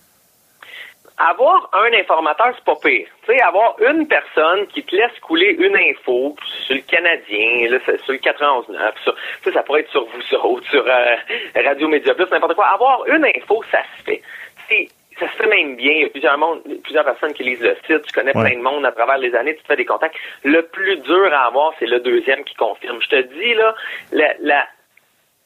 Avoir 1.17 1.69
un 1.73 1.93
informateur, 1.97 2.47
c'est 2.55 2.65
pas 2.65 2.75
pire. 2.75 3.07
Tu 3.25 3.31
sais, 3.33 3.41
avoir 3.41 3.75
une 3.79 4.05
personne 4.05 4.67
qui 4.73 4.83
te 4.83 4.93
laisse 4.93 5.17
couler 5.21 5.55
une 5.59 5.75
info 5.77 6.35
sur 6.65 6.75
le 6.75 6.81
Canadien, 6.81 7.69
là, 7.69 7.79
sur 8.03 8.11
le 8.13 8.17
91.9, 8.19 8.93
ça, 9.05 9.11
ça, 9.45 9.53
ça 9.53 9.63
pourrait 9.63 9.81
être 9.81 9.91
sur 9.91 10.05
vous 10.05 10.35
autres, 10.43 10.69
sur 10.69 10.83
euh, 10.85 11.15
Radio 11.63 11.87
Média 11.87 12.13
Plus, 12.15 12.25
n'importe 12.31 12.55
quoi. 12.55 12.67
Avoir 12.67 13.05
une 13.07 13.23
info, 13.25 13.63
ça 13.71 13.79
se 13.97 14.03
fait. 14.03 14.21
C'est 14.67 14.89
ça 15.19 15.27
se 15.31 15.35
fait 15.37 15.47
même 15.47 15.75
bien. 15.75 15.91
Il 15.93 16.01
y 16.01 16.05
a 16.05 16.09
plusieurs, 16.09 16.37
monde, 16.37 16.61
plusieurs 16.83 17.05
personnes 17.05 17.33
qui 17.33 17.43
lisent 17.43 17.61
le 17.61 17.75
site. 17.87 18.05
Tu 18.05 18.13
connais 18.13 18.35
Ouais. 18.35 18.49
plein 18.49 18.57
de 18.57 18.63
monde 18.63 18.85
à 18.85 18.91
travers 18.91 19.17
les 19.17 19.33
années. 19.35 19.55
Tu 19.55 19.61
te 19.61 19.67
fais 19.67 19.75
des 19.77 19.85
contacts. 19.85 20.15
Le 20.43 20.61
plus 20.63 20.97
dur 20.97 21.33
à 21.33 21.47
avoir, 21.47 21.73
c'est 21.79 21.85
le 21.85 21.99
deuxième 21.99 22.43
qui 22.43 22.55
confirme. 22.55 23.01
Je 23.01 23.07
te 23.09 23.21
dis, 23.21 23.53
là, 23.53 23.75
la, 24.11 24.33
la, 24.41 24.67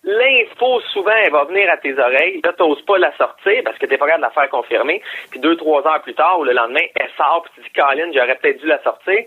L'info, 0.04 0.80
souvent, 0.94 1.12
elle 1.12 1.32
va 1.32 1.44
venir 1.44 1.70
à 1.70 1.76
tes 1.76 1.94
oreilles. 2.00 2.40
Là, 2.44 2.54
t'oses 2.54 2.82
pas 2.84 2.98
la 2.98 3.12
sortir 3.18 3.62
parce 3.66 3.78
que 3.78 3.86
t'es 3.86 3.98
pas 3.98 4.06
capable 4.06 4.24
de 4.24 4.28
la 4.28 4.34
faire 4.34 4.50
confirmer. 4.50 5.02
Puis 5.30 5.42
deux, 5.42 5.58
trois 5.58 5.86
heures 5.86 6.02
plus 6.02 6.14
tard 6.14 6.40
ou 6.40 6.46
le 6.46 6.54
lendemain, 6.54 6.86
elle 6.96 7.10
sort 7.18 7.44
puis 7.44 7.52
tu 7.56 7.62
dis, 7.70 7.74
Colin, 7.76 8.10
j'aurais 8.14 8.36
peut-être 8.38 8.62
dû 8.62 8.68
la 8.68 8.82
sortir. 8.82 9.20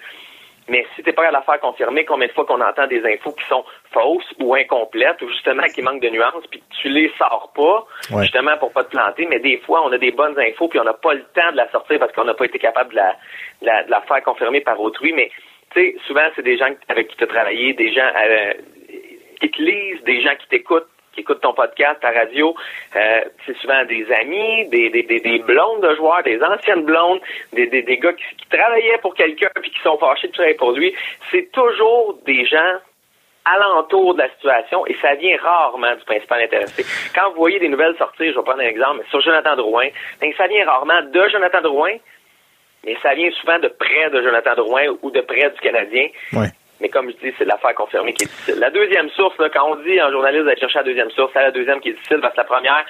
Mais 0.69 0.87
si 0.95 1.03
t'es 1.03 1.13
pas 1.13 1.27
de 1.27 1.33
la 1.33 1.43
faire 1.43 1.59
confirmer, 1.61 2.05
combien 2.05 2.29
de 2.29 2.33
fois 2.33 2.45
qu'on 2.47 2.61
entend 2.61 2.87
des 2.87 3.05
infos 3.05 3.33
qui 3.33 3.45
sont 3.49 3.65
fausses 3.93 4.33
ou 4.41 4.55
incomplètes 4.55 5.21
ou 5.23 5.29
justement 5.29 5.65
qui 5.75 5.83
manquent 5.83 6.03
de 6.03 6.09
nuances 6.09 6.47
puis 6.51 6.63
tu 6.81 6.89
les 6.89 7.11
sors 7.19 7.53
pas, 7.55 7.85
Ouais. 8.15 8.23
justement 8.23 8.57
pour 8.59 8.73
pas 8.73 8.85
te 8.85 8.91
planter. 8.91 9.27
Mais 9.27 9.41
des 9.41 9.59
fois, 9.59 9.83
on 9.85 9.93
a 9.93 9.99
des 9.99 10.13
bonnes 10.13 10.39
infos 10.39 10.69
puis 10.69 10.79
on 10.79 10.85
n'a 10.85 10.93
pas 10.95 11.15
le 11.15 11.25
temps 11.35 11.51
de 11.51 11.57
la 11.57 11.69
sortir 11.71 11.99
parce 11.99 12.13
qu'on 12.13 12.25
n'a 12.25 12.35
pas 12.35 12.45
été 12.45 12.59
capable 12.59 12.91
de 12.91 12.97
la, 12.97 13.17
de 13.61 13.67
la, 13.67 13.83
de 13.85 13.91
la 13.91 14.01
faire 14.03 14.23
confirmer 14.23 14.61
par 14.61 14.81
autrui. 14.81 15.13
Mais 15.13 15.31
tu 15.75 15.81
sais, 15.81 15.97
souvent, 16.07 16.29
c'est 16.37 16.43
des 16.43 16.57
gens 16.59 16.69
avec 16.89 17.09
qui 17.09 17.17
tu 17.17 17.25
as 17.25 17.27
travaillé, 17.27 17.73
des 17.75 17.93
gens 17.93 18.09
euh, 18.25 18.53
qui 19.41 19.51
te 19.51 19.61
lisent, 19.63 20.03
des 20.05 20.21
gens 20.23 20.35
qui 20.37 20.47
t'écoutent, 20.49 20.87
qui 21.13 21.21
écoutent 21.21 21.41
ton 21.41 21.55
podcast, 21.55 22.01
ta 22.01 22.11
radio. 22.11 22.55
Euh, 22.97 23.21
c'est 23.47 23.57
souvent 23.59 23.85
des 23.85 24.07
amis, 24.13 24.69
des, 24.69 24.91
des, 24.91 25.03
des, 25.03 25.21
des 25.21 25.39
blondes 25.41 25.83
de 25.83 25.95
joueurs, 25.97 26.23
des 26.23 26.43
anciennes 26.43 26.85
blondes, 26.85 27.21
des, 27.53 27.67
des, 27.67 27.83
des 27.83 27.99
gars 27.99 28.13
qui, 28.13 28.47
travaillaient 28.51 28.99
pour 29.01 29.15
quelqu'un 29.15 29.49
puis 29.61 29.71
qui 29.71 29.81
sont 29.81 29.97
fâchés 29.99 30.29
de 30.29 30.33
travailler 30.33 30.57
pour 30.57 30.73
lui. 30.73 30.95
C'est 31.31 31.51
toujours 31.53 32.19
des 32.27 32.45
gens 32.47 32.79
alentour 33.45 34.15
de 34.15 34.21
la 34.21 34.29
situation 34.31 34.87
et 34.87 34.97
ça 35.01 35.15
vient 35.15 35.37
rarement 35.39 35.95
du 35.97 36.05
principal 36.05 36.43
intéressé. 36.43 36.85
Quand 37.15 37.31
vous 37.31 37.37
voyez 37.37 37.59
des 37.59 37.69
nouvelles 37.69 37.97
sortir, 37.97 38.31
je 38.33 38.39
vais 38.39 38.45
prendre 38.45 38.61
un 38.61 38.67
exemple, 38.67 39.05
sur 39.11 39.21
Jonathan 39.21 39.57
Drouin, 39.57 39.89
ben, 40.21 40.33
ça 40.37 40.47
vient 40.47 40.65
rarement 40.65 41.03
de 41.03 41.29
Jonathan 41.29 41.61
Drouin, 41.61 41.97
mais 42.85 42.97
ça 43.03 43.15
vient 43.15 43.31
souvent 43.41 43.59
de 43.59 43.69
près 43.69 44.11
de 44.11 44.23
Jonathan 44.23 44.55
Drouin 44.55 44.87
ou 45.03 45.11
de 45.11 45.21
près 45.23 45.51
du 45.51 45.61
Canadien. 45.61 46.09
Mais 46.83 46.89
comme 46.89 47.09
je 47.11 47.29
dis, 47.29 47.33
c'est 47.39 47.45
l'affaire 47.45 47.75
confirmée 47.77 48.13
qui 48.13 48.25
est 48.25 48.27
difficile. 48.27 48.57
La 48.59 48.71
deuxième 48.71 49.09
source, 49.11 49.39
là, 49.39 49.49
quand 49.55 49.71
on 49.71 49.77
dit 49.85 50.03
en 50.03 50.11
journaliste 50.11 50.45
d'aller 50.45 50.59
chercher 50.59 50.81
la 50.81 50.85
deuxième 50.85 51.11
source, 51.13 51.31
c'est 51.33 51.41
la 51.41 51.53
deuxième 51.53 51.81
qui 51.81 51.91
est 51.91 51.93
difficile 51.93 52.19
parce 52.21 52.35
que 52.35 52.41
la 52.41 52.45
première, 52.45 52.85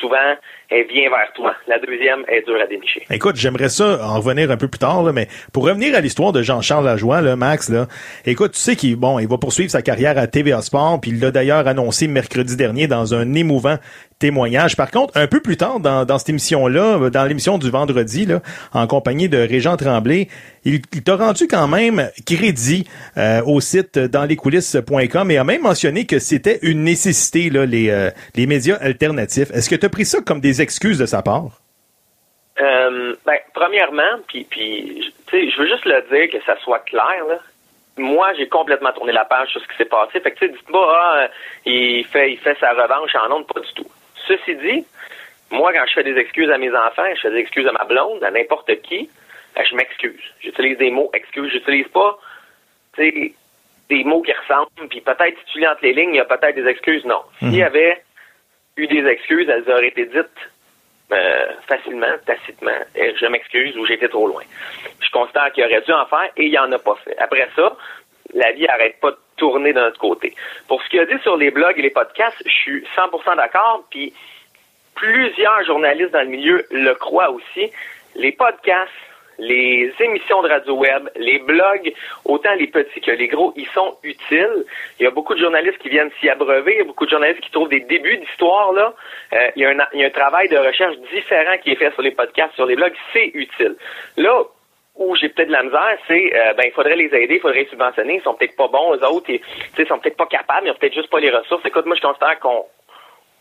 souvent, 0.00 0.34
elle 0.68 0.86
vient 0.88 1.08
vers 1.10 1.32
toi. 1.32 1.54
La 1.68 1.78
deuxième 1.78 2.24
est 2.26 2.42
dure 2.42 2.60
à 2.60 2.66
dénicher. 2.66 3.06
Écoute, 3.08 3.36
j'aimerais 3.36 3.68
ça 3.68 4.00
en 4.02 4.18
revenir 4.18 4.50
un 4.50 4.56
peu 4.56 4.66
plus 4.66 4.80
tard, 4.80 5.04
là, 5.04 5.12
mais 5.12 5.28
pour 5.52 5.64
revenir 5.64 5.94
à 5.94 6.00
l'histoire 6.00 6.32
de 6.32 6.42
Jean-Charles 6.42 6.84
Lajoie, 6.84 7.20
là, 7.20 7.36
Max, 7.36 7.68
là, 7.68 7.86
écoute, 8.24 8.52
tu 8.52 8.58
sais 8.58 8.74
qu'il 8.74 8.96
bon, 8.96 9.20
il 9.20 9.28
va 9.28 9.38
poursuivre 9.38 9.70
sa 9.70 9.80
carrière 9.80 10.18
à 10.18 10.26
TVA 10.26 10.60
Sport, 10.60 11.00
puis 11.00 11.12
il 11.12 11.20
l'a 11.20 11.30
d'ailleurs 11.30 11.68
annoncé 11.68 12.08
mercredi 12.08 12.56
dernier 12.56 12.88
dans 12.88 13.14
un 13.14 13.32
émouvant 13.34 13.76
témoignage. 14.18 14.76
Par 14.76 14.90
contre, 14.90 15.16
un 15.16 15.26
peu 15.26 15.40
plus 15.40 15.56
tard 15.56 15.80
dans, 15.80 16.04
dans 16.04 16.18
cette 16.18 16.30
émission-là, 16.30 17.10
dans 17.10 17.24
l'émission 17.24 17.58
du 17.58 17.70
vendredi, 17.70 18.26
là, 18.26 18.40
en 18.72 18.86
compagnie 18.86 19.28
de 19.28 19.38
Régent 19.38 19.76
Tremblay, 19.76 20.28
il, 20.64 20.80
il 20.92 21.02
t'a 21.02 21.16
rendu 21.16 21.46
quand 21.46 21.68
même 21.68 22.10
crédit 22.26 22.88
euh, 23.16 23.42
au 23.44 23.60
site 23.60 23.98
danslescoulisses.com 23.98 25.30
et 25.30 25.38
a 25.38 25.44
même 25.44 25.62
mentionné 25.62 26.06
que 26.06 26.18
c'était 26.18 26.58
une 26.62 26.82
nécessité, 26.84 27.50
là, 27.50 27.66
les, 27.66 27.90
euh, 27.90 28.10
les 28.34 28.46
médias 28.46 28.76
alternatifs. 28.76 29.50
Est-ce 29.50 29.68
que 29.68 29.76
tu 29.76 29.86
as 29.86 29.90
pris 29.90 30.04
ça 30.04 30.20
comme 30.20 30.40
des 30.40 30.62
excuses 30.62 30.98
de 30.98 31.06
sa 31.06 31.22
part? 31.22 31.60
Euh, 32.60 33.14
ben, 33.26 33.36
premièrement, 33.52 34.20
puis, 34.28 34.46
puis 34.50 35.02
je 35.30 35.58
veux 35.60 35.68
juste 35.68 35.84
le 35.84 36.02
dire 36.10 36.30
que 36.32 36.44
ça 36.46 36.58
soit 36.60 36.80
clair, 36.80 37.24
là. 37.28 37.38
Moi, 37.98 38.34
j'ai 38.36 38.46
complètement 38.46 38.92
tourné 38.92 39.12
la 39.12 39.24
page 39.24 39.48
sur 39.48 39.60
ce 39.62 39.68
qui 39.68 39.76
s'est 39.78 39.86
passé. 39.86 40.20
Fait 40.20 40.30
que, 40.30 40.38
tu 40.38 40.46
sais, 40.46 40.52
dites-moi, 40.52 40.98
ah, 41.00 41.28
il 41.64 42.04
fait, 42.04 42.32
il 42.32 42.38
fait 42.38 42.54
sa 42.60 42.72
revanche 42.72 43.14
en 43.14 43.34
ondes, 43.34 43.46
pas 43.46 43.60
du 43.60 43.72
tout. 43.74 43.86
Ceci 44.26 44.56
dit, 44.56 44.86
moi, 45.50 45.72
quand 45.72 45.84
je 45.86 45.94
fais 45.94 46.04
des 46.04 46.18
excuses 46.18 46.50
à 46.50 46.58
mes 46.58 46.74
enfants, 46.74 47.14
je 47.14 47.20
fais 47.20 47.30
des 47.30 47.38
excuses 47.38 47.66
à 47.66 47.72
ma 47.72 47.84
blonde, 47.84 48.22
à 48.24 48.30
n'importe 48.30 48.80
qui, 48.82 49.08
ben, 49.54 49.64
je 49.68 49.74
m'excuse. 49.74 50.22
J'utilise 50.40 50.78
des 50.78 50.90
mots 50.90 51.10
excuses. 51.14 51.52
J'utilise 51.52 51.88
pas, 51.88 52.18
tu 52.94 53.02
sais, 53.02 53.32
des 53.88 54.04
mots 54.04 54.22
qui 54.22 54.32
ressemblent, 54.32 54.88
puis 54.90 55.00
peut-être 55.00 55.38
si 55.38 55.52
tu 55.52 55.60
lis 55.60 55.68
entre 55.68 55.82
les 55.82 55.92
lignes, 55.92 56.14
il 56.14 56.16
y 56.16 56.20
a 56.20 56.24
peut-être 56.24 56.56
des 56.56 56.66
excuses. 56.66 57.04
Non. 57.04 57.22
S'il 57.38 57.54
y 57.54 57.62
avait 57.62 58.02
eu 58.76 58.86
des 58.86 59.06
excuses, 59.06 59.48
elles 59.48 59.70
auraient 59.70 59.88
été 59.88 60.06
dites 60.06 60.50
euh, 61.12 61.52
facilement, 61.68 62.14
tacitement. 62.26 62.80
Et 62.96 63.14
je 63.14 63.26
m'excuse 63.26 63.76
ou 63.78 63.86
été 63.86 64.08
trop 64.08 64.26
loin. 64.26 64.42
Je 65.00 65.10
constate 65.10 65.52
qu'il 65.52 65.64
aurait 65.64 65.80
dû 65.82 65.92
en 65.92 66.06
faire 66.06 66.30
et 66.36 66.46
il 66.46 66.58
en 66.58 66.70
a 66.72 66.78
pas 66.78 66.96
fait. 67.04 67.16
Après 67.18 67.48
ça, 67.54 67.76
la 68.34 68.52
vie 68.52 68.66
arrête 68.66 68.98
pas 69.00 69.10
de 69.10 69.18
tourner 69.36 69.72
de 69.72 69.80
notre 69.80 69.98
côté. 69.98 70.34
Pour 70.68 70.82
ce 70.82 70.88
qu'il 70.88 71.00
a 71.00 71.06
dit 71.06 71.18
sur 71.22 71.36
les 71.36 71.50
blogs 71.50 71.78
et 71.78 71.82
les 71.82 71.90
podcasts, 71.90 72.42
je 72.44 72.50
suis 72.50 72.84
100% 72.96 73.36
d'accord, 73.36 73.84
puis 73.90 74.12
plusieurs 74.94 75.64
journalistes 75.64 76.12
dans 76.12 76.22
le 76.22 76.28
milieu 76.28 76.66
le 76.70 76.94
croient 76.94 77.30
aussi. 77.30 77.70
Les 78.14 78.32
podcasts, 78.32 78.90
les 79.38 79.92
émissions 80.00 80.42
de 80.42 80.48
radio 80.48 80.74
web, 80.74 81.10
les 81.16 81.38
blogs, 81.38 81.92
autant 82.24 82.54
les 82.54 82.66
petits 82.66 83.00
que 83.02 83.10
les 83.10 83.28
gros, 83.28 83.52
ils 83.56 83.68
sont 83.68 83.98
utiles. 84.02 84.64
Il 84.98 85.04
y 85.04 85.06
a 85.06 85.10
beaucoup 85.10 85.34
de 85.34 85.40
journalistes 85.40 85.78
qui 85.78 85.90
viennent 85.90 86.10
s'y 86.18 86.30
abreuver, 86.30 86.74
il 86.74 86.78
y 86.78 86.80
a 86.80 86.84
beaucoup 86.84 87.04
de 87.04 87.10
journalistes 87.10 87.40
qui 87.40 87.50
trouvent 87.50 87.68
des 87.68 87.80
débuts 87.80 88.16
d'histoire 88.16 88.72
là. 88.72 88.94
Euh, 89.34 89.50
il, 89.56 89.62
y 89.62 89.66
a 89.66 89.70
un, 89.70 89.86
il 89.92 90.00
y 90.00 90.04
a 90.04 90.06
un 90.06 90.10
travail 90.10 90.48
de 90.48 90.56
recherche 90.56 90.96
différent 91.12 91.58
qui 91.62 91.72
est 91.72 91.76
fait 91.76 91.92
sur 91.92 92.02
les 92.02 92.12
podcasts, 92.12 92.54
sur 92.54 92.64
les 92.64 92.76
blogs, 92.76 92.94
c'est 93.12 93.30
utile. 93.34 93.76
Là 94.16 94.42
où 94.96 95.14
j'ai 95.16 95.28
peut-être 95.28 95.48
de 95.48 95.52
la 95.52 95.62
misère, 95.62 95.98
c'est 96.08 96.32
euh, 96.34 96.54
ben 96.54 96.64
il 96.66 96.72
faudrait 96.72 96.96
les 96.96 97.14
aider, 97.14 97.34
il 97.36 97.40
faudrait 97.40 97.60
les 97.60 97.68
subventionner, 97.68 98.16
ils 98.16 98.22
sont 98.22 98.34
peut-être 98.34 98.56
pas 98.56 98.68
bons, 98.68 98.94
eux 98.94 99.04
autres, 99.04 99.28
ils, 99.28 99.40
ils 99.78 99.86
sont 99.86 99.98
peut-être 99.98 100.16
pas 100.16 100.26
capables, 100.26 100.66
ils 100.66 100.70
ont 100.70 100.74
peut-être 100.74 100.94
juste 100.94 101.10
pas 101.10 101.20
les 101.20 101.30
ressources. 101.30 101.64
Écoute, 101.64 101.86
moi 101.86 101.96
je 101.96 102.02
considère 102.02 102.38
qu'on 102.40 102.64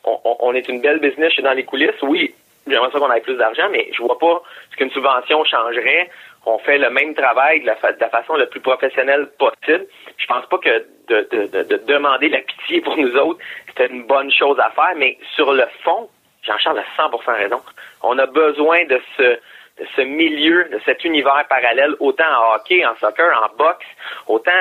on, 0.04 0.38
on 0.40 0.54
est 0.54 0.68
une 0.68 0.82
belle 0.82 1.00
business 1.00 1.34
chez 1.34 1.42
dans 1.42 1.54
les 1.54 1.64
coulisses. 1.64 2.02
Oui, 2.02 2.34
j'aimerais 2.68 2.92
ça 2.92 3.00
qu'on 3.00 3.12
ait 3.12 3.22
plus 3.22 3.38
d'argent, 3.38 3.70
mais 3.72 3.88
je 3.92 4.02
vois 4.02 4.20
pas 4.20 4.42
ce 4.72 4.76
qu'une 4.78 4.92
subvention 4.92 5.44
changerait. 5.46 6.10
On 6.46 6.60
fait 6.60 6.78
le 6.78 6.90
même 6.92 7.16
travail 7.16 7.62
de 7.62 7.66
la, 7.66 7.74
de 7.74 8.00
la 8.00 8.10
façon 8.10 8.36
la 8.36 8.46
plus 8.46 8.60
professionnelle 8.60 9.28
possible. 9.40 9.88
Je 10.18 10.26
pense 10.28 10.46
pas 10.46 10.58
que 10.60 10.86
de, 11.08 11.28
de, 11.32 11.48
de, 11.48 11.64
de 11.64 11.78
demander 11.88 12.30
la 12.30 12.40
pitié 12.40 12.82
pour 12.82 12.98
nous 12.98 13.16
autres, 13.16 13.40
c'était 13.68 13.88
une 13.88 14.04
bonne 14.04 14.32
chose 14.32 14.60
à 14.60 14.70
faire, 14.72 14.94
mais 14.96 15.18
sur 15.36 15.52
le 15.54 15.66
fond, 15.84 16.10
Jean-Charles 16.44 16.80
a 16.80 17.02
100% 17.02 17.36
raison. 17.36 17.62
On 18.04 18.18
a 18.20 18.26
besoin 18.28 18.84
de 18.86 19.02
ce, 19.18 19.40
de 19.80 19.86
ce 19.96 20.02
milieu, 20.02 20.70
de 20.72 20.80
cet 20.86 21.04
univers 21.04 21.44
parallèle, 21.50 21.96
autant 22.00 22.24
en 22.24 22.56
hockey, 22.56 22.86
en 22.86 22.96
soccer, 22.98 23.28
en 23.44 23.54
boxe, 23.58 23.86
autant 24.28 24.52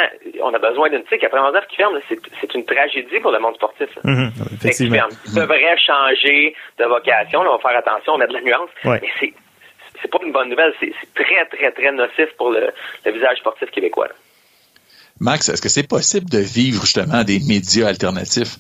on 0.43 0.53
a 0.53 0.59
besoin 0.59 0.91
d'une, 0.91 1.05
sais, 1.09 1.19
qu'après 1.19 1.39
qui 1.69 1.77
ferme, 1.77 1.99
c'est, 2.09 2.55
une 2.55 2.65
tragédie 2.65 3.21
pour 3.21 3.31
le 3.31 3.39
monde 3.39 3.55
sportif. 3.55 3.89
Mhm, 4.03 4.33
effectivement. 4.57 5.07
Devraient 5.35 5.79
changer 5.79 6.55
de 6.79 6.85
vocation, 6.85 7.43
là, 7.45 7.51
on 7.53 7.57
va 7.57 7.63
faire 7.69 7.79
attention, 7.79 8.15
on 8.15 8.21
a 8.21 8.27
de 8.27 8.33
la 8.33 8.41
nuance, 8.41 8.71
Ouais. 8.85 8.99
mais 9.03 9.09
c'est, 9.21 9.33
c'est 10.03 10.11
pas 10.11 10.19
une 10.25 10.33
bonne 10.33 10.49
nouvelle, 10.51 10.75
c'est, 10.81 10.93
c'est 11.01 11.15
très, 11.15 11.45
très, 11.47 11.71
très 11.71 11.93
nocif 11.93 12.31
pour 12.37 12.51
le, 12.51 12.71
le 13.05 13.13
visage 13.13 13.39
sportif 13.39 13.71
québécois. 13.71 14.09
là. 14.09 14.15
Max, 15.21 15.49
est-ce 15.49 15.63
que 15.63 15.69
c'est 15.69 15.89
possible 15.89 16.29
de 16.29 16.39
vivre 16.39 16.81
justement 16.83 17.23
des 17.23 17.39
médias 17.47 17.87
alternatifs? 17.87 18.57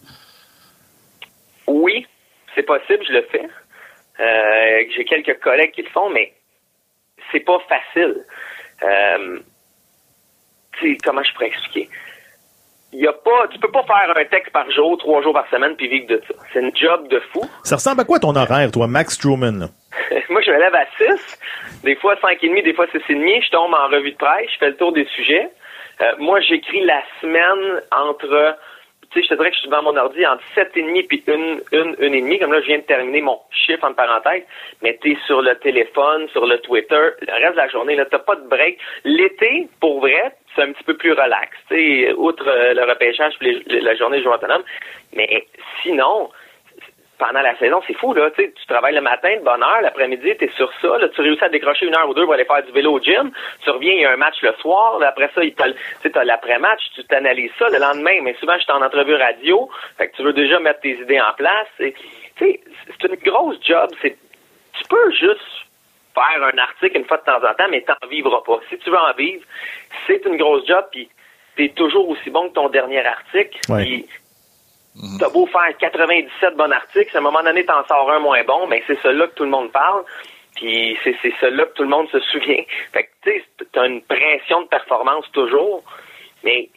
Oui, 1.66 2.06
c'est 2.54 2.62
possible, 2.62 3.02
je 3.08 3.12
le 3.12 3.22
fais. 3.22 3.48
Euh, 4.20 4.84
j'ai 4.94 5.04
quelques 5.04 5.40
collègues 5.40 5.72
qui 5.72 5.82
le 5.82 5.88
font, 5.88 6.10
mais 6.10 6.32
c'est 7.34 7.40
pas 7.40 7.58
facile. 7.68 8.24
Euh, 8.82 9.38
tu 10.78 10.92
sais, 10.92 10.98
comment 11.04 11.22
je 11.22 11.32
pourrais 11.34 11.48
expliquer? 11.48 11.88
Y 12.92 13.08
a 13.08 13.12
pas, 13.12 13.48
tu 13.50 13.58
peux 13.58 13.72
pas 13.72 13.82
faire 13.82 14.16
un 14.16 14.24
texte 14.26 14.52
par 14.52 14.70
jour, 14.70 14.96
trois 14.98 15.20
jours 15.20 15.32
par 15.32 15.48
semaine, 15.50 15.74
puis 15.74 15.88
vivre 15.88 16.06
de 16.06 16.22
ça. 16.28 16.34
C'est 16.52 16.60
une 16.60 16.74
job 16.76 17.08
de 17.08 17.20
fou. 17.32 17.42
Ça 17.64 17.74
ressemble 17.74 18.02
à 18.02 18.04
quoi 18.04 18.20
ton 18.20 18.36
horaire, 18.36 18.70
toi, 18.70 18.86
Max 18.86 19.18
Truman? 19.18 19.68
Moi, 20.28 20.42
je 20.42 20.50
me 20.52 20.58
lève 20.58 20.74
à 20.74 20.86
6, 20.96 21.38
des 21.82 21.96
fois 21.96 22.16
5 22.20 22.38
et 22.42 22.48
demi, 22.48 22.62
des 22.62 22.72
fois 22.72 22.86
6 22.92 22.98
et 23.08 23.14
demi. 23.14 23.42
Je 23.42 23.50
tombe 23.50 23.74
en 23.74 23.88
revue 23.88 24.12
de 24.12 24.16
presse, 24.16 24.48
je 24.52 24.58
fais 24.58 24.68
le 24.68 24.76
tour 24.76 24.92
des 24.92 25.06
sujets. 25.06 25.50
Euh, 26.00 26.12
moi, 26.18 26.40
j'écris 26.40 26.84
la 26.84 27.02
semaine 27.20 27.82
entre, 27.90 28.56
tu 29.14 29.20
sais, 29.20 29.26
je 29.26 29.28
te 29.28 29.34
dirais 29.34 29.50
que 29.50 29.56
je 29.56 29.60
suis 29.60 29.70
devant 29.70 29.82
mon 29.82 29.96
ordi 29.96 30.26
entre 30.26 30.42
7 30.54 30.72
et 30.76 30.82
demi 30.82 31.02
puis 31.04 31.22
une, 31.26 31.60
une, 31.72 31.96
une 32.00 32.14
et 32.14 32.20
demie. 32.20 32.38
Comme 32.38 32.52
là, 32.52 32.60
je 32.60 32.66
viens 32.66 32.78
de 32.78 32.82
terminer 32.82 33.20
mon 33.20 33.38
chiffre 33.50 33.84
en 33.84 33.94
parenthèse. 33.94 34.42
Mais 34.82 34.98
t'es 35.00 35.16
sur 35.26 35.40
le 35.40 35.54
téléphone, 35.56 36.28
sur 36.30 36.46
le 36.46 36.58
Twitter, 36.58 37.10
le 37.20 37.32
reste 37.32 37.52
de 37.52 37.56
la 37.56 37.68
journée, 37.68 37.94
là, 37.94 38.04
t'as 38.06 38.18
pas 38.18 38.34
de 38.34 38.46
break. 38.48 38.78
L'été, 39.04 39.68
pour 39.80 40.00
vrai, 40.00 40.34
c'est 40.54 40.62
un 40.62 40.72
petit 40.72 40.84
peu 40.84 40.96
plus 40.96 41.12
relax, 41.12 41.50
tu 41.68 41.76
sais, 41.76 42.12
outre 42.14 42.46
euh, 42.48 42.74
le 42.74 42.84
repêchage 42.84 43.34
puis 43.38 43.62
la 43.66 43.94
journée 43.96 44.18
de 44.18 44.24
jour 44.24 44.34
autonome. 44.34 44.62
Mais 45.14 45.46
sinon, 45.82 46.30
pendant 47.18 47.42
la 47.42 47.56
saison, 47.58 47.80
c'est 47.86 47.94
fou, 47.94 48.12
là. 48.12 48.30
Tu 48.36 48.52
travailles 48.66 48.94
le 48.94 49.00
matin 49.00 49.36
de 49.36 49.44
bonne 49.44 49.62
heure, 49.62 49.80
l'après-midi, 49.82 50.36
tu 50.38 50.44
es 50.44 50.50
sur 50.56 50.72
ça. 50.80 50.98
Là, 50.98 51.08
tu 51.08 51.20
réussis 51.20 51.44
à 51.44 51.48
décrocher 51.48 51.86
une 51.86 51.94
heure 51.94 52.08
ou 52.08 52.14
deux 52.14 52.24
pour 52.24 52.34
aller 52.34 52.44
faire 52.44 52.62
du 52.62 52.72
vélo 52.72 52.92
au 52.92 53.00
gym. 53.00 53.30
Tu 53.62 53.70
reviens, 53.70 53.92
il 53.92 54.00
y 54.00 54.04
a 54.04 54.12
un 54.12 54.16
match 54.16 54.40
le 54.42 54.52
soir. 54.60 54.98
Là, 54.98 55.08
après 55.08 55.30
ça, 55.34 55.40
tu 55.42 56.18
as 56.18 56.24
l'après-match, 56.24 56.80
tu 56.94 57.04
t'analyses 57.04 57.52
ça 57.58 57.68
le 57.68 57.78
lendemain. 57.78 58.20
Mais 58.22 58.34
souvent, 58.40 58.56
je 58.56 58.62
suis 58.62 58.72
en 58.72 58.82
entrevue 58.82 59.14
radio. 59.14 59.70
Fait 59.96 60.08
que 60.08 60.16
tu 60.16 60.22
veux 60.22 60.32
déjà 60.32 60.58
mettre 60.60 60.80
tes 60.80 60.98
idées 60.98 61.20
en 61.20 61.32
place. 61.34 61.68
C'est 61.78 61.94
une 63.04 63.16
grosse 63.24 63.58
job. 63.64 63.90
Tu 64.02 64.84
peux 64.88 65.10
juste 65.12 65.40
faire 66.14 66.44
un 66.44 66.58
article 66.58 66.96
une 66.96 67.04
fois 67.04 67.18
de 67.18 67.24
temps 67.24 67.44
en 67.44 67.54
temps, 67.54 67.68
mais 67.70 67.82
t'en 67.82 68.06
vivras 68.08 68.42
pas. 68.46 68.60
Si 68.68 68.78
tu 68.78 68.90
veux 68.90 68.98
en 68.98 69.12
vivre, 69.14 69.44
c'est 70.06 70.24
une 70.26 70.36
grosse 70.36 70.66
job, 70.66 70.84
puis 70.90 71.08
t'es 71.56 71.68
toujours 71.70 72.08
aussi 72.08 72.30
bon 72.30 72.48
que 72.48 72.54
ton 72.54 72.68
dernier 72.68 73.04
article. 73.04 73.58
Ouais. 73.68 73.82
Puis 73.84 74.06
T'as 75.18 75.28
beau 75.30 75.46
faire 75.46 75.76
97 75.78 76.56
bons 76.56 76.70
articles, 76.70 77.16
à 77.16 77.18
un 77.18 77.22
moment 77.22 77.42
donné, 77.42 77.64
t'en 77.64 77.84
sors 77.86 78.10
un 78.12 78.20
moins 78.20 78.44
bon, 78.44 78.68
mais 78.68 78.82
c'est 78.86 79.00
celui-là 79.00 79.26
que 79.26 79.34
tout 79.34 79.44
le 79.44 79.50
monde 79.50 79.72
parle. 79.72 80.04
Puis 80.54 80.96
c'est 81.02 81.16
c'est 81.20 81.34
celui-là 81.40 81.66
que 81.66 81.72
tout 81.74 81.82
le 81.82 81.88
monde 81.88 82.08
se 82.10 82.20
souvient. 82.20 82.62
Fait 82.92 83.04
que, 83.04 83.10
tu 83.22 83.30
sais, 83.32 83.44
t'as 83.72 83.86
une 83.86 84.02
pression 84.02 84.62
de 84.62 84.68
performance 84.68 85.30
toujours, 85.32 85.82
mais 86.44 86.68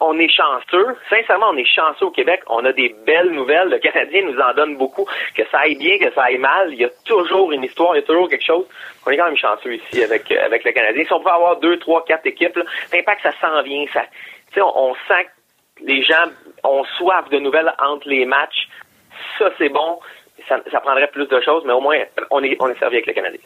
on 0.00 0.18
est 0.18 0.28
chanceux. 0.28 0.96
Sincèrement, 1.08 1.50
on 1.50 1.56
est 1.56 1.64
chanceux 1.64 2.06
au 2.06 2.10
Québec. 2.10 2.42
On 2.48 2.64
a 2.64 2.72
des 2.72 2.94
belles 3.06 3.30
nouvelles. 3.30 3.68
Le 3.68 3.78
Canadien 3.78 4.22
nous 4.22 4.38
en 4.40 4.52
donne 4.54 4.76
beaucoup. 4.76 5.06
Que 5.36 5.42
ça 5.50 5.60
aille 5.60 5.76
bien, 5.76 5.98
que 5.98 6.12
ça 6.12 6.24
aille 6.24 6.38
mal, 6.38 6.72
il 6.72 6.80
y 6.80 6.84
a 6.84 6.90
toujours 7.04 7.52
une 7.52 7.62
histoire, 7.62 7.94
il 7.94 8.00
y 8.00 8.02
a 8.02 8.06
toujours 8.06 8.28
quelque 8.28 8.44
chose. 8.44 8.66
On 9.06 9.10
est 9.10 9.16
quand 9.16 9.26
même 9.26 9.36
chanceux 9.36 9.74
ici 9.74 10.02
avec, 10.02 10.30
euh, 10.32 10.44
avec 10.44 10.64
le 10.64 10.72
Canadien. 10.72 11.04
Si 11.04 11.12
on 11.12 11.20
peut 11.20 11.30
avoir 11.30 11.58
deux, 11.58 11.78
trois, 11.78 12.04
quatre 12.04 12.26
équipes, 12.26 12.58
l'impact, 12.92 13.22
ça 13.22 13.32
s'en 13.40 13.62
vient. 13.62 13.84
Ça, 13.92 14.02
on, 14.56 14.90
on 14.90 14.94
sent 15.06 15.24
que 15.24 15.30
les 15.80 16.02
gens 16.02 16.24
ont 16.64 16.84
soif 16.98 17.28
de 17.30 17.38
nouvelles 17.38 17.72
entre 17.78 18.08
les 18.08 18.24
matchs. 18.24 18.68
Ça, 19.38 19.50
c'est 19.58 19.68
bon. 19.68 19.98
Ça, 20.48 20.58
ça 20.70 20.80
prendrait 20.80 21.08
plus 21.08 21.26
de 21.26 21.40
choses, 21.40 21.62
mais 21.66 21.72
au 21.72 21.80
moins, 21.80 21.98
on 22.30 22.42
est, 22.42 22.56
on 22.60 22.68
est 22.68 22.78
servi 22.78 22.96
avec 22.96 23.06
le 23.06 23.12
Canadien. 23.12 23.40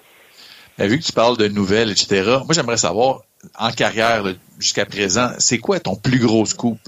Ben, 0.78 0.88
vu 0.88 0.98
que 0.98 1.04
tu 1.04 1.12
parles 1.12 1.36
de 1.36 1.48
nouvelles, 1.48 1.90
etc., 1.90 2.22
moi, 2.44 2.52
j'aimerais 2.52 2.76
savoir, 2.76 3.20
en 3.58 3.70
carrière, 3.70 4.24
jusqu'à 4.58 4.84
présent, 4.84 5.28
c'est 5.38 5.58
quoi 5.58 5.80
ton 5.80 5.96
plus 5.96 6.18
gros 6.18 6.44
scoop? 6.44 6.78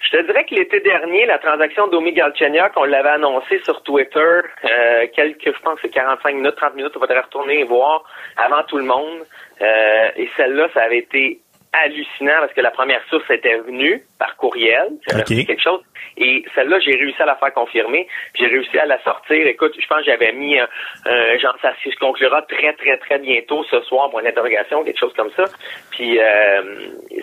Je 0.00 0.16
te 0.16 0.22
dirais 0.24 0.46
que 0.46 0.54
l'été 0.54 0.80
dernier, 0.80 1.26
la 1.26 1.38
transaction 1.38 1.86
d'Omi 1.88 2.14
Galchenyuk, 2.14 2.72
on 2.76 2.84
l'avait 2.84 3.10
annoncé 3.10 3.60
sur 3.64 3.82
Twitter, 3.82 4.40
euh, 4.64 5.06
quelques, 5.14 5.54
je 5.54 5.60
pense, 5.62 5.74
que 5.74 5.80
c'est 5.82 5.90
45 5.90 6.34
minutes, 6.34 6.56
30 6.56 6.76
minutes, 6.76 6.92
on 6.96 7.00
va 7.00 7.20
retourner 7.20 7.60
et 7.60 7.64
voir 7.64 8.04
avant 8.38 8.62
tout 8.62 8.78
le 8.78 8.84
monde. 8.84 9.26
Euh, 9.60 10.08
et 10.16 10.30
celle-là, 10.36 10.68
ça 10.72 10.84
avait 10.84 10.98
été 10.98 11.40
hallucinant 11.72 12.38
parce 12.40 12.52
que 12.52 12.60
la 12.60 12.70
première 12.70 13.02
source 13.10 13.28
était 13.30 13.58
venue 13.58 14.02
par 14.18 14.36
courriel, 14.36 14.88
j'avais 15.08 15.22
Ok. 15.22 15.28
reçu 15.28 15.44
quelque 15.44 15.62
chose, 15.62 15.80
et 16.16 16.44
celle-là, 16.54 16.78
j'ai 16.80 16.96
réussi 16.96 17.20
à 17.22 17.26
la 17.26 17.36
faire 17.36 17.52
confirmer, 17.52 18.06
j'ai 18.34 18.46
réussi 18.46 18.78
à 18.78 18.86
la 18.86 19.00
sortir. 19.02 19.46
Écoute, 19.46 19.72
je 19.80 19.86
pense 19.86 19.98
que 19.98 20.04
j'avais 20.06 20.32
mis 20.32 20.58
un, 20.58 20.66
un 21.06 21.38
genre, 21.38 21.56
ça 21.62 21.72
se 21.84 21.94
conclura 21.98 22.42
très, 22.42 22.72
très, 22.74 22.96
très 22.98 23.18
bientôt 23.18 23.64
ce 23.70 23.80
soir 23.82 24.10
pour 24.10 24.20
une 24.20 24.26
interrogation, 24.26 24.82
quelque 24.84 24.98
chose 24.98 25.12
comme 25.14 25.30
ça. 25.36 25.44
Puis 25.92 26.18
euh, 26.18 26.62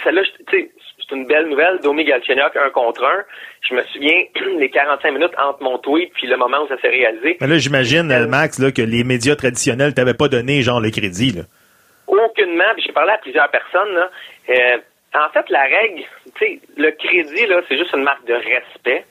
celle-là, 0.04 0.22
tu 0.50 0.58
sais, 0.58 0.70
c'est 1.08 1.16
une 1.16 1.28
belle 1.28 1.48
nouvelle. 1.50 1.80
Domi 1.84 2.04
Galchenyuk, 2.06 2.56
un 2.56 2.70
contre 2.70 3.04
un. 3.04 3.24
Je 3.70 3.76
me 3.76 3.84
souviens, 3.94 4.24
les 4.60 4.70
45 4.70 5.12
minutes 5.12 5.34
entre 5.38 5.62
mon 5.62 5.78
tweet 5.80 6.12
puis 6.14 6.28
le 6.28 6.38
moment 6.38 6.64
où 6.64 6.68
ça 6.68 6.80
s'est 6.80 6.90
réalisé, 6.90 7.38
Mais 7.42 7.48
là, 7.48 7.58
j'imagine, 7.58 8.12
euh, 8.12 8.28
Max, 8.28 8.60
là, 8.60 8.72
que 8.72 8.82
les 8.82 9.04
médias 9.04 9.36
traditionnels 9.36 9.94
t'avaient 9.94 10.14
pas 10.14 10.28
donné, 10.30 10.62
genre, 10.62 10.80
le 10.80 10.90
crédit, 10.92 11.32
là. 11.32 11.42
Aucunement, 12.20 12.74
puis 12.74 12.84
j'ai 12.86 12.94
parlé 12.94 13.12
à 13.12 13.18
plusieurs 13.18 13.50
personnes, 13.50 13.94
là, 13.94 14.10
euh, 14.50 14.78
en 15.14 15.30
fait, 15.30 15.50
la 15.50 15.64
règle, 15.64 16.04
tu 16.36 16.46
sais, 16.46 16.60
le 16.76 16.92
crédit, 16.92 17.46
là, 17.48 17.62
c'est 17.68 17.78
juste 17.78 17.94
une 17.94 18.04
marque 18.04 18.26
de 18.26 18.34
respect. 18.34 19.06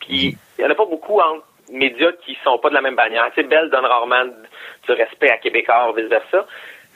Puis, 0.00 0.36
il 0.58 0.60
n'y 0.60 0.64
en 0.64 0.70
a 0.70 0.74
pas 0.74 0.86
beaucoup 0.86 1.18
en 1.20 1.38
médias 1.70 2.12
qui 2.24 2.38
sont 2.44 2.58
pas 2.58 2.68
de 2.68 2.74
la 2.74 2.82
même 2.82 2.94
bannière. 2.94 3.26
Tu 3.34 3.42
sais, 3.42 3.48
Bell 3.48 3.70
donne 3.70 3.84
rarement 3.84 4.24
du 4.26 4.92
respect 4.92 5.30
à 5.30 5.38
Québécois, 5.38 5.92
vice-versa. 5.96 6.46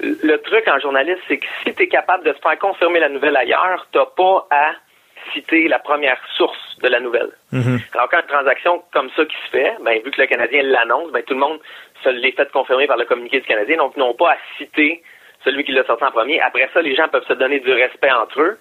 Le 0.00 0.36
truc 0.36 0.68
en 0.68 0.78
journaliste, 0.78 1.20
c'est 1.26 1.38
que 1.38 1.46
si 1.64 1.74
tu 1.74 1.82
es 1.82 1.88
capable 1.88 2.24
de 2.24 2.32
te 2.32 2.40
faire 2.40 2.58
confirmer 2.58 3.00
la 3.00 3.08
nouvelle 3.08 3.36
ailleurs, 3.36 3.88
t'as 3.92 4.06
pas 4.06 4.46
à 4.50 4.72
citer 5.32 5.66
la 5.66 5.80
première 5.80 6.20
source 6.36 6.78
de 6.80 6.88
la 6.88 7.00
nouvelle. 7.00 7.30
Alors, 7.94 8.08
quand 8.08 8.20
une 8.20 8.28
transaction 8.28 8.82
comme 8.92 9.10
ça 9.16 9.24
qui 9.24 9.36
se 9.46 9.50
fait, 9.50 9.76
ben, 9.82 10.00
vu 10.02 10.10
que 10.10 10.20
le 10.20 10.26
Canadien 10.28 10.62
l'annonce, 10.62 11.10
ben, 11.10 11.22
tout 11.24 11.34
le 11.34 11.40
monde 11.40 11.58
se 12.04 12.08
l'est 12.10 12.32
fait 12.32 12.50
confirmer 12.52 12.86
par 12.86 12.96
le 12.96 13.04
communiqué 13.04 13.40
du 13.40 13.46
Canadien, 13.46 13.78
donc 13.78 13.94
ils 13.96 14.00
n'ont 14.00 14.14
pas 14.14 14.32
à 14.32 14.36
citer 14.56 15.02
celui 15.44 15.64
qui 15.64 15.72
l'a 15.72 15.84
sorti 15.84 16.04
en 16.04 16.10
premier. 16.10 16.40
Après 16.40 16.68
ça, 16.72 16.82
les 16.82 16.94
gens 16.94 17.08
peuvent 17.08 17.26
se 17.26 17.32
donner 17.34 17.60
du 17.60 17.72
respect 17.72 18.10
entre 18.10 18.40
eux. 18.40 18.58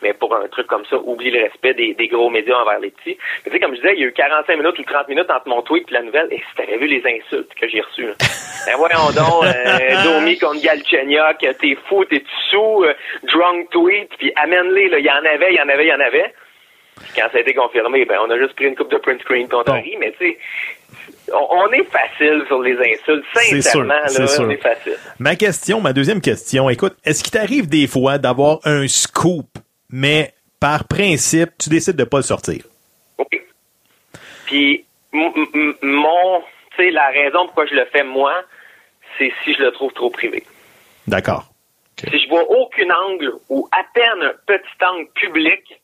Mais 0.00 0.12
pour 0.12 0.34
un 0.34 0.46
truc 0.46 0.68
comme 0.68 0.84
ça, 0.86 0.96
oublie 0.96 1.30
le 1.30 1.42
respect 1.42 1.74
des, 1.74 1.94
des 1.94 2.06
gros 2.06 2.30
médias 2.30 2.56
envers 2.56 2.78
les 2.78 2.90
petits. 2.90 3.18
Mais 3.44 3.50
tu 3.50 3.52
sais, 3.52 3.60
comme 3.60 3.74
je 3.74 3.80
disais, 3.80 3.94
il 3.94 4.00
y 4.00 4.04
a 4.04 4.06
eu 4.06 4.12
45 4.12 4.56
minutes 4.56 4.78
ou 4.78 4.84
30 4.84 5.08
minutes 5.08 5.30
entre 5.30 5.48
mon 5.48 5.62
tweet 5.62 5.88
et 5.90 5.94
la 5.94 6.02
nouvelle, 6.02 6.28
et 6.30 6.36
si 6.38 6.56
t'avais 6.56 6.76
vu 6.76 6.86
les 6.86 7.02
insultes 7.04 7.52
que 7.54 7.68
j'ai 7.68 7.80
reçues. 7.80 8.06
là. 8.06 8.14
Ben 8.66 8.76
voyons 8.76 9.10
donc, 9.16 9.44
euh, 9.44 10.02
Domi 10.04 10.36
contre 10.36 10.60
Galchenyuk, 10.60 11.38
t'es 11.38 11.78
fou, 11.88 12.04
t'es 12.04 12.22
sous, 12.50 12.84
euh, 12.84 12.92
drunk 13.22 13.70
tweet, 13.70 14.10
puis 14.18 14.32
amène-les, 14.36 14.88
là, 14.88 14.98
il 14.98 15.06
y 15.06 15.10
en 15.10 15.24
avait, 15.24 15.52
il 15.52 15.56
y 15.56 15.62
en 15.62 15.68
avait, 15.68 15.84
il 15.84 15.88
y 15.88 15.92
en 15.92 16.00
avait. 16.00 16.34
Puis 17.00 17.12
quand 17.16 17.28
ça 17.30 17.38
a 17.38 17.40
été 17.40 17.54
confirmé, 17.54 18.04
ben 18.04 18.18
on 18.20 18.30
a 18.30 18.36
juste 18.36 18.54
pris 18.56 18.66
une 18.66 18.76
coupe 18.76 18.90
de 18.90 18.98
print 18.98 19.20
screen 19.22 19.48
puis 19.48 19.56
on 19.56 19.62
a 19.62 19.74
ri, 19.74 19.96
mais 19.98 20.12
tu 20.12 20.18
sais, 20.18 20.38
on, 21.32 21.72
est 21.72 21.84
facile 21.84 22.44
sur 22.46 22.62
les 22.62 22.76
insultes, 22.76 23.24
C'est 23.34 23.62
sûr, 23.62 23.62
sincèrement, 23.62 23.94
c'est 24.06 24.20
là, 24.20 24.26
sûr. 24.26 24.44
on 24.44 24.50
est 24.50 24.56
facile. 24.56 24.96
Ma 25.18 25.36
question, 25.36 25.80
ma 25.80 25.92
deuxième 25.92 26.20
question, 26.20 26.68
écoute, 26.70 26.96
est-ce 27.04 27.22
qu'il 27.22 27.32
t'arrive 27.32 27.68
des 27.68 27.86
fois 27.86 28.18
d'avoir 28.18 28.58
un 28.64 28.86
scoop, 28.88 29.46
mais 29.90 30.32
par 30.60 30.86
principe, 30.86 31.50
tu 31.58 31.70
décides 31.70 31.96
de 31.96 32.04
pas 32.04 32.18
le 32.18 32.22
sortir? 32.22 32.62
Oui. 33.18 33.40
Puis 34.46 34.84
mon, 35.12 35.32
tu 35.32 36.76
sais, 36.76 36.90
la 36.90 37.08
raison 37.08 37.46
pourquoi 37.46 37.66
je 37.66 37.74
le 37.74 37.86
fais 37.86 38.04
moi, 38.04 38.32
c'est 39.18 39.32
si 39.44 39.54
je 39.54 39.62
le 39.62 39.72
trouve 39.72 39.92
trop 39.92 40.10
privé. 40.10 40.44
D'accord. 41.06 41.46
Si 41.98 42.20
je 42.20 42.28
vois 42.28 42.48
aucun 42.48 42.88
angle 42.90 43.32
ou 43.48 43.68
à 43.72 43.82
peine 43.92 44.22
un 44.22 44.34
petit 44.46 44.84
angle 44.84 45.08
public 45.14 45.80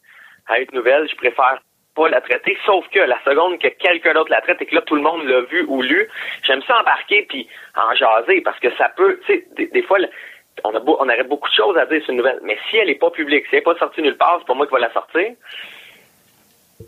à 0.46 0.60
une 0.60 0.68
nouvelle, 0.72 1.08
je 1.10 1.16
préfère 1.16 1.60
pas 1.94 2.08
la 2.08 2.20
traiter, 2.20 2.56
sauf 2.66 2.86
que 2.88 2.98
la 2.98 3.18
seconde 3.24 3.58
que 3.58 3.68
quelqu'un 3.68 4.14
d'autre 4.14 4.30
la 4.30 4.40
traite 4.40 4.60
et 4.60 4.66
que 4.66 4.74
là 4.74 4.82
tout 4.82 4.96
le 4.96 5.02
monde 5.02 5.24
l'a 5.24 5.42
vu 5.42 5.64
ou 5.68 5.82
lu, 5.82 6.08
j'aime 6.44 6.62
ça 6.62 6.80
embarquer 6.80 7.26
puis 7.28 7.48
en 7.76 7.94
jaser 7.94 8.40
parce 8.40 8.58
que 8.58 8.70
ça 8.76 8.88
peut, 8.96 9.20
tu 9.26 9.34
sais, 9.34 9.68
des, 9.72 9.82
fois 9.82 9.98
on 10.64 10.74
a 10.74 10.80
beau- 10.80 10.96
on 11.00 11.04
aurait 11.08 11.24
beaucoup 11.24 11.48
de 11.48 11.54
choses 11.54 11.76
à 11.76 11.86
dire 11.86 12.00
sur 12.02 12.10
une 12.10 12.18
nouvelle, 12.18 12.40
mais 12.42 12.58
si 12.68 12.76
elle 12.76 12.90
est 12.90 12.96
pas 12.98 13.10
publique, 13.10 13.46
si 13.46 13.54
elle 13.56 13.60
est 13.60 13.62
pas 13.62 13.76
sortie 13.76 14.02
nulle 14.02 14.16
part, 14.16 14.38
c'est 14.40 14.46
pas 14.46 14.54
moi 14.54 14.66
qui 14.66 14.72
va 14.72 14.80
la 14.80 14.92
sortir. 14.92 15.32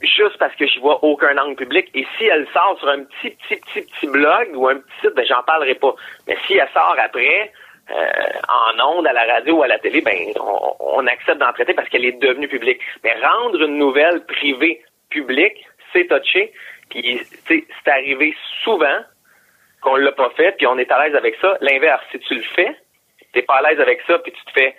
Juste 0.02 0.36
parce 0.38 0.54
que 0.56 0.66
je 0.66 0.80
vois 0.80 1.02
aucun 1.04 1.38
angle 1.38 1.54
public. 1.56 1.88
Et 1.94 2.06
si 2.18 2.24
elle 2.24 2.46
sort 2.52 2.76
sur 2.78 2.88
un 2.88 3.04
petit, 3.04 3.30
petit, 3.30 3.56
petit, 3.56 3.82
petit 3.82 4.06
blog 4.08 4.50
ou 4.54 4.68
un 4.68 4.76
petit 4.76 5.00
site, 5.00 5.14
ben 5.14 5.24
j'en 5.24 5.42
parlerai 5.44 5.76
pas. 5.76 5.94
Mais 6.26 6.36
si 6.46 6.54
elle 6.54 6.68
sort 6.74 6.96
après, 6.98 7.52
euh, 7.90 7.94
en 8.48 8.96
ondes, 8.96 9.06
à 9.06 9.12
la 9.12 9.24
radio 9.24 9.58
ou 9.58 9.62
à 9.62 9.68
la 9.68 9.78
télé, 9.78 10.00
ben 10.00 10.18
on 10.80 11.06
accepte 11.06 11.38
d'en 11.38 11.52
traiter 11.52 11.72
parce 11.72 11.88
qu'elle 11.88 12.04
est 12.04 12.20
devenue 12.20 12.48
publique. 12.48 12.80
Mais 13.04 13.14
rendre 13.22 13.62
une 13.62 13.78
nouvelle 13.78 14.24
privée 14.26 14.82
publique, 15.10 15.66
c'est 15.92 16.06
touché. 16.06 16.52
Puis, 16.90 17.20
c'est 17.48 17.64
arrivé 17.90 18.34
souvent 18.62 19.00
qu'on 19.80 19.96
l'a 19.96 20.12
pas 20.12 20.30
fait, 20.36 20.52
puis 20.56 20.66
on 20.66 20.78
est 20.78 20.90
à 20.90 21.04
l'aise 21.04 21.14
avec 21.16 21.36
ça. 21.40 21.56
L'inverse, 21.60 22.02
si 22.10 22.18
tu 22.20 22.34
le 22.34 22.42
fais, 22.42 22.74
t'es 23.32 23.42
pas 23.42 23.56
à 23.56 23.62
l'aise 23.70 23.80
avec 23.80 24.00
ça, 24.06 24.18
puis 24.20 24.32
tu 24.32 24.44
te 24.44 24.50
fais 24.52 24.76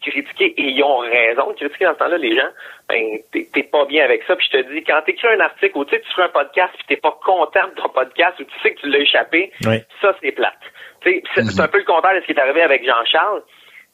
critiquer, 0.00 0.46
et 0.56 0.62
ils 0.64 0.82
ont 0.82 0.98
raison 0.98 1.50
de 1.50 1.54
critiquer 1.54 1.84
dans 1.84 1.92
ce 1.94 1.98
temps-là, 1.98 2.18
les 2.18 2.34
gens, 2.34 2.48
ben, 2.88 3.18
t'es 3.30 3.62
pas 3.62 3.84
bien 3.84 4.04
avec 4.04 4.24
ça. 4.24 4.34
Puis 4.34 4.48
je 4.50 4.58
te 4.58 4.72
dis, 4.72 4.82
quand 4.82 5.00
t'écris 5.02 5.28
un 5.28 5.38
article 5.40 5.78
ou 5.78 5.84
tu 5.84 5.96
fais 6.16 6.22
un 6.22 6.28
podcast, 6.28 6.72
puis 6.74 6.84
t'es 6.88 6.96
pas 6.96 7.16
content 7.24 7.68
de 7.68 7.80
ton 7.80 7.88
podcast, 7.88 8.38
ou 8.40 8.44
tu 8.44 8.60
sais 8.62 8.74
que 8.74 8.80
tu 8.80 8.88
l'as 8.88 8.98
échappé, 8.98 9.52
Oui. 9.64 9.76
ça, 10.00 10.14
c'est 10.20 10.32
plate. 10.32 10.58
C'est 11.04 11.22
c'est 11.34 11.60
un 11.60 11.68
peu 11.68 11.78
le 11.78 11.84
contraire 11.84 12.16
de 12.16 12.20
ce 12.20 12.26
qui 12.26 12.32
est 12.32 12.40
arrivé 12.40 12.62
avec 12.62 12.84
Jean-Charles. 12.84 13.42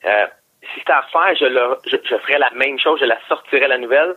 Euh, 0.06 0.26
si 0.62 0.80
c'était 0.80 0.92
à 0.92 1.00
refaire, 1.02 1.34
je, 1.38 1.44
le, 1.44 1.76
je, 1.86 1.96
je 2.02 2.16
ferais 2.18 2.38
la 2.38 2.50
même 2.52 2.78
chose, 2.78 2.98
je 3.00 3.04
la 3.06 3.18
sortirais 3.28 3.68
la 3.68 3.78
nouvelle, 3.78 4.14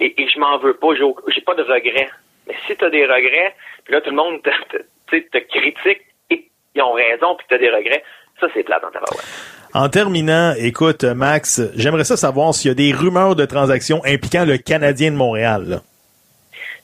et, 0.00 0.20
et 0.20 0.28
je 0.28 0.38
m'en 0.38 0.58
veux 0.58 0.74
pas, 0.74 0.88
j'ai 1.28 1.40
pas 1.42 1.54
de 1.54 1.62
regrets. 1.62 2.08
Mais 2.46 2.54
si 2.66 2.76
tu 2.76 2.84
as 2.84 2.90
des 2.90 3.04
regrets, 3.04 3.54
puis 3.84 3.94
là, 3.94 4.00
tout 4.00 4.10
le 4.10 4.16
monde 4.16 4.42
te, 4.42 5.38
critique, 5.38 6.00
et 6.30 6.48
ils 6.74 6.82
ont 6.82 6.92
raison, 6.92 7.36
puis 7.36 7.46
tu 7.48 7.54
as 7.54 7.58
des 7.58 7.70
regrets, 7.70 8.02
ça, 8.40 8.48
c'est 8.54 8.62
plate 8.62 8.82
dans 8.82 8.90
ta 8.90 9.00
barouette. 9.00 9.26
En 9.72 9.88
terminant, 9.88 10.52
écoute, 10.58 11.04
Max, 11.04 11.60
j'aimerais 11.76 12.04
ça 12.04 12.16
savoir 12.16 12.54
s'il 12.54 12.70
y 12.70 12.72
a 12.72 12.74
des 12.74 12.92
rumeurs 12.92 13.36
de 13.36 13.44
transactions 13.44 14.00
impliquant 14.04 14.44
le 14.44 14.56
Canadien 14.56 15.12
de 15.12 15.16
Montréal. 15.16 15.64
là. 15.68 15.76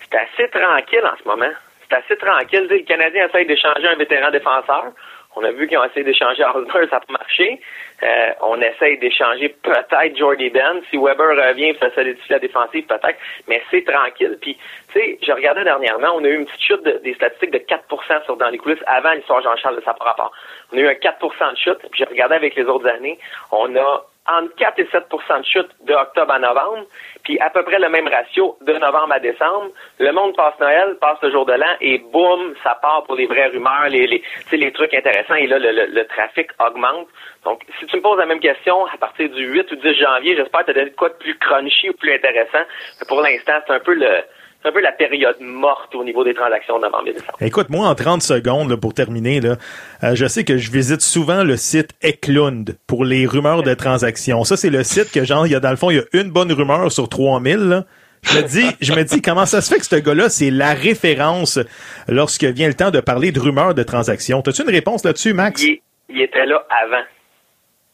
C'est 0.08 0.16
assez 0.16 0.50
tranquille 0.50 1.02
en 1.04 1.16
ce 1.20 1.26
moment. 1.26 1.50
C'est 1.88 1.96
assez 1.96 2.16
tranquille. 2.16 2.66
Le 2.70 2.78
Canadien 2.84 3.26
essaye 3.26 3.46
d'échanger 3.46 3.88
un 3.88 3.96
vétéran 3.96 4.30
défenseur. 4.30 4.92
On 5.36 5.44
a 5.44 5.50
vu 5.52 5.68
qu'ils 5.68 5.76
ont 5.78 5.84
essayé 5.84 6.02
d'échanger 6.04 6.42
Osborne, 6.44 6.88
ça 6.88 6.96
n'a 6.96 7.00
pas 7.00 7.12
marché. 7.12 7.60
Euh, 8.02 8.30
on 8.42 8.60
essaye 8.60 8.98
d'échanger 8.98 9.50
peut-être 9.50 10.16
Jordy 10.16 10.50
Ben. 10.50 10.80
Si 10.90 10.96
Weber 10.96 11.36
revient, 11.48 11.74
ça 11.78 11.90
solidifie 11.94 12.32
la 12.32 12.38
défensive, 12.38 12.86
peut-être. 12.86 13.18
Mais 13.46 13.62
c'est 13.70 13.84
tranquille. 13.84 14.38
Puis, 14.40 14.56
tu 14.92 14.98
sais, 14.98 15.18
je 15.22 15.32
regardais 15.32 15.64
dernièrement, 15.64 16.12
on 16.14 16.24
a 16.24 16.28
eu 16.28 16.36
une 16.36 16.46
petite 16.46 16.62
chute 16.62 16.82
de- 16.84 16.98
des 17.04 17.14
statistiques 17.14 17.50
de 17.52 17.58
4% 17.58 18.24
sur 18.24 18.36
dans 18.36 18.48
les 18.48 18.58
coulisses 18.58 18.82
avant 18.86 19.12
l'histoire 19.12 19.42
Jean-Charles 19.42 19.76
de 19.76 19.82
sa 19.82 19.92
rapport. 19.92 20.32
On 20.72 20.78
a 20.78 20.80
eu 20.80 20.88
un 20.88 20.94
4% 20.94 21.52
de 21.52 21.56
chute. 21.58 21.78
Puis, 21.90 21.90
j'ai 21.98 22.04
regardé 22.04 22.34
avec 22.34 22.54
les 22.54 22.64
autres 22.64 22.88
années. 22.88 23.18
On 23.52 23.74
a 23.76 24.04
entre 24.28 24.54
4 24.56 24.78
et 24.80 24.84
7% 24.84 25.40
de 25.40 25.44
chute 25.46 25.68
de 25.86 25.94
octobre 25.94 26.32
à 26.32 26.38
novembre, 26.38 26.84
puis 27.24 27.38
à 27.40 27.50
peu 27.50 27.62
près 27.64 27.78
le 27.78 27.88
même 27.88 28.08
ratio 28.08 28.56
de 28.62 28.72
novembre 28.74 29.12
à 29.12 29.18
décembre. 29.20 29.70
Le 29.98 30.12
monde 30.12 30.36
passe 30.36 30.58
Noël, 30.60 30.96
passe 31.00 31.18
le 31.22 31.30
jour 31.30 31.44
de 31.46 31.52
l'an, 31.54 31.74
et 31.80 31.98
boum, 31.98 32.54
ça 32.62 32.78
part 32.80 33.04
pour 33.04 33.16
les 33.16 33.26
vraies 33.26 33.48
rumeurs, 33.48 33.88
les, 33.88 34.06
les, 34.06 34.22
les 34.52 34.72
trucs 34.72 34.94
intéressants, 34.94 35.34
et 35.34 35.46
là, 35.46 35.58
le, 35.58 35.70
le- 35.72 35.86
le 35.86 36.06
trafic 36.06 36.48
augmente. 36.64 37.08
Donc, 37.44 37.62
si 37.78 37.86
tu 37.86 37.96
me 37.96 38.02
poses 38.02 38.18
la 38.18 38.26
même 38.26 38.40
question 38.40 38.86
à 38.86 38.96
partir 38.98 39.28
du 39.30 39.44
8 39.46 39.70
ou 39.72 39.76
10 39.76 39.94
janvier, 39.94 40.36
j'espère 40.36 40.64
te 40.64 40.72
donner 40.72 40.90
de 40.90 40.96
quoi 40.96 41.08
de 41.10 41.14
plus 41.14 41.36
crunchy 41.38 41.90
ou 41.90 41.94
plus 41.94 42.12
intéressant. 42.14 42.64
Mais 43.00 43.06
pour 43.08 43.20
l'instant, 43.20 43.54
c'est 43.66 43.72
un 43.72 43.80
peu 43.80 43.94
le 43.94 44.22
un 44.66 44.72
peu 44.72 44.80
la 44.80 44.92
période 44.92 45.36
morte 45.40 45.94
au 45.94 46.04
niveau 46.04 46.24
des 46.24 46.34
transactions 46.34 46.78
de 46.78 46.82
novembre 46.82 47.08
et 47.08 47.12
décembre. 47.12 47.36
Écoute, 47.40 47.70
moi, 47.70 47.88
en 47.88 47.94
30 47.94 48.22
secondes, 48.22 48.70
là, 48.70 48.76
pour 48.76 48.94
terminer, 48.94 49.40
là, 49.40 49.56
euh, 50.02 50.14
je 50.14 50.26
sais 50.26 50.44
que 50.44 50.58
je 50.58 50.70
visite 50.70 51.00
souvent 51.00 51.44
le 51.44 51.56
site 51.56 51.90
Eklund 52.02 52.76
pour 52.86 53.04
les 53.04 53.26
rumeurs 53.26 53.62
de 53.62 53.74
transactions. 53.74 54.44
Ça, 54.44 54.56
c'est 54.56 54.70
le 54.70 54.82
site 54.82 55.12
que, 55.12 55.24
genre, 55.24 55.46
il 55.46 55.52
y 55.52 55.54
a, 55.54 55.60
dans 55.60 55.70
le 55.70 55.76
fond, 55.76 55.90
il 55.90 55.96
y 55.96 56.00
a 56.00 56.04
une 56.12 56.30
bonne 56.30 56.52
rumeur 56.52 56.90
sur 56.92 57.08
3000, 57.08 57.56
là. 57.56 57.84
Je 58.22 58.38
me 58.38 58.42
dis, 58.42 58.66
je 58.80 58.92
me 58.92 59.04
dis, 59.04 59.22
comment 59.22 59.46
ça 59.46 59.60
se 59.60 59.72
fait 59.72 59.78
que 59.78 59.86
ce 59.86 59.96
gars-là, 59.96 60.28
c'est 60.28 60.50
la 60.50 60.74
référence 60.74 61.60
lorsque 62.08 62.44
vient 62.44 62.66
le 62.66 62.74
temps 62.74 62.90
de 62.90 63.00
parler 63.00 63.30
de 63.30 63.38
rumeurs 63.38 63.74
de 63.74 63.84
transactions? 63.84 64.42
T'as-tu 64.42 64.62
une 64.62 64.70
réponse 64.70 65.04
là-dessus, 65.04 65.32
Max? 65.32 65.62
il, 65.62 65.80
il 66.08 66.20
était 66.20 66.46
là 66.46 66.66
avant. 66.82 67.04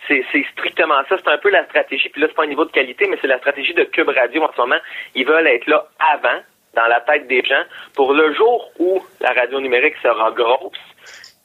C'est 0.08 0.24
c'est 0.32 0.44
strictement 0.52 1.00
ça. 1.08 1.16
C'est 1.22 1.30
un 1.30 1.38
peu 1.38 1.50
la 1.50 1.64
stratégie. 1.66 2.08
Puis 2.08 2.20
là, 2.20 2.28
c'est 2.28 2.34
pas 2.34 2.44
un 2.44 2.48
niveau 2.48 2.64
de 2.64 2.72
qualité, 2.72 3.06
mais 3.08 3.18
c'est 3.20 3.28
la 3.28 3.38
stratégie 3.38 3.74
de 3.74 3.84
Cube 3.84 4.08
Radio 4.08 4.42
en 4.42 4.50
ce 4.52 4.60
moment. 4.60 4.78
Ils 5.14 5.26
veulent 5.26 5.46
être 5.46 5.66
là 5.66 5.86
avant, 6.14 6.40
dans 6.74 6.86
la 6.86 7.00
tête 7.00 7.26
des 7.28 7.42
gens, 7.44 7.62
pour 7.94 8.12
le 8.14 8.32
jour 8.34 8.70
où 8.78 9.00
la 9.20 9.30
radio 9.32 9.60
numérique 9.60 9.94
sera 10.02 10.30
grosse. 10.30 10.72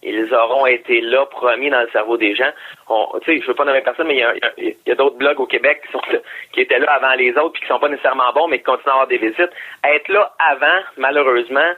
Ils 0.03 0.31
auront 0.33 0.67
été 0.67 1.01
là, 1.01 1.25
promis 1.25 1.69
dans 1.71 1.81
le 1.81 1.89
cerveau 1.91 2.17
des 2.17 2.35
gens. 2.35 2.51
On, 2.87 3.19
tu 3.23 3.33
sais, 3.33 3.41
je 3.41 3.47
veux 3.47 3.55
pas 3.55 3.65
nommer 3.65 3.81
personne, 3.81 4.07
mais 4.07 4.13
il 4.15 4.19
y 4.19 4.23
a, 4.23 4.29
a- 4.29 4.51
il 4.57 4.75
y 4.85 4.91
a 4.91 4.95
d'autres 4.95 5.17
blogs 5.17 5.39
au 5.39 5.47
Québec 5.47 5.81
qui 5.85 5.91
sont 5.91 5.99
qui 6.53 6.61
étaient 6.61 6.79
là 6.79 6.91
avant 6.93 7.13
les 7.15 7.31
autres, 7.31 7.53
puis 7.53 7.61
qui 7.63 7.67
sont 7.67 7.79
pas 7.79 7.89
nécessairement 7.89 8.31
bons, 8.33 8.47
mais 8.47 8.59
qui 8.59 8.63
continuent 8.65 8.89
à 8.89 8.93
avoir 8.93 9.07
des 9.07 9.17
visites. 9.17 9.49
Être 9.83 10.07
là 10.09 10.31
avant, 10.51 10.79
malheureusement, 10.97 11.71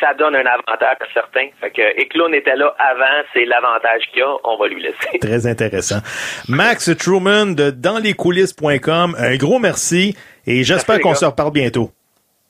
ça 0.00 0.14
donne 0.14 0.36
un 0.36 0.46
avantage 0.46 0.96
certain. 1.12 1.48
Fait 1.60 1.70
que 1.70 1.82
Eklund 2.00 2.32
était 2.34 2.54
là 2.54 2.72
avant, 2.78 3.26
c'est 3.34 3.44
l'avantage 3.44 4.04
qu'il 4.12 4.22
a, 4.22 4.36
on 4.44 4.56
va 4.56 4.68
lui 4.68 4.80
laisser. 4.80 5.18
Très 5.20 5.46
intéressant. 5.48 5.98
Max 6.48 6.96
Truman 6.96 7.46
de 7.46 7.70
danslescoulisses.com, 7.70 9.16
un 9.18 9.36
gros 9.36 9.58
merci 9.58 10.16
et 10.46 10.62
j'espère 10.62 11.00
qu'on 11.00 11.14
se 11.16 11.24
reparle 11.24 11.50
bientôt. 11.52 11.90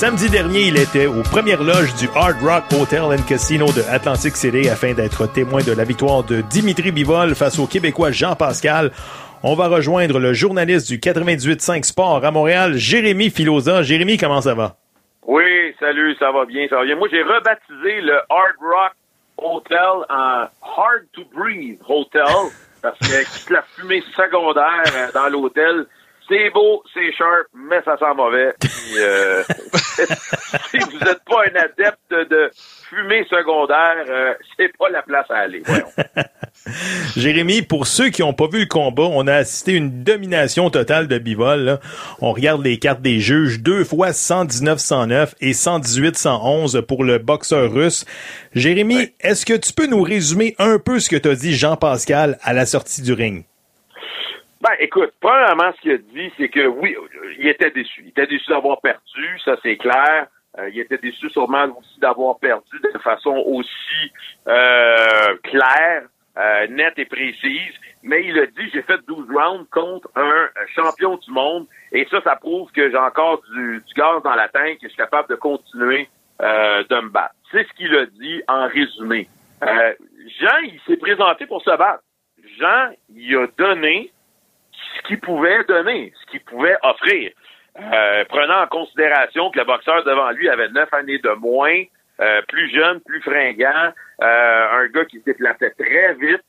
Samedi 0.00 0.30
dernier, 0.30 0.68
il 0.68 0.78
était 0.78 1.04
aux 1.04 1.22
premières 1.22 1.62
loges 1.62 1.94
du 1.94 2.08
Hard 2.14 2.40
Rock 2.42 2.64
Hotel 2.72 3.02
and 3.02 3.22
Casino 3.28 3.66
de 3.66 3.82
Atlantic 3.82 4.34
City 4.34 4.66
afin 4.66 4.94
d'être 4.94 5.30
témoin 5.30 5.60
de 5.60 5.72
la 5.72 5.84
victoire 5.84 6.24
de 6.24 6.40
Dimitri 6.40 6.90
Bivol 6.90 7.34
face 7.34 7.58
au 7.58 7.66
Québécois 7.66 8.10
Jean 8.10 8.34
Pascal. 8.34 8.92
On 9.42 9.54
va 9.54 9.68
rejoindre 9.68 10.18
le 10.18 10.32
journaliste 10.32 10.88
du 10.88 10.96
98.5 10.96 11.84
Sport 11.84 12.24
à 12.24 12.30
Montréal, 12.30 12.78
Jérémy 12.78 13.28
Filosa. 13.28 13.82
Jérémy, 13.82 14.16
comment 14.16 14.40
ça 14.40 14.54
va? 14.54 14.76
Oui, 15.26 15.74
salut, 15.78 16.16
ça 16.18 16.32
va 16.32 16.46
bien, 16.46 16.66
ça 16.70 16.76
va 16.76 16.84
bien. 16.86 16.96
Moi, 16.96 17.08
j'ai 17.10 17.22
rebaptisé 17.22 18.00
le 18.00 18.20
Hard 18.30 18.56
Rock 18.58 18.92
Hotel 19.36 20.06
en 20.08 20.46
Hard 20.62 21.04
to 21.12 21.24
Breathe 21.36 21.78
Hotel 21.86 22.24
parce 22.80 22.98
que 23.00 23.38
toute 23.38 23.50
la 23.54 23.62
fumée 23.76 24.02
secondaire 24.16 24.82
euh, 24.96 25.12
dans 25.12 25.28
l'hôtel, 25.28 25.84
c'est 26.30 26.50
beau, 26.50 26.82
c'est 26.94 27.12
sharp, 27.12 27.48
mais 27.54 27.82
ça 27.84 27.96
sent 27.98 28.14
mauvais. 28.16 28.52
Puis, 28.60 28.98
euh, 28.98 29.42
si 30.70 30.78
vous 30.78 30.98
n'êtes 31.04 31.24
pas 31.28 31.42
un 31.46 31.56
adepte 31.56 32.30
de 32.30 32.50
fumée 32.88 33.24
secondaire, 33.28 34.04
euh, 34.08 34.34
c'est 34.56 34.76
pas 34.78 34.88
la 34.90 35.02
place 35.02 35.26
à 35.30 35.38
aller. 35.38 35.62
Jérémy, 37.16 37.62
pour 37.62 37.86
ceux 37.86 38.10
qui 38.10 38.22
n'ont 38.22 38.32
pas 38.32 38.46
vu 38.46 38.60
le 38.60 38.66
combat, 38.66 39.04
on 39.10 39.26
a 39.26 39.34
assisté 39.34 39.72
à 39.72 39.76
une 39.76 40.04
domination 40.04 40.70
totale 40.70 41.08
de 41.08 41.18
Bivol. 41.18 41.60
là. 41.60 41.80
On 42.20 42.32
regarde 42.32 42.64
les 42.64 42.78
cartes 42.78 43.02
des 43.02 43.18
juges, 43.18 43.60
deux 43.60 43.84
fois 43.84 44.10
119-109 44.10 45.34
et 45.40 45.52
118-111 45.52 46.82
pour 46.82 47.04
le 47.04 47.18
boxeur 47.18 47.72
russe. 47.72 48.04
Jérémy, 48.54 49.10
est-ce 49.20 49.44
que 49.44 49.54
tu 49.54 49.72
peux 49.72 49.86
nous 49.86 50.02
résumer 50.02 50.54
un 50.58 50.78
peu 50.78 51.00
ce 51.00 51.08
que 51.08 51.16
t'as 51.16 51.34
dit 51.34 51.54
Jean-Pascal 51.54 52.38
à 52.42 52.52
la 52.52 52.66
sortie 52.66 53.02
du 53.02 53.12
ring? 53.12 53.44
Ben, 54.60 54.74
écoute, 54.78 55.12
premièrement, 55.20 55.72
ce 55.76 55.80
qu'il 55.80 55.92
a 55.92 55.98
dit, 55.98 56.32
c'est 56.36 56.48
que 56.48 56.66
oui, 56.66 56.94
il 57.38 57.48
était 57.48 57.70
déçu. 57.70 58.02
Il 58.02 58.08
était 58.08 58.26
déçu 58.26 58.50
d'avoir 58.50 58.80
perdu, 58.80 59.38
ça 59.44 59.56
c'est 59.62 59.76
clair. 59.76 60.26
Euh, 60.58 60.68
il 60.68 60.80
était 60.80 60.98
déçu 60.98 61.30
sûrement 61.30 61.64
aussi 61.78 62.00
d'avoir 62.00 62.38
perdu 62.38 62.80
de 62.92 62.98
façon 62.98 63.36
aussi 63.46 64.12
euh, 64.48 65.36
claire, 65.44 66.02
euh, 66.36 66.66
nette 66.68 66.98
et 66.98 67.06
précise. 67.06 67.74
Mais 68.02 68.24
il 68.24 68.38
a 68.38 68.46
dit, 68.46 68.70
j'ai 68.72 68.82
fait 68.82 68.98
12 69.06 69.28
rounds 69.30 69.66
contre 69.70 70.10
un 70.16 70.48
champion 70.74 71.16
du 71.16 71.30
monde. 71.30 71.66
Et 71.92 72.06
ça, 72.10 72.20
ça 72.22 72.36
prouve 72.36 72.70
que 72.72 72.90
j'ai 72.90 72.96
encore 72.96 73.40
du, 73.52 73.82
du 73.86 73.94
gaz 73.94 74.22
dans 74.22 74.34
la 74.34 74.48
tank 74.48 74.74
et 74.74 74.78
je 74.82 74.88
suis 74.88 74.96
capable 74.96 75.28
de 75.28 75.36
continuer 75.36 76.08
euh, 76.42 76.84
de 76.88 76.96
me 76.96 77.10
battre. 77.10 77.34
C'est 77.50 77.66
ce 77.66 77.72
qu'il 77.74 77.94
a 77.94 78.06
dit 78.06 78.42
en 78.48 78.66
résumé. 78.68 79.28
Euh, 79.62 79.94
Jean, 80.40 80.56
il 80.62 80.80
s'est 80.86 80.96
présenté 80.96 81.46
pour 81.46 81.62
se 81.62 81.76
battre. 81.76 82.02
Jean, 82.58 82.90
il 83.14 83.36
a 83.36 83.46
donné 83.58 84.10
ce 84.96 85.08
qu'il 85.08 85.20
pouvait 85.20 85.64
donner, 85.64 86.12
ce 86.20 86.30
qu'il 86.30 86.40
pouvait 86.40 86.76
offrir. 86.82 87.32
Euh, 87.78 88.24
prenant 88.28 88.62
en 88.62 88.66
considération 88.66 89.50
que 89.50 89.58
le 89.58 89.64
boxeur 89.64 90.02
devant 90.04 90.30
lui 90.30 90.48
avait 90.48 90.68
neuf 90.70 90.92
années 90.92 91.18
de 91.18 91.30
moins, 91.30 91.82
euh, 92.20 92.42
plus 92.48 92.68
jeune, 92.70 93.00
plus 93.00 93.22
fringant, 93.22 93.92
euh, 94.22 94.68
un 94.72 94.86
gars 94.88 95.04
qui 95.04 95.20
se 95.20 95.24
déplaçait 95.24 95.70
très 95.78 96.14
vite, 96.14 96.42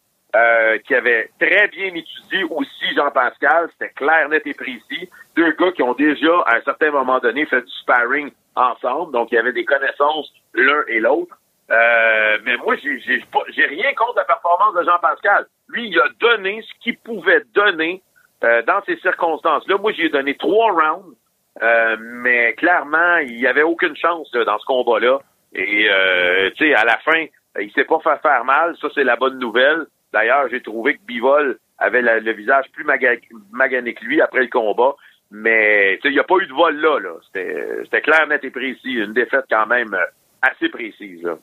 qui 0.86 0.96
avait 0.96 1.30
très 1.42 1.68
bien 1.68 1.88
étudié 1.88 2.44
aussi 2.50 2.96
Jean-Pascal, 2.96 3.68
c'était 3.74 3.94
clair, 3.94 4.30
net 4.30 4.42
et 4.48 4.54
précis. 4.54 5.10
Deux 5.36 5.52
gars 5.52 5.74
qui 5.74 5.84
ont 5.84 5.94
déjà, 5.94 6.40
à 6.46 6.56
un 6.56 6.62
certain 6.62 6.90
moment 6.90 7.20
donné, 7.20 7.46
fait 7.46 7.62
du 7.62 7.72
sparring 7.82 8.32
ensemble, 8.56 9.12
donc 9.12 9.30
il 9.32 9.36
y 9.36 9.38
avait 9.38 9.52
des 9.52 9.66
connaissances 9.66 10.32
l'un 10.54 10.84
et 10.88 11.02
l'autre. 11.02 11.38
Mais 11.70 12.56
moi, 12.64 12.76
j'ai 12.78 13.66
rien 13.66 13.94
contre 13.96 14.16
la 14.16 14.24
performance 14.24 14.74
de 14.76 14.84
Jean-Pascal. 14.84 15.48
Lui, 15.68 15.90
il 15.90 16.00
a 16.00 16.08
donné 16.22 16.62
ce 16.62 16.80
qu'il 16.82 16.98
pouvait 17.00 17.44
donner 17.54 18.02
euh, 18.44 18.62
dans 18.64 18.82
ces 18.86 18.98
circonstances-là. 18.98 19.78
Moi, 19.78 19.92
j'ai 19.94 20.10
donné 20.10 20.36
trois 20.36 20.72
rounds, 20.72 21.16
euh, 21.62 21.96
mais 22.00 22.54
clairement, 22.54 23.18
il 23.18 23.38
n'y 23.38 23.48
avait 23.48 23.64
aucune 23.64 23.96
chance 23.96 24.30
là, 24.34 24.44
dans 24.46 24.58
ce 24.60 24.66
combat-là. 24.66 25.20
Et 25.54 25.88
euh, 25.90 26.50
tu 26.56 26.66
sais, 26.66 26.74
à 26.74 26.86
la 26.86 26.98
fin, 27.00 27.26
il 27.60 27.72
s'est 27.74 27.86
pas 27.86 28.00
fait 28.00 28.22
faire 28.22 28.46
mal. 28.46 28.76
Ça, 28.82 28.88
c'est 28.96 29.04
la 29.04 29.16
bonne 29.16 29.38
nouvelle. 29.40 29.86
D'ailleurs, 30.14 30.48
j'ai 30.50 30.62
trouvé 30.62 30.96
que 30.96 31.02
Bivol 31.06 31.58
avait 31.78 32.02
le 32.02 32.32
visage 32.34 32.66
plus 32.74 32.84
maga- 32.84 33.18
magané 33.52 33.94
que 33.94 34.04
lui 34.06 34.22
après 34.22 34.42
le 34.42 34.48
combat. 34.48 34.96
Mais 35.34 35.96
tu 35.98 36.02
sais, 36.02 36.10
il 36.10 36.14
n'y 36.14 36.20
a 36.20 36.26
pas 36.26 36.38
eu 36.40 36.48
de 36.48 36.54
vol 36.54 36.76
là. 36.76 37.00
là. 37.00 37.12
C'était 37.24 38.02
clair, 38.02 38.28
net 38.28 38.44
et 38.44 38.52
précis. 38.52 38.94
Une 38.94 39.14
défaite 39.14 39.46
quand 39.50 39.66
même 39.66 39.94
euh, 39.94 40.06
assez 40.42 40.68
précise. 40.70 41.24
Là. 41.24 41.38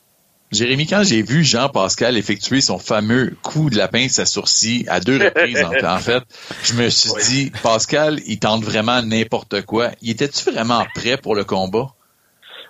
Jérémy, 0.50 0.86
quand 0.86 1.02
j'ai 1.02 1.22
vu 1.22 1.44
Jean-Pascal 1.44 2.16
effectuer 2.16 2.62
son 2.62 2.78
fameux 2.78 3.36
coup 3.42 3.68
de 3.68 3.76
la 3.76 3.86
pince 3.86 4.18
à 4.18 4.24
sourcil 4.24 4.86
à 4.88 5.00
deux 5.00 5.22
reprises, 5.22 5.62
en, 5.62 5.98
fait, 5.98 6.22
je 6.64 6.74
me 6.74 6.88
suis 6.88 7.10
Oui. 7.10 7.22
dit, 7.28 7.52
Pascal, 7.62 8.18
il 8.26 8.38
tente 8.38 8.64
vraiment 8.64 9.02
n'importe 9.02 9.66
quoi. 9.66 9.90
Il 10.00 10.10
était-tu 10.10 10.50
vraiment 10.50 10.86
prêt 10.94 11.18
pour 11.18 11.34
le 11.34 11.44
combat? 11.44 11.88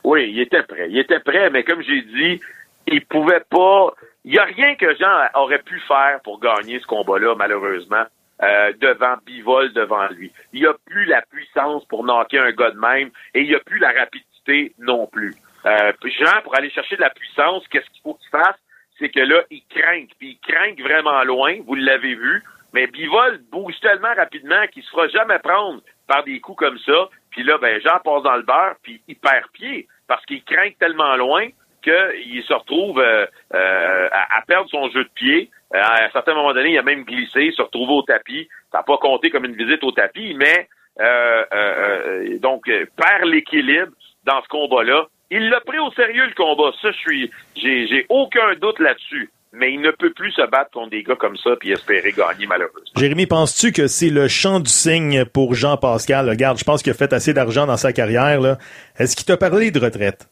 Oui, 0.03 0.29
il 0.33 0.41
était 0.41 0.65
prêt. 0.65 0.89
Il 0.91 0.99
était 0.99 1.21
prêt, 1.21 1.51
mais 1.51 1.63
comme 1.63 1.83
j'ai 1.83 2.03
dit, 2.03 2.41
il 2.89 3.05
pouvait 3.07 3.45
pas. 3.49 3.95
Il 4.25 4.33
n'y 4.33 4.39
a 4.39 4.45
rien 4.45 4.75
que 4.75 4.97
Jean 4.97 5.41
aurait 5.41 5.63
pu 5.63 5.81
faire 5.87 6.21
pour 6.25 6.41
gagner 6.41 6.81
ce 6.81 6.87
combat-là, 6.87 7.35
malheureusement, 7.37 8.05
euh, 8.43 8.73
devant 8.81 9.15
Bivol, 9.25 9.73
devant 9.73 10.09
lui. 10.09 10.33
Il 10.53 10.61
n'y 10.61 10.67
a 10.67 10.75
plus 10.85 11.05
la 11.05 11.23
puissance 11.23 11.85
pour 11.87 12.05
knocker 12.05 12.39
un 12.39 12.53
gars 12.53 12.73
de 12.73 12.79
même 12.79 13.11
et 13.35 13.43
il 13.43 13.49
n'y 13.49 13.55
a 13.55 13.61
plus 13.61 13.79
la 13.79 13.93
rapidité 13.93 14.75
non 14.79 15.07
plus. 15.07 15.35
Euh, 15.67 15.93
Jean, 16.05 16.43
pour 16.43 16.57
aller 16.57 16.71
chercher 16.71 16.97
de 16.97 17.01
la 17.01 17.11
puissance, 17.11 17.67
qu'est-ce 17.69 17.89
qu'il 17.91 18.03
faut 18.03 18.15
qu'il 18.15 18.31
fasse? 18.31 18.57
C'est 18.99 19.09
que 19.09 19.21
là, 19.21 19.43
il 19.51 19.63
craint. 19.69 20.07
Puis 20.19 20.39
il 20.43 20.53
craint 20.53 20.75
vraiment 20.83 21.23
loin, 21.25 21.57
vous 21.67 21.75
l'avez 21.75 22.15
vu. 22.15 22.43
Mais 22.75 22.87
Bivol 22.87 23.41
bouge 23.51 23.79
tellement 23.81 24.15
rapidement 24.15 24.67
qu'il 24.73 24.83
se 24.83 24.91
fera 24.91 25.09
jamais 25.09 25.39
prendre 25.39 25.81
par 26.07 26.25
des 26.25 26.41
coups 26.41 26.59
comme 26.59 26.79
ça. 26.79 27.09
Puis 27.31 27.43
là, 27.43 27.59
ben, 27.59 27.81
Jean 27.81 27.99
passe 28.05 28.23
dans 28.23 28.37
le 28.37 28.43
beurre, 28.43 28.77
puis 28.83 29.01
il 29.09 29.17
perd 29.17 29.49
pied 29.53 29.87
parce 30.07 30.25
qu'il 30.27 30.43
craint 30.43 30.71
tellement 30.79 31.17
loin 31.17 31.49
qu'il 31.83 32.43
se 32.43 32.53
retrouve 32.53 32.99
euh, 32.99 33.27
euh, 33.55 34.09
à, 34.11 34.43
perdre 34.47 34.69
son 34.71 34.91
jeu 34.91 35.05
de 35.05 35.11
pied. 35.15 35.51
Euh, 35.75 35.81
à 35.81 36.05
un 36.05 36.11
certain 36.11 36.35
moment 36.35 36.53
donné, 36.53 36.73
il 36.73 36.79
a 36.79 36.83
même 36.83 37.05
glissé, 37.05 37.53
se 37.53 37.63
retrouvé 37.63 37.93
au 37.93 38.03
tapis. 38.03 38.49
Ça 38.73 38.79
n'a 38.79 38.85
pas 38.85 38.97
compté 38.99 39.31
comme 39.31 39.45
une 39.45 39.55
visite 39.55 39.85
au 39.85 39.93
tapis, 39.93 40.35
mais 40.35 40.69
euh, 41.01 41.45
euh, 41.53 42.39
donc 42.39 42.65
perd 42.65 43.25
l'équilibre 43.25 43.93
dans 44.25 44.43
ce 44.43 44.49
combat-là. 44.49 45.07
Il 45.31 45.51
l'a 45.51 45.61
pris 45.61 45.79
au 45.79 45.91
sérieux 45.93 46.27
le 46.27 46.35
combat. 46.35 46.71
Ça, 46.81 46.91
je 46.91 46.97
suis, 46.97 47.31
j'ai, 47.57 48.07
aucun 48.09 48.55
doute 48.61 48.79
là-dessus. 48.79 49.31
Mais 49.53 49.73
il 49.73 49.81
ne 49.81 49.91
peut 49.91 50.13
plus 50.13 50.31
se 50.33 50.47
battre 50.47 50.71
contre 50.73 50.91
des 50.91 51.03
gars 51.03 51.17
comme 51.17 51.37
ça 51.39 51.57
puis 51.59 51.73
espérer 51.73 52.13
gagner 52.13 52.47
malheureusement. 52.47 52.93
Jérémy, 52.97 53.27
penses-tu 53.27 53.73
que 53.73 53.87
c'est 53.87 54.11
le 54.11 54.29
chant 54.29 54.61
du 54.61 54.71
cygne 54.71 55.25
pour 55.25 55.55
Jean-Pascal? 55.55 56.29
Regarde, 56.29 56.59
je 56.59 56.65
pense 56.65 56.83
qu'il 56.83 56.93
a 56.93 56.95
fait 56.95 57.15
assez 57.15 57.33
d'argent 57.33 57.67
dans 57.67 57.79
sa 57.79 57.95
carrière. 57.95 58.43
là. 58.43 58.59
Est-ce 58.99 59.17
qu'il 59.17 59.25
t'a 59.25 59.39
parlé 59.39 59.71
de 59.71 59.81
retraite? 59.81 60.29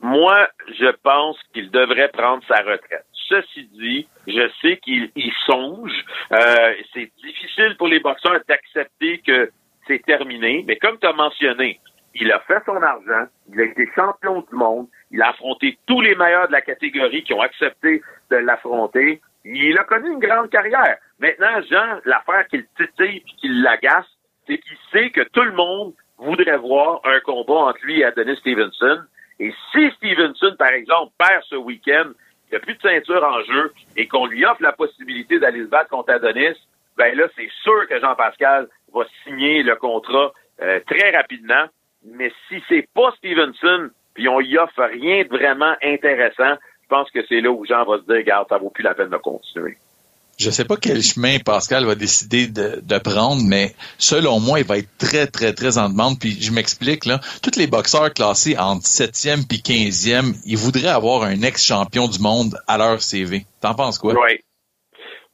Moi, 0.00 0.48
je 0.68 0.90
pense 1.02 1.36
qu'il 1.52 1.70
devrait 1.70 2.08
prendre 2.08 2.42
sa 2.48 2.60
retraite. 2.60 3.04
Ceci 3.28 3.68
dit, 3.72 4.06
je 4.26 4.50
sais 4.60 4.78
qu'il 4.78 5.10
y 5.16 5.32
songe. 5.46 5.92
Euh, 6.32 6.72
c'est 6.92 7.10
difficile 7.22 7.74
pour 7.78 7.88
les 7.88 8.00
boxeurs 8.00 8.40
d'accepter 8.48 9.18
que 9.26 9.50
c'est 9.86 10.02
terminé, 10.04 10.64
mais 10.66 10.76
comme 10.76 10.98
tu 10.98 11.06
as 11.06 11.12
mentionné, 11.12 11.78
il 12.14 12.30
a 12.32 12.40
fait 12.40 12.62
son 12.64 12.80
argent, 12.82 13.26
il 13.52 13.60
a 13.60 13.64
été 13.64 13.88
champion 13.94 14.40
du 14.40 14.54
monde, 14.54 14.86
il 15.10 15.20
a 15.22 15.30
affronté 15.30 15.78
tous 15.86 16.00
les 16.00 16.14
meilleurs 16.14 16.46
de 16.46 16.52
la 16.52 16.62
catégorie 16.62 17.24
qui 17.24 17.34
ont 17.34 17.40
accepté 17.40 18.02
de 18.30 18.36
l'affronter. 18.36 19.20
Il 19.44 19.76
a 19.78 19.84
connu 19.84 20.10
une 20.10 20.20
grande 20.20 20.48
carrière. 20.48 20.96
Maintenant, 21.18 21.60
Jean, 21.70 22.00
l'affaire 22.04 22.46
qu'il 22.48 22.64
titille 22.76 23.18
et 23.18 23.36
qu'il 23.38 23.62
l'agace, 23.62 24.06
c'est 24.46 24.58
qu'il 24.58 24.76
sait 24.92 25.10
que 25.10 25.22
tout 25.32 25.42
le 25.42 25.52
monde 25.52 25.92
voudrait 26.18 26.58
voir 26.58 27.00
un 27.04 27.20
combat 27.20 27.68
entre 27.68 27.84
lui 27.84 28.00
et 28.00 28.04
Adonis 28.04 28.36
Stevenson. 28.36 29.02
Et 29.40 29.52
si 29.72 29.90
Stevenson, 29.96 30.54
par 30.58 30.70
exemple, 30.70 31.12
perd 31.18 31.42
ce 31.44 31.56
week-end, 31.56 32.10
il 32.46 32.50
n'y 32.52 32.56
a 32.56 32.60
plus 32.60 32.74
de 32.74 32.82
ceinture 32.82 33.24
en 33.24 33.42
jeu 33.42 33.72
et 33.96 34.06
qu'on 34.06 34.26
lui 34.26 34.44
offre 34.44 34.62
la 34.62 34.72
possibilité 34.72 35.38
d'aller 35.38 35.64
se 35.64 35.68
battre 35.68 35.90
contre 35.90 36.12
Adonis, 36.12 36.56
ben 36.96 37.16
là, 37.16 37.26
c'est 37.36 37.50
sûr 37.62 37.88
que 37.88 37.98
Jean-Pascal 37.98 38.68
va 38.94 39.04
signer 39.24 39.62
le 39.62 39.74
contrat 39.74 40.32
euh, 40.62 40.78
très 40.86 41.10
rapidement. 41.10 41.66
Mais 42.04 42.30
si 42.48 42.62
c'est 42.68 42.86
pas 42.94 43.12
Stevenson, 43.16 43.90
puis 44.14 44.28
on 44.28 44.40
y 44.40 44.56
offre 44.58 44.82
rien 44.82 45.24
de 45.24 45.28
vraiment 45.28 45.74
intéressant, 45.82 46.56
je 46.82 46.88
pense 46.88 47.10
que 47.10 47.20
c'est 47.28 47.40
là 47.40 47.50
où 47.50 47.64
Jean 47.64 47.84
va 47.84 47.98
se 47.98 48.04
dire, 48.04 48.16
regarde, 48.16 48.48
ça 48.48 48.58
vaut 48.58 48.70
plus 48.70 48.84
la 48.84 48.94
peine 48.94 49.10
de 49.10 49.16
continuer. 49.16 49.76
Je 50.38 50.50
sais 50.50 50.64
pas 50.64 50.76
quel 50.76 51.00
chemin 51.00 51.38
Pascal 51.38 51.84
va 51.84 51.94
décider 51.94 52.48
de, 52.48 52.80
de 52.82 52.98
prendre, 52.98 53.42
mais 53.46 53.72
selon 53.98 54.40
moi, 54.40 54.58
il 54.58 54.66
va 54.66 54.78
être 54.78 54.88
très, 54.98 55.26
très, 55.26 55.52
très 55.52 55.78
en 55.78 55.88
demande. 55.88 56.18
Puis 56.18 56.42
je 56.42 56.52
m'explique, 56.52 57.04
là, 57.04 57.20
tous 57.42 57.56
les 57.56 57.68
boxeurs 57.68 58.12
classés 58.12 58.56
entre 58.58 58.84
7e 58.84 59.46
puis 59.46 59.58
15e, 59.58 60.34
ils 60.44 60.56
voudraient 60.56 60.88
avoir 60.88 61.22
un 61.22 61.40
ex-champion 61.42 62.08
du 62.08 62.18
monde 62.20 62.58
à 62.66 62.78
leur 62.78 63.00
CV. 63.00 63.46
T'en 63.60 63.74
penses 63.74 63.98
quoi? 63.98 64.14
Oui. 64.14 64.40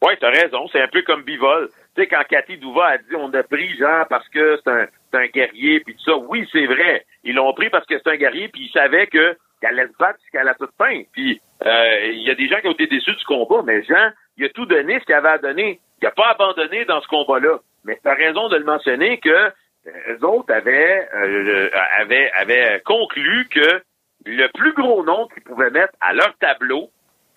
Oui, 0.03 0.13
t'as 0.21 0.31
raison. 0.31 0.67
C'est 0.73 0.81
un 0.81 0.89
peu 0.89 1.03
comme 1.03 1.23
Bivol. 1.23 1.71
Tu 1.95 2.03
sais, 2.03 2.09
quand 2.09 2.23
Cathy 2.29 2.59
Douva 2.59 2.87
a 2.87 2.99
dit 2.99 3.17
on 3.19 3.33
a 3.33 3.43
pris 3.43 3.77
Jean 3.79 4.05
parce 4.09 4.29
que 4.29 4.59
c'est 4.63 4.71
un, 4.71 4.87
c'est 5.11 5.19
un 5.19 5.27
guerrier, 5.27 5.81
puis 5.81 5.95
tout 5.95 6.05
ça, 6.05 6.17
oui, 6.17 6.49
c'est 6.53 6.67
vrai. 6.67 7.05
Ils 7.25 7.35
l'ont 7.35 7.53
pris 7.53 7.71
parce 7.71 7.87
que 7.87 7.99
c'est 7.99 8.11
un 8.11 8.17
guerrier, 8.17 8.49
puis 8.49 8.67
ils 8.67 8.73
savaient 8.73 9.07
que 9.07 9.37
qu'elle 9.61 9.79
allait 9.79 9.89
se 9.89 9.97
battre 9.99 10.19
jusqu'à 10.21 10.43
la 10.43 10.55
toute 10.55 10.73
fin. 10.79 11.03
Puis 11.13 11.41
euh, 11.67 12.07
il 12.07 12.23
y 12.23 12.31
a 12.31 12.35
des 12.35 12.49
gens 12.49 12.61
qui 12.61 12.69
ont 12.69 12.73
été 12.73 12.87
déçus 12.87 13.15
du 13.15 13.25
combat, 13.25 13.63
mais 13.65 13.83
Jean, 13.85 14.11
il 14.37 14.47
a 14.47 14.49
tout 14.49 14.67
donné 14.67 14.99
ce 15.01 15.05
qu'il 15.05 15.15
avait 15.15 15.29
à 15.29 15.39
donner. 15.39 15.81
Il 16.01 16.05
n'a 16.05 16.13
pas 16.13 16.31
abandonné 16.31 16.85
dans 16.87 17.01
ce 17.03 17.09
combat-là. 17.09 17.59
Mais 17.85 17.99
tu 18.03 18.09
as 18.09 18.15
raison 18.15 18.49
de 18.49 18.57
le 18.57 18.65
mentionner 18.65 19.19
que 19.19 19.29
euh, 19.29 19.53
eux 19.87 20.25
autres 20.25 20.53
avaient, 20.53 21.09
euh, 21.15 21.71
avaient, 21.99 22.31
avaient 22.33 22.83
conclu 22.85 23.49
que 23.49 23.83
le 24.27 24.47
plus 24.49 24.73
gros 24.73 25.05
nom 25.05 25.29
qu'ils 25.29 25.43
pouvaient 25.43 25.71
mettre 25.71 25.95
à 26.01 26.13
leur 26.13 26.37
tableau 26.39 26.91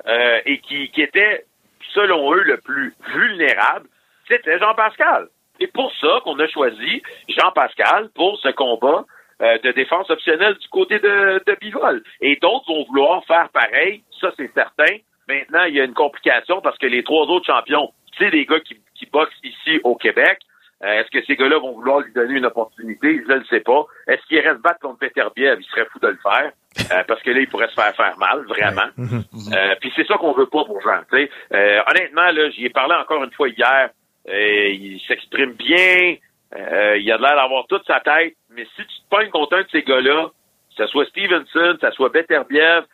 euh, 0.07 0.39
et 0.45 0.59
qui, 0.59 0.89
qui 0.91 1.01
était, 1.01 1.45
selon 1.93 2.33
eux, 2.33 2.43
le 2.43 2.57
plus 2.57 2.93
vulnérable, 3.13 3.87
c'était 4.27 4.59
Jean-Pascal. 4.59 5.27
C'est 5.63 5.71
pour 5.71 5.93
ça 6.01 6.19
qu'on 6.25 6.37
a 6.39 6.47
choisi 6.49 7.01
Jean-Pascal 7.29 8.09
pour 8.15 8.37
ce 8.39 8.49
combat 8.49 9.05
euh, 9.41 9.57
de 9.63 9.71
défense 9.71 10.09
optionnelle 10.09 10.55
du 10.55 10.67
côté 10.67 10.99
de, 10.99 11.41
de 11.47 11.57
Bivol. 11.61 12.03
Et 12.19 12.35
d'autres 12.41 12.65
vont 12.67 12.83
vouloir 12.83 13.23
faire 13.25 13.47
pareil, 13.53 14.03
ça 14.19 14.31
c'est 14.35 14.51
certain. 14.53 14.97
Maintenant, 15.29 15.63
il 15.63 15.75
y 15.75 15.79
a 15.79 15.85
une 15.85 15.93
complication 15.93 16.59
parce 16.59 16.77
que 16.77 16.87
les 16.87 17.01
trois 17.03 17.25
autres 17.27 17.45
champions, 17.45 17.93
c'est 18.17 18.29
des 18.31 18.45
gars 18.45 18.59
qui, 18.59 18.77
qui 18.95 19.05
boxent 19.05 19.31
ici 19.43 19.79
au 19.85 19.95
Québec. 19.95 20.39
Euh, 20.83 20.99
Est-ce 20.99 21.09
que 21.11 21.23
ces 21.25 21.37
gars-là 21.37 21.59
vont 21.59 21.71
vouloir 21.75 22.01
lui 22.01 22.11
donner 22.11 22.33
une 22.33 22.45
opportunité? 22.45 23.21
Je 23.25 23.31
ne 23.31 23.39
le 23.39 23.45
sais 23.45 23.61
pas. 23.61 23.85
Est-ce 24.07 24.21
qu'il 24.27 24.39
reste 24.41 24.59
battre 24.59 24.79
contre 24.81 24.99
Peter 24.99 25.23
Biev? 25.33 25.59
Il 25.61 25.65
serait 25.67 25.85
fou 25.93 25.99
de 25.99 26.07
le 26.09 26.19
faire. 26.21 26.51
Euh, 26.91 27.03
parce 27.07 27.21
que 27.21 27.31
là, 27.31 27.39
il 27.39 27.47
pourrait 27.47 27.69
se 27.69 27.75
faire 27.75 27.95
faire 27.95 28.17
mal, 28.17 28.43
vraiment. 28.47 28.89
Euh, 29.55 29.75
Puis 29.79 29.91
c'est 29.95 30.05
ça 30.07 30.15
qu'on 30.17 30.33
veut 30.33 30.45
pas 30.47 30.65
pour 30.65 30.81
Jean. 30.81 31.01
Euh, 31.13 31.81
honnêtement, 31.89 32.31
là, 32.31 32.49
j'y 32.49 32.65
ai 32.65 32.69
parlé 32.69 32.95
encore 32.95 33.23
une 33.23 33.31
fois 33.31 33.47
hier. 33.49 33.89
Il 34.27 35.01
s'exprime 35.07 35.53
bien. 35.53 36.15
Euh, 36.55 36.97
il 36.97 37.11
a 37.11 37.17
l'air 37.17 37.35
d'avoir 37.35 37.65
toute 37.67 37.85
sa 37.85 37.99
tête. 37.99 38.35
Mais 38.49 38.65
si 38.75 38.81
tu 38.81 39.01
te 39.01 39.09
pognes 39.09 39.29
contre 39.29 39.57
un 39.57 39.61
de 39.61 39.69
ces 39.71 39.83
gars-là, 39.83 40.29
que 40.77 40.83
ce 40.83 40.87
soit 40.87 41.05
Stevenson, 41.05 41.77
que 41.79 41.87
ce 41.87 41.91
soit 41.91 42.09
Beterbiev, 42.09 42.85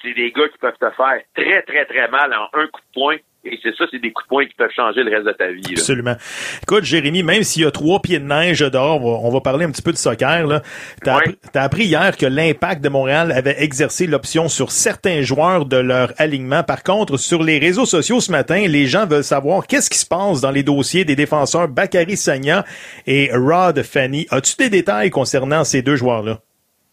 c'est 0.00 0.14
des 0.14 0.32
gars 0.32 0.48
qui 0.48 0.58
peuvent 0.58 0.78
te 0.78 0.90
faire 0.90 1.20
très, 1.34 1.62
très, 1.62 1.84
très 1.84 2.08
mal 2.08 2.34
en 2.34 2.48
un 2.58 2.66
coup 2.66 2.80
de 2.80 2.92
poing. 2.94 3.16
Et 3.44 3.58
c'est 3.60 3.74
ça, 3.76 3.84
c'est 3.90 3.98
des 3.98 4.12
coups 4.12 4.24
de 4.26 4.28
poing 4.28 4.46
qui 4.46 4.54
peuvent 4.54 4.70
changer 4.74 5.02
le 5.02 5.10
reste 5.10 5.26
de 5.26 5.32
ta 5.32 5.48
vie. 5.48 5.62
Là. 5.62 5.70
Absolument. 5.72 6.14
Écoute, 6.62 6.84
Jérémy, 6.84 7.24
même 7.24 7.42
s'il 7.42 7.62
y 7.62 7.66
a 7.66 7.72
trois 7.72 8.00
pieds 8.00 8.20
de 8.20 8.24
neige 8.24 8.60
dehors, 8.60 9.04
on 9.04 9.12
va, 9.20 9.26
on 9.28 9.30
va 9.32 9.40
parler 9.40 9.64
un 9.64 9.70
petit 9.72 9.82
peu 9.82 9.90
de 9.90 9.96
soccer. 9.96 10.46
Là. 10.46 10.62
T'as, 11.02 11.16
Ouais. 11.16 11.18
appris, 11.22 11.38
t'as 11.52 11.62
appris 11.62 11.84
hier 11.86 12.16
que 12.16 12.26
l'Impact 12.26 12.82
de 12.84 12.88
Montréal 12.88 13.32
avait 13.32 13.60
exercé 13.62 14.06
l'option 14.06 14.48
sur 14.48 14.70
certains 14.70 15.22
joueurs 15.22 15.66
de 15.66 15.76
leur 15.76 16.12
alignement. 16.18 16.62
Par 16.62 16.84
contre, 16.84 17.16
sur 17.16 17.42
les 17.42 17.58
réseaux 17.58 17.84
sociaux 17.86 18.20
ce 18.20 18.30
matin, 18.30 18.64
les 18.68 18.86
gens 18.86 19.06
veulent 19.06 19.24
savoir 19.24 19.66
qu'est-ce 19.66 19.90
qui 19.90 19.98
se 19.98 20.06
passe 20.06 20.40
dans 20.40 20.52
les 20.52 20.62
dossiers 20.62 21.04
des 21.04 21.16
défenseurs 21.16 21.66
Bakary 21.66 22.16
Sagna 22.16 22.64
et 23.08 23.30
Rod 23.34 23.82
Fanny. 23.82 24.26
As-tu 24.30 24.54
des 24.56 24.70
détails 24.70 25.10
concernant 25.10 25.64
ces 25.64 25.82
deux 25.82 25.96
joueurs-là? 25.96 26.38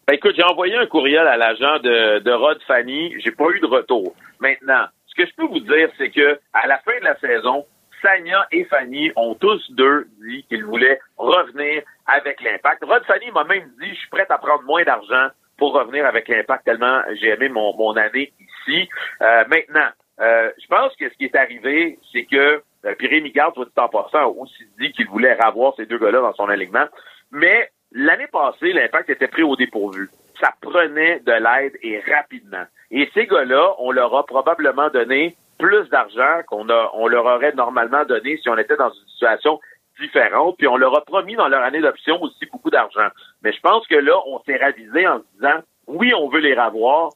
Ben, 0.08 0.14
écoute, 0.14 0.34
j'ai 0.36 0.42
envoyé 0.42 0.74
un 0.74 0.86
courriel 0.86 1.26
à 1.28 1.36
l'agent 1.36 1.78
de, 1.84 2.18
de 2.18 2.30
Rod 2.32 2.58
Fanny. 2.66 3.14
J'ai 3.24 3.30
pas 3.30 3.44
eu 3.54 3.60
de 3.60 3.66
retour. 3.66 4.14
Maintenant, 4.40 4.86
ce 5.10 5.22
que 5.22 5.28
je 5.28 5.34
peux 5.34 5.46
vous 5.46 5.60
dire, 5.60 5.90
c'est 5.98 6.10
que 6.10 6.40
à 6.52 6.66
la 6.66 6.78
fin 6.78 6.98
de 6.98 7.04
la 7.04 7.18
saison, 7.18 7.66
Sanya 8.02 8.46
et 8.50 8.64
Fanny 8.64 9.12
ont 9.16 9.34
tous 9.34 9.60
deux 9.72 10.06
dit 10.22 10.44
qu'ils 10.48 10.64
voulaient 10.64 11.00
revenir 11.18 11.82
avec 12.06 12.40
l'impact. 12.40 12.84
Rod 12.84 13.04
Fanny 13.04 13.30
m'a 13.32 13.44
même 13.44 13.70
dit, 13.80 13.90
je 13.90 13.98
suis 13.98 14.08
prêt 14.08 14.26
à 14.28 14.38
prendre 14.38 14.62
moins 14.62 14.84
d'argent 14.84 15.28
pour 15.58 15.74
revenir 15.74 16.06
avec 16.06 16.28
l'impact 16.28 16.64
tellement 16.64 17.02
j'ai 17.20 17.28
aimé 17.28 17.48
mon, 17.48 17.76
mon 17.76 17.96
année 17.96 18.32
ici. 18.40 18.88
Euh, 19.20 19.44
maintenant, 19.48 19.88
euh, 20.20 20.50
je 20.60 20.66
pense 20.68 20.94
que 20.96 21.08
ce 21.08 21.14
qui 21.16 21.24
est 21.24 21.36
arrivé, 21.36 21.98
c'est 22.12 22.24
que 22.24 22.62
euh, 22.86 22.94
puis 22.96 23.08
Rémi 23.08 23.30
Garde, 23.30 23.54
soit 23.54 23.66
en 23.76 23.88
passant, 23.88 24.18
a 24.18 24.26
aussi 24.26 24.64
dit 24.78 24.92
qu'il 24.92 25.06
voulait 25.08 25.34
ravoir 25.34 25.74
ces 25.76 25.86
deux 25.86 25.98
gars-là 25.98 26.20
dans 26.20 26.34
son 26.34 26.48
alignement. 26.48 26.86
Mais 27.30 27.68
l'année 27.92 28.26
passée, 28.28 28.72
l'impact 28.72 29.10
était 29.10 29.28
pris 29.28 29.42
au 29.42 29.56
dépourvu. 29.56 30.08
Ça 30.40 30.54
prenait 30.60 31.20
de 31.20 31.32
l'aide 31.32 31.76
et 31.82 32.00
rapidement. 32.00 32.64
Et 32.90 33.10
ces 33.14 33.26
gars-là, 33.26 33.74
on 33.78 33.90
leur 33.92 34.14
a 34.16 34.24
probablement 34.24 34.88
donné 34.88 35.36
plus 35.58 35.88
d'argent 35.90 36.40
qu'on 36.48 36.66
on 36.94 37.06
leur 37.08 37.26
aurait 37.26 37.52
normalement 37.52 38.04
donné 38.04 38.38
si 38.38 38.48
on 38.48 38.56
était 38.56 38.76
dans 38.76 38.90
une 38.90 39.06
situation 39.08 39.60
différente. 40.00 40.56
Puis 40.58 40.66
on 40.66 40.76
leur 40.78 40.96
a 40.96 41.02
promis 41.04 41.36
dans 41.36 41.48
leur 41.48 41.62
année 41.62 41.80
d'option 41.80 42.20
aussi 42.22 42.46
beaucoup 42.50 42.70
d'argent. 42.70 43.08
Mais 43.42 43.52
je 43.52 43.60
pense 43.60 43.86
que 43.86 43.96
là, 43.96 44.14
on 44.26 44.40
s'est 44.44 44.56
ravisé 44.56 45.06
en 45.06 45.18
se 45.18 45.24
disant, 45.34 45.60
oui, 45.86 46.14
on 46.14 46.28
veut 46.30 46.40
les 46.40 46.54
ravoir, 46.54 47.10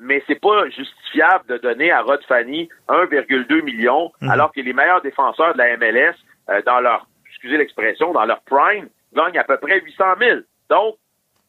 mais 0.00 0.22
c'est 0.26 0.40
pas 0.40 0.68
justifiable 0.70 1.46
de 1.48 1.58
donner 1.58 1.90
à 1.92 2.00
Rod 2.00 2.22
Fanny 2.24 2.68
1,2 2.88 3.60
million, 3.62 4.10
Mhm. 4.22 4.30
alors 4.30 4.52
que 4.52 4.60
les 4.60 4.72
meilleurs 4.72 5.02
défenseurs 5.02 5.52
de 5.52 5.58
la 5.58 5.76
MLS, 5.76 6.14
euh, 6.48 6.62
dans 6.62 6.80
leur, 6.80 7.06
excusez 7.28 7.58
l'expression, 7.58 8.12
dans 8.12 8.24
leur 8.24 8.40
prime, 8.42 8.88
gagnent 9.12 9.38
à 9.38 9.44
peu 9.44 9.58
près 9.58 9.80
800 9.80 10.04
000. 10.18 10.40
Donc, 10.70 10.96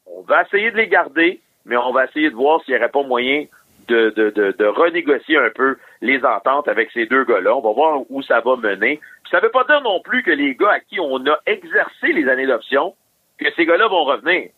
on 0.06 0.22
va 0.22 0.44
essayer 0.44 0.72
de 0.72 0.78
les 0.78 0.88
garder, 0.88 1.40
mais 1.66 1.78
on 1.78 1.92
va 1.92 2.06
essayer 2.06 2.30
de 2.30 2.36
voir 2.36 2.62
s'il 2.64 2.74
n'y 2.74 2.80
aurait 2.80 2.90
pas 2.90 3.04
moyen 3.04 3.46
de, 3.88 4.10
de, 4.12 4.30
de, 4.32 4.52
de 4.58 4.66
renégocier 4.66 5.38
un 5.38 5.50
peu 5.54 5.78
les 6.02 6.24
ententes 6.26 6.68
avec 6.68 6.90
ces 6.92 7.06
deux 7.06 7.24
gars-là. 7.24 7.56
On 7.56 7.62
va 7.62 7.72
voir 7.72 8.02
où 8.10 8.22
ça 8.24 8.40
va 8.42 8.56
mener. 8.56 8.98
Puis 9.24 9.32
ça 9.32 9.40
veut 9.40 9.50
pas 9.52 9.64
dire 9.66 9.82
non 9.82 10.00
plus 10.02 10.24
que 10.24 10.32
les 10.32 10.56
gars 10.56 10.72
à 10.72 10.80
qui 10.80 11.00
on 11.00 11.18
a 11.28 11.38
exercé 11.46 12.08
les 12.14 12.28
années 12.30 12.48
d'option, 12.48 12.96
que 13.38 13.46
ces 13.56 13.66
gars-là 13.66 13.88
vont 13.88 14.04
revenir. 14.06 14.50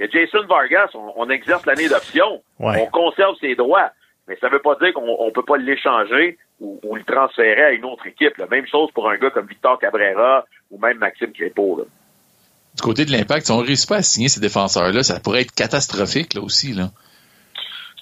A 0.00 0.06
Jason 0.08 0.44
Vargas, 0.48 0.90
on, 0.94 1.12
on 1.16 1.30
exerce 1.30 1.64
l'année 1.66 1.88
d'option, 1.88 2.42
Ouais. 2.58 2.80
on 2.82 2.86
conserve 2.86 3.36
ses 3.40 3.54
droits, 3.54 3.90
mais 4.26 4.36
ça 4.40 4.48
veut 4.48 4.58
pas 4.58 4.74
dire 4.76 4.92
qu'on 4.94 5.16
on 5.18 5.30
peut 5.30 5.44
pas 5.44 5.56
l'échanger 5.58 6.38
ou, 6.60 6.80
ou 6.82 6.96
le 6.96 7.04
transférer 7.04 7.62
à 7.62 7.70
une 7.72 7.84
autre 7.84 8.06
équipe. 8.06 8.36
La 8.38 8.46
même 8.46 8.66
chose 8.66 8.90
pour 8.92 9.08
un 9.08 9.16
gars 9.16 9.30
comme 9.30 9.46
Victor 9.46 9.78
Cabrera 9.78 10.44
ou 10.70 10.78
même 10.78 10.98
Maxime 10.98 11.32
Crépeau. 11.32 11.76
là. 11.78 11.84
Du 12.74 12.82
côté 12.82 13.04
de 13.04 13.12
l'impact, 13.12 13.46
si 13.46 13.52
on 13.52 13.60
ne 13.60 13.66
réussit 13.66 13.88
pas 13.88 13.96
à 13.96 14.02
signer 14.02 14.28
ces 14.28 14.40
défenseurs-là, 14.40 15.02
ça 15.02 15.20
pourrait 15.20 15.42
être 15.42 15.54
catastrophique 15.54 16.34
là 16.34 16.40
aussi. 16.40 16.72
Là. 16.72 16.88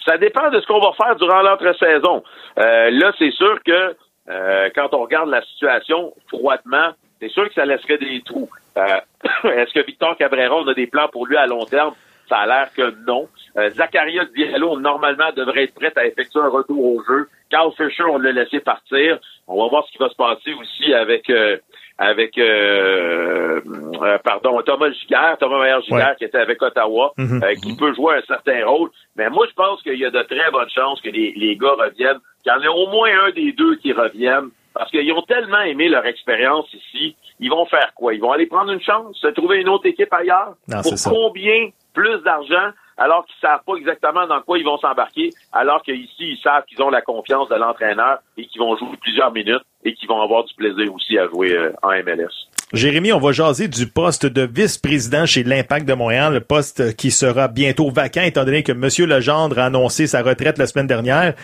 Ça 0.05 0.17
dépend 0.17 0.49
de 0.51 0.61
ce 0.61 0.67
qu'on 0.67 0.81
va 0.81 0.93
faire 0.93 1.17
durant 1.17 1.43
l'entre-saison. 1.43 2.23
Euh, 2.59 2.91
là, 2.91 3.13
c'est 3.19 3.33
sûr 3.33 3.59
que 3.65 3.97
euh, 4.29 4.71
quand 4.75 4.89
on 4.93 5.03
regarde 5.03 5.29
la 5.29 5.43
situation 5.43 6.15
froidement, 6.29 6.93
c'est 7.21 7.31
sûr 7.31 7.49
que 7.49 7.55
ça 7.55 7.67
laisserait 7.67 7.99
des 7.99 8.23
trous. 8.25 8.49
Euh, 8.77 9.01
Est-ce 9.45 9.75
que 9.75 9.85
Victor 9.85 10.17
Cabrera, 10.17 10.55
on 10.55 10.69
a 10.69 10.75
des 10.75 10.87
plans 10.87 11.09
pour 11.09 11.27
lui 11.27 11.37
à 11.37 11.47
long 11.47 11.65
terme? 11.65 11.95
Ça 12.29 12.39
a 12.39 12.47
l'air 12.47 12.73
que 12.73 12.95
non. 13.07 13.29
Euh, 13.57 13.71
Zacharias 13.71 14.27
Diallo, 14.37 14.79
normalement, 14.79 15.33
devrait 15.37 15.65
être 15.65 15.75
prêt 15.75 15.93
à 15.97 16.07
effectuer 16.07 16.41
un 16.41 16.49
retour 16.49 16.83
au 16.83 17.03
jeu. 17.03 17.29
Carl 17.51 17.73
Fisher, 17.73 18.05
on 18.05 18.19
l'a 18.19 18.31
laissé 18.31 18.61
partir. 18.61 19.19
On 19.49 19.61
va 19.61 19.69
voir 19.69 19.85
ce 19.87 19.93
qui 19.93 19.99
va 19.99 20.09
se 20.09 20.15
passer 20.15 20.53
aussi 20.55 20.95
avec 20.95 21.29
euh, 21.29 21.57
avec 22.03 22.37
euh, 22.39 23.61
euh, 24.03 24.19
pardon 24.25 24.61
Thomas 24.63 24.91
Giguère, 24.91 25.37
Thomas 25.39 25.59
Mayer 25.61 25.83
Giguère 25.83 26.09
Ouais. 26.09 26.17
qui 26.19 26.25
était 26.25 26.39
avec 26.39 26.61
Ottawa, 26.63 27.13
Mhm. 27.19 27.43
euh, 27.45 27.55
qui 27.63 27.77
peut 27.77 27.95
jouer 27.95 28.15
un 28.17 28.23
certain 28.23 28.65
rôle. 28.67 28.91
Mais 29.17 29.29
moi, 29.29 29.47
je 29.49 29.55
pense 29.55 29.83
qu'il 29.83 29.97
y 29.99 30.05
a 30.07 30.11
de 30.11 30.23
très 30.23 30.51
bonnes 30.51 30.71
chances 30.75 31.01
que 31.03 31.11
les, 31.11 31.33
les 31.37 31.57
gars 31.57 31.75
reviennent, 31.79 32.19
qu'il 32.43 32.53
y 32.53 32.57
en 32.57 32.63
ait 32.63 32.69
au 32.69 32.87
moins 32.91 33.11
un 33.27 33.31
des 33.33 33.53
deux 33.53 33.77
qui 33.77 33.93
reviennent, 33.93 34.49
parce 34.73 34.91
qu'ils 34.91 35.13
ont 35.13 35.23
tellement 35.23 35.61
aimé 35.61 35.89
leur 35.89 36.07
expérience 36.07 36.73
ici. 36.73 37.17
Ils 37.39 37.51
vont 37.51 37.67
faire 37.67 37.93
quoi? 37.95 38.15
Ils 38.15 38.21
vont 38.21 38.33
aller 38.33 38.47
prendre 38.47 38.71
une 38.73 38.81
chance, 38.81 39.17
se 39.21 39.29
trouver 39.29 39.61
une 39.61 39.69
autre 39.69 39.87
équipe 39.87 40.13
ailleurs? 40.13 40.55
Non, 40.69 40.81
pour 40.83 40.95
combien 41.05 41.69
plus 41.93 42.19
d'argent? 42.23 42.71
Alors 43.01 43.25
qu'ils 43.27 43.35
savent 43.41 43.63
pas 43.67 43.75
exactement 43.77 44.27
dans 44.29 44.41
quoi 44.43 44.59
ils 44.59 44.65
vont 44.65 44.79
s'embarquer, 44.79 45.31
alors 45.53 45.83
qu'ici, 45.83 46.13
ils 46.21 46.39
savent 46.43 46.65
qu'ils 46.69 46.81
ont 46.83 46.91
la 46.91 47.01
confiance 47.01 47.49
de 47.49 47.57
l'entraîneur 47.57 48.19
et 48.37 48.47
qu'ils 48.47 48.61
vont 48.61 48.77
jouer 48.77 48.97
plusieurs 49.01 49.33
minutes 49.33 49.63
et 49.85 49.95
qu'ils 49.95 50.09
vont 50.09 50.21
avoir 50.23 50.45
du 50.45 50.55
plaisir 50.55 50.95
aussi 50.95 51.19
à 51.19 51.27
jouer 51.27 51.53
euh, 51.53 51.73
en 51.83 51.89
MLS. 51.91 52.29
Jérémy, 52.73 53.13
on 53.13 53.19
va 53.19 53.33
jaser 53.33 53.67
du 53.67 53.89
poste 53.89 54.27
de 54.27 54.43
vice-président 54.43 55.27
chez 55.27 55.43
l'Impact 55.43 55.89
de 55.89 55.95
Montréal, 55.95 56.35
le 56.35 56.41
poste 56.41 56.95
qui 56.95 57.11
sera 57.11 57.49
bientôt 57.49 57.91
vacant 57.91 58.23
étant 58.23 58.45
donné 58.45 58.63
que 58.63 58.71
M. 58.71 58.89
Legendre 59.09 59.59
a 59.59 59.65
annoncé 59.65 60.07
sa 60.07 60.23
retraite 60.23 60.57
la 60.59 60.69
semaine 60.69 60.87
dernière. 60.87 61.35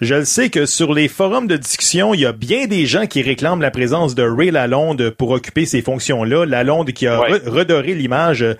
Je 0.00 0.14
le 0.14 0.24
sais 0.24 0.50
que 0.50 0.66
sur 0.66 0.94
les 0.94 1.08
forums 1.08 1.48
de 1.48 1.56
discussion, 1.56 2.14
il 2.14 2.20
y 2.20 2.26
a 2.26 2.32
bien 2.32 2.66
des 2.66 2.86
gens 2.86 3.06
qui 3.06 3.22
réclament 3.22 3.60
la 3.62 3.72
présence 3.72 4.14
de 4.14 4.22
Ray 4.22 4.52
Lalonde 4.52 5.10
pour 5.10 5.30
occuper 5.30 5.64
ces 5.66 5.82
fonctions-là. 5.82 6.46
Lalonde 6.46 6.92
qui 6.92 7.08
a 7.08 7.18
Ouais. 7.20 7.38
re- 7.38 7.48
redoré 7.48 7.94
l'image 7.94 8.42
euh, 8.44 8.54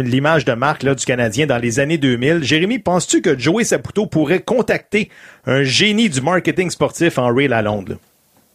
l'image 0.00 0.44
de 0.44 0.52
marque 0.52 0.82
là, 0.82 0.94
du 0.94 1.04
Canadien 1.04 1.46
dans 1.46 1.58
les 1.58 1.80
années 1.80 1.98
2000. 1.98 2.42
Jérémy, 2.42 2.78
penses-tu 2.78 3.20
que 3.20 3.38
Joey 3.38 3.64
Saputo 3.64 4.06
pourrait 4.06 4.42
contacter 4.42 5.10
un 5.46 5.62
génie 5.62 6.08
du 6.08 6.20
marketing 6.20 6.70
sportif 6.70 7.18
en 7.18 7.34
Ray 7.34 7.48
Lalonde? 7.48 7.98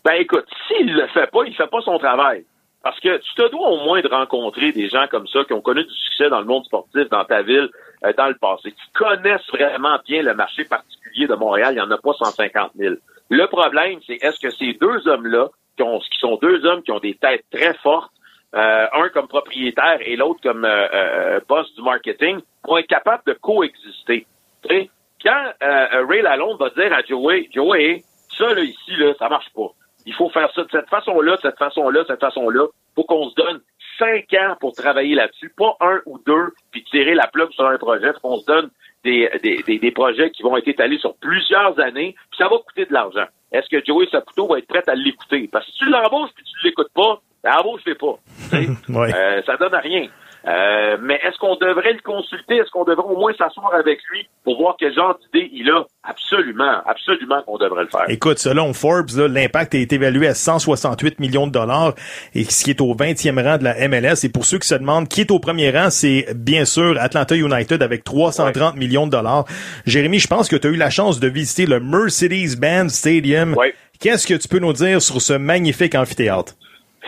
Ben 0.03 0.13
écoute, 0.19 0.45
s'il 0.67 0.93
le 0.93 1.07
fait 1.07 1.29
pas, 1.31 1.43
il 1.45 1.53
fait 1.53 1.69
pas 1.69 1.81
son 1.81 1.99
travail. 1.99 2.45
Parce 2.83 2.99
que 2.99 3.17
tu 3.17 3.33
te 3.35 3.51
dois 3.51 3.69
au 3.69 3.83
moins 3.83 4.01
de 4.01 4.07
rencontrer 4.07 4.71
des 4.71 4.87
gens 4.87 5.07
comme 5.11 5.27
ça 5.27 5.43
qui 5.43 5.53
ont 5.53 5.61
connu 5.61 5.83
du 5.83 5.93
succès 5.93 6.29
dans 6.29 6.39
le 6.39 6.45
monde 6.45 6.63
sportif, 6.63 7.09
dans 7.09 7.25
ta 7.25 7.41
ville, 7.41 7.69
euh, 8.05 8.13
dans 8.17 8.27
le 8.27 8.35
passé, 8.35 8.71
qui 8.71 8.91
connaissent 8.93 9.47
vraiment 9.51 9.97
bien 10.07 10.21
le 10.21 10.33
marché 10.33 10.63
particulier 10.63 11.27
de 11.27 11.35
Montréal. 11.35 11.73
Il 11.73 11.75
n'y 11.75 11.81
en 11.81 11.91
a 11.91 11.97
pas 11.97 12.13
150 12.13 12.71
000. 12.77 12.95
Le 13.29 13.45
problème, 13.47 13.99
c'est 14.07 14.17
est-ce 14.21 14.39
que 14.39 14.51
ces 14.51 14.73
deux 14.79 15.05
hommes-là, 15.07 15.49
qui, 15.77 15.83
qui 15.83 16.19
sont 16.19 16.37
deux 16.41 16.65
hommes 16.65 16.81
qui 16.81 16.91
ont 16.91 16.99
des 16.99 17.15
têtes 17.15 17.43
très 17.51 17.73
fortes, 17.75 18.11
euh, 18.57 18.87
un 18.93 19.09
comme 19.09 19.27
propriétaire 19.27 19.99
et 20.01 20.15
l'autre 20.15 20.41
comme 20.41 20.65
euh, 20.65 20.87
euh, 20.93 21.39
boss 21.47 21.73
du 21.75 21.81
marketing, 21.81 22.39
vont 22.65 22.77
être 22.77 22.87
capables 22.87 23.23
de 23.25 23.33
coexister. 23.33 24.25
Tu 24.63 24.67
sais, 24.67 24.89
quand 25.23 25.53
euh, 25.63 26.05
Ray 26.07 26.21
Lalonde 26.21 26.59
va 26.59 26.69
dire 26.71 26.93
à 26.93 27.01
Joey, 27.03 27.49
Joey, 27.53 28.03
ça 28.37 28.53
là 28.53 28.61
ici 28.61 28.95
là, 28.97 29.13
ça 29.19 29.29
marche 29.29 29.49
pas. 29.55 29.69
Il 30.05 30.13
faut 30.13 30.29
faire 30.29 30.51
ça 30.53 30.63
de 30.63 30.69
cette 30.71 30.89
façon-là, 30.89 31.35
de 31.35 31.41
cette 31.41 31.57
façon-là, 31.57 32.01
de 32.01 32.07
cette 32.07 32.19
façon-là. 32.19 32.65
Faut 32.95 33.03
qu'on 33.03 33.29
se 33.29 33.35
donne 33.35 33.61
cinq 33.99 34.33
ans 34.33 34.55
pour 34.59 34.73
travailler 34.73 35.15
là-dessus, 35.15 35.51
pas 35.57 35.75
un 35.81 35.99
ou 36.05 36.19
deux, 36.25 36.53
puis 36.71 36.83
tirer 36.83 37.13
la 37.13 37.27
plug 37.27 37.51
sur 37.51 37.65
un 37.65 37.77
projet. 37.77 38.13
Faut 38.13 38.29
qu'on 38.29 38.39
se 38.39 38.45
donne 38.45 38.69
des, 39.03 39.29
des, 39.43 39.63
des, 39.63 39.79
des 39.79 39.91
projets 39.91 40.31
qui 40.31 40.43
vont 40.43 40.55
être 40.57 40.67
étalés 40.67 40.97
sur 40.99 41.15
plusieurs 41.17 41.79
années, 41.79 42.15
puis 42.31 42.37
ça 42.37 42.47
va 42.47 42.57
coûter 42.57 42.85
de 42.85 42.93
l'argent. 42.93 43.25
Est-ce 43.51 43.69
que 43.69 43.83
Joey 43.85 44.07
Saputo 44.11 44.47
va 44.47 44.59
être 44.59 44.67
prêt 44.67 44.83
à 44.87 44.95
l'écouter? 44.95 45.49
Parce 45.51 45.65
que 45.65 45.71
si 45.71 45.77
tu 45.79 45.89
l'embauches 45.89 46.31
puis 46.35 46.43
tu 46.43 46.67
l'écoutes 46.67 46.93
pas, 46.93 47.21
ben 47.43 47.53
embauche-le 47.59 47.95
pas. 47.95 48.19
Tu 48.49 48.65
sais? 48.65 48.67
Ouais. 48.89 49.13
Euh, 49.13 49.41
ça 49.45 49.57
donne 49.57 49.73
à 49.73 49.79
rien. 49.79 50.07
Euh, 50.47 50.97
mais 51.01 51.15
est-ce 51.15 51.37
qu'on 51.39 51.55
devrait 51.55 51.93
le 51.93 51.99
consulter? 52.01 52.55
Est-ce 52.55 52.71
qu'on 52.71 52.85
devrait 52.85 53.03
au 53.03 53.17
moins 53.17 53.33
s'asseoir 53.37 53.73
avec 53.73 53.99
lui 54.09 54.27
pour 54.45 54.57
voir 54.57 54.75
quel 54.79 54.93
genre 54.93 55.17
d'idée 55.19 55.49
il 55.51 55.69
a? 55.69 55.83
Absolument, 56.03 56.81
absolument 56.85 57.41
qu'on 57.41 57.57
devrait 57.57 57.83
le 57.83 57.89
faire. 57.89 58.05
Écoute, 58.07 58.37
selon 58.37 58.71
Forbes, 58.73 59.09
l'impact 59.17 59.75
est 59.75 59.91
évalué 59.91 60.27
à 60.27 60.33
168 60.33 61.19
millions 61.19 61.47
de 61.47 61.51
dollars, 61.51 61.95
et 62.33 62.45
ce 62.45 62.63
qui 62.63 62.69
est 62.69 62.79
au 62.79 62.95
20e 62.95 63.43
rang 63.43 63.57
de 63.57 63.65
la 63.65 63.87
MLS. 63.89 64.23
Et 64.23 64.29
pour 64.29 64.45
ceux 64.45 64.59
qui 64.59 64.67
se 64.67 64.75
demandent 64.75 65.09
qui 65.09 65.21
est 65.21 65.31
au 65.31 65.39
premier 65.39 65.69
rang, 65.69 65.89
c'est 65.89 66.27
bien 66.33 66.63
sûr 66.63 66.95
Atlanta 66.97 67.35
United 67.35 67.83
avec 67.83 68.05
330 68.05 68.75
millions 68.77 69.05
de 69.05 69.11
dollars. 69.11 69.43
Jérémy, 69.85 70.19
je 70.19 70.27
pense 70.27 70.47
que 70.47 70.55
tu 70.55 70.67
as 70.67 70.69
eu 70.69 70.77
la 70.77 70.89
chance 70.89 71.19
de 71.19 71.27
visiter 71.27 71.65
le 71.65 71.81
Mercedes-Benz 71.81 72.93
Stadium. 72.93 73.53
Ouais. 73.55 73.73
Qu'est-ce 73.99 74.27
que 74.27 74.35
tu 74.35 74.47
peux 74.47 74.59
nous 74.59 74.73
dire 74.73 75.01
sur 75.01 75.21
ce 75.21 75.33
magnifique 75.33 75.95
amphithéâtre? 75.95 76.53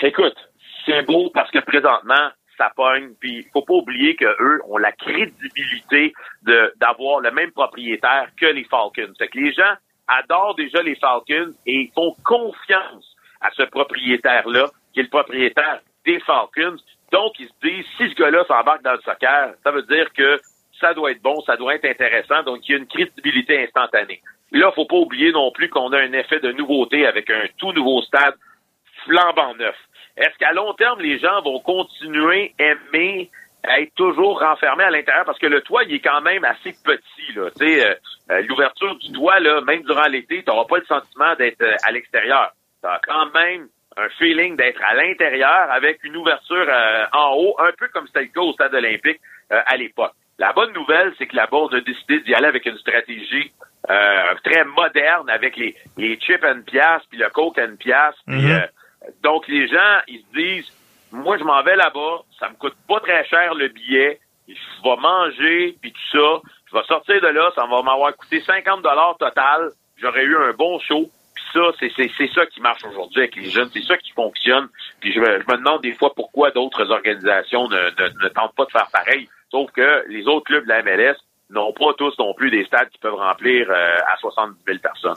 Écoute, 0.02 0.36
c'est 0.86 1.04
beau 1.04 1.30
parce 1.34 1.52
que 1.52 1.60
présentement, 1.60 2.30
ça 2.58 2.72
pogne. 2.76 3.14
Puis 3.20 3.46
faut 3.52 3.64
pas 3.64 3.74
oublier 3.74 4.16
que 4.16 4.26
eux 4.26 4.62
ont 4.68 4.78
la 4.78 4.92
crédibilité 4.92 6.14
de 6.44 6.74
d'avoir 6.78 7.22
le 7.22 7.32
même 7.32 7.52
propriétaire 7.52 8.30
que 8.40 8.46
les 8.46 8.66
Falcons. 8.66 9.14
Fait 9.18 9.28
que 9.28 9.38
les 9.38 9.54
gens 9.54 9.74
adorent 10.08 10.56
déjà 10.56 10.82
les 10.82 10.96
Falcons 10.96 11.54
et 11.66 11.74
ils 11.74 11.92
font 11.94 12.14
confiance 12.24 13.16
à 13.42 13.50
ce 13.52 13.64
propriétaire-là, 13.64 14.70
qui 14.94 15.00
est 15.00 15.04
le 15.04 15.10
propriétaire 15.10 15.80
des 16.06 16.20
Falcons. 16.22 16.78
Donc, 17.12 17.40
ils 17.40 17.48
se 17.48 17.68
disent, 17.68 17.86
si 17.98 18.10
ce 18.10 18.16
gars-là 18.16 18.44
s'embarque 18.48 18.84
dans 18.84 18.94
le 18.94 19.02
soccer, 19.02 19.54
ça 19.64 19.72
veut 19.72 19.84
dire 19.84 20.12
que 20.14 20.40
ça 20.80 20.94
doit 20.94 21.12
être 21.12 21.22
bon, 21.22 21.40
ça 21.42 21.58
doit 21.58 21.76
être 21.76 21.86
intéressant. 21.86 22.44
Donc, 22.44 22.68
il 22.68 22.72
y 22.72 22.76
a 22.76 22.78
une 22.78 22.88
crédibilité 22.88 23.64
instantanée. 23.64 24.22
Là, 24.52 24.72
faut 24.72 24.86
pas 24.86 24.98
oublier 24.98 25.32
non 25.32 25.52
plus 25.52 25.70
qu'on 25.70 25.92
a 25.94 26.00
un 26.00 26.14
effet 26.14 26.40
de 26.40 26.52
nouveauté 26.52 27.06
avec 27.06 27.30
un 27.30 27.46
tout 27.58 27.72
nouveau 27.74 28.02
stade 28.02 28.36
flambant 29.06 29.56
neuf. 29.56 29.76
Est-ce 30.20 30.38
qu'à 30.38 30.52
long 30.52 30.74
terme, 30.74 31.00
les 31.02 31.18
gens 31.20 31.42
vont 31.42 31.60
continuer 31.60 32.54
à 32.60 32.64
aimer 32.64 33.30
être 33.80 33.94
toujours 33.96 34.40
renfermés 34.40 34.84
à 34.84 34.90
l'intérieur? 34.92 35.26
Parce 35.26 35.40
que 35.40 35.48
le 35.48 35.62
toit, 35.62 35.84
il 35.86 35.96
est 35.96 36.00
quand 36.00 36.22
même 36.22 36.44
assez 36.46 36.74
petit. 36.84 37.34
Là. 37.36 37.50
Tu 37.58 37.66
sais, 37.68 37.86
euh, 37.86 37.94
euh, 38.32 38.42
l'ouverture 38.48 38.96
du 38.98 39.12
toit, 39.12 39.40
là, 39.40 39.62
même 39.62 39.84
durant 39.84 40.08
l'été, 40.08 40.44
tu 40.44 40.50
n'auras 40.50 40.66
pas 40.66 40.78
le 40.78 40.86
sentiment 40.86 41.36
d'être 41.36 41.62
euh, 41.62 41.76
à 41.84 41.92
l'extérieur. 41.92 42.52
Tu 42.84 42.90
as 42.90 43.00
quand 43.06 43.32
même 43.34 43.68
un 43.98 44.10
feeling 44.18 44.56
d'être 44.56 44.82
à 44.84 44.94
l'intérieur 44.94 45.72
avec 45.72 46.04
une 46.04 46.16
ouverture 46.16 46.66
euh, 46.70 47.06
en 47.14 47.34
haut, 47.36 47.56
un 47.60 47.72
peu 47.78 47.88
comme 47.90 48.08
c'était 48.08 48.22
le 48.22 48.28
cas 48.28 48.42
au 48.42 48.54
stade 48.54 48.74
olympique 48.76 49.20
à 49.50 49.76
l'époque. 49.78 50.14
La 50.38 50.54
bonne 50.54 50.72
nouvelle, 50.74 51.12
c'est 51.18 51.26
que 51.26 51.36
la 51.36 51.48
board 51.48 51.74
a 51.74 51.82
décidé 51.82 52.20
d'y 52.22 52.34
aller 52.36 52.46
avec 52.48 52.66
une 52.66 52.78
stratégie 52.78 53.52
euh, 53.90 54.34
très 54.44 54.64
moderne 54.64 55.30
avec 55.30 55.58
les, 55.58 55.76
les 55.98 56.18
chips 56.18 56.44
and 56.44 56.62
pièces 56.68 57.02
puis 57.10 57.18
le 57.18 57.30
coke 57.30 57.58
and 57.58 57.76
pièces. 57.78 58.16
puis, 58.28 58.36
Mhm. 58.46 58.52
euh, 58.52 58.68
donc 59.24 59.48
les 59.48 59.68
gens, 59.68 60.00
ils 60.08 60.20
se 60.20 60.38
disent, 60.38 60.74
moi 61.12 61.38
je 61.38 61.44
m'en 61.44 61.62
vais 61.64 61.76
là-bas, 61.76 62.24
ça 62.40 62.50
me 62.50 62.56
coûte 62.56 62.76
pas 62.88 63.00
très 63.00 63.26
cher 63.26 63.54
le 63.54 63.68
billet, 63.68 64.20
je 64.48 64.84
vais 64.84 64.96
manger 64.98 65.78
puis 65.82 65.92
tout 65.92 66.18
ça, 66.18 66.42
je 66.72 66.78
vais 66.78 66.84
sortir 66.86 67.22
de 67.22 67.28
là, 67.28 67.52
ça 67.56 67.66
va 67.66 67.82
m'avoir 67.82 68.16
coûté 68.16 68.42
50 68.42 68.82
dollars 68.82 69.18
total, 69.18 69.70
j'aurais 69.98 70.24
eu 70.24 70.38
un 70.38 70.54
bon 70.54 70.80
show. 70.80 71.10
Puis 71.36 71.44
ça, 71.54 71.72
c'est, 71.80 72.34
ça 72.34 72.46
qui 72.48 72.60
marche 72.60 72.84
aujourd'hui 72.84 73.22
avec 73.22 73.36
les 73.38 73.50
jeunes, 73.50 73.70
c'est 73.72 73.84
ça 73.84 73.98
qui 73.98 74.12
fonctionne. 74.12 74.68
Puis 75.00 75.14
je 75.14 75.20
me, 75.20 75.58
demande 75.58 75.82
des 75.82 75.94
fois 75.94 76.14
pourquoi 76.14 76.52
d'autres 76.52 76.92
organisations 76.92 77.70
ne 77.70 78.28
tentent 78.30 78.56
pas 78.56 78.66
de 78.66 78.72
faire 78.72 78.90
pareil. 78.92 79.30
Sauf 79.50 79.72
que 79.72 80.04
les 80.10 80.28
autres 80.28 80.46
clubs 80.46 80.64
de 80.64 80.70
la 80.70 80.84
MLS 80.84 81.16
n'ont 81.50 81.74
pas 81.74 81.94
tous 81.98 82.18
non 82.20 82.34
plus 82.34 82.52
des 82.52 82.66
stades 82.66 82.90
qui 82.90 83.00
peuvent 83.00 83.16
remplir 83.16 83.70
euh, 83.70 83.98
à 84.08 84.18
70 84.18 84.64
000 84.66 84.80
personnes. 84.80 85.16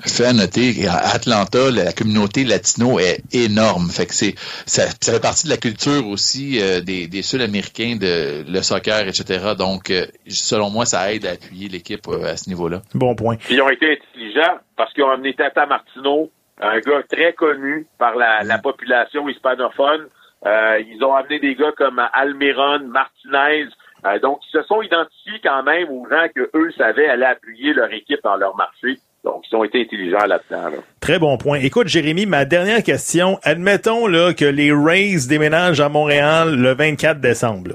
Fait 0.00 0.26
à 0.26 0.32
noter 0.32 0.74
qu'à 0.74 0.94
Atlanta, 0.94 1.70
la 1.70 1.92
communauté 1.92 2.44
latino 2.44 2.98
est 2.98 3.22
énorme. 3.32 3.88
Fait 3.90 4.06
que 4.06 4.14
c'est 4.14 4.34
ça, 4.66 4.82
ça 5.00 5.12
fait 5.12 5.20
partie 5.20 5.46
de 5.46 5.50
la 5.50 5.56
culture 5.56 6.06
aussi 6.06 6.60
euh, 6.60 6.80
des, 6.80 7.08
des 7.08 7.22
Sud-Américains 7.22 7.96
de 8.00 8.44
le 8.48 8.62
soccer, 8.62 9.08
etc. 9.08 9.54
Donc, 9.58 9.90
euh, 9.90 10.06
selon 10.28 10.70
moi, 10.70 10.84
ça 10.84 11.12
aide 11.12 11.26
à 11.26 11.32
appuyer 11.32 11.68
l'équipe 11.68 12.06
euh, 12.08 12.32
à 12.32 12.36
ce 12.36 12.48
niveau-là. 12.48 12.82
Bon 12.94 13.14
point. 13.14 13.36
Ils 13.50 13.60
ont 13.60 13.70
été 13.70 13.98
intelligents 13.98 14.58
parce 14.76 14.92
qu'ils 14.92 15.04
ont 15.04 15.10
amené 15.10 15.34
Tata 15.34 15.66
Martino, 15.66 16.30
un 16.60 16.78
gars 16.80 17.02
très 17.08 17.32
connu 17.32 17.86
par 17.98 18.16
la, 18.16 18.42
la 18.44 18.58
population 18.58 19.28
hispanophone. 19.28 20.06
Euh, 20.46 20.80
ils 20.86 21.02
ont 21.04 21.14
amené 21.14 21.40
des 21.40 21.54
gars 21.54 21.72
comme 21.76 22.00
Almiron, 22.12 22.80
Martinez. 22.86 23.68
Euh, 24.04 24.18
donc, 24.20 24.40
ils 24.46 24.58
se 24.58 24.62
sont 24.62 24.82
identifiés 24.82 25.40
quand 25.42 25.62
même 25.64 25.88
aux 25.90 26.06
gens 26.08 26.26
que 26.34 26.48
eux 26.54 26.70
savaient 26.76 27.08
aller 27.08 27.24
appuyer 27.24 27.72
leur 27.72 27.92
équipe 27.92 28.20
dans 28.22 28.36
leur 28.36 28.56
marché. 28.56 28.98
Donc, 29.28 29.44
ils 29.50 29.56
ont 29.56 29.62
été 29.62 29.82
intelligents 29.82 30.24
là-dedans. 30.26 30.70
Là. 30.70 30.78
Très 31.00 31.18
bon 31.18 31.36
point. 31.36 31.58
Écoute, 31.58 31.86
Jérémy, 31.86 32.24
ma 32.24 32.46
dernière 32.46 32.82
question. 32.82 33.38
Admettons 33.42 34.06
là, 34.06 34.32
que 34.32 34.46
les 34.46 34.72
Rays 34.72 35.28
déménagent 35.28 35.80
à 35.80 35.90
Montréal 35.90 36.56
le 36.56 36.74
24 36.74 37.20
décembre. 37.20 37.72
là. 37.72 37.74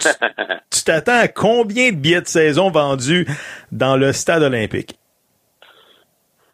tu 0.70 0.84
t'attends 0.84 1.18
à 1.18 1.28
combien 1.28 1.90
de 1.90 1.96
billets 1.96 2.22
de 2.22 2.26
saison 2.26 2.70
vendus 2.70 3.26
dans 3.70 3.98
le 3.98 4.12
stade 4.12 4.42
olympique? 4.42 4.94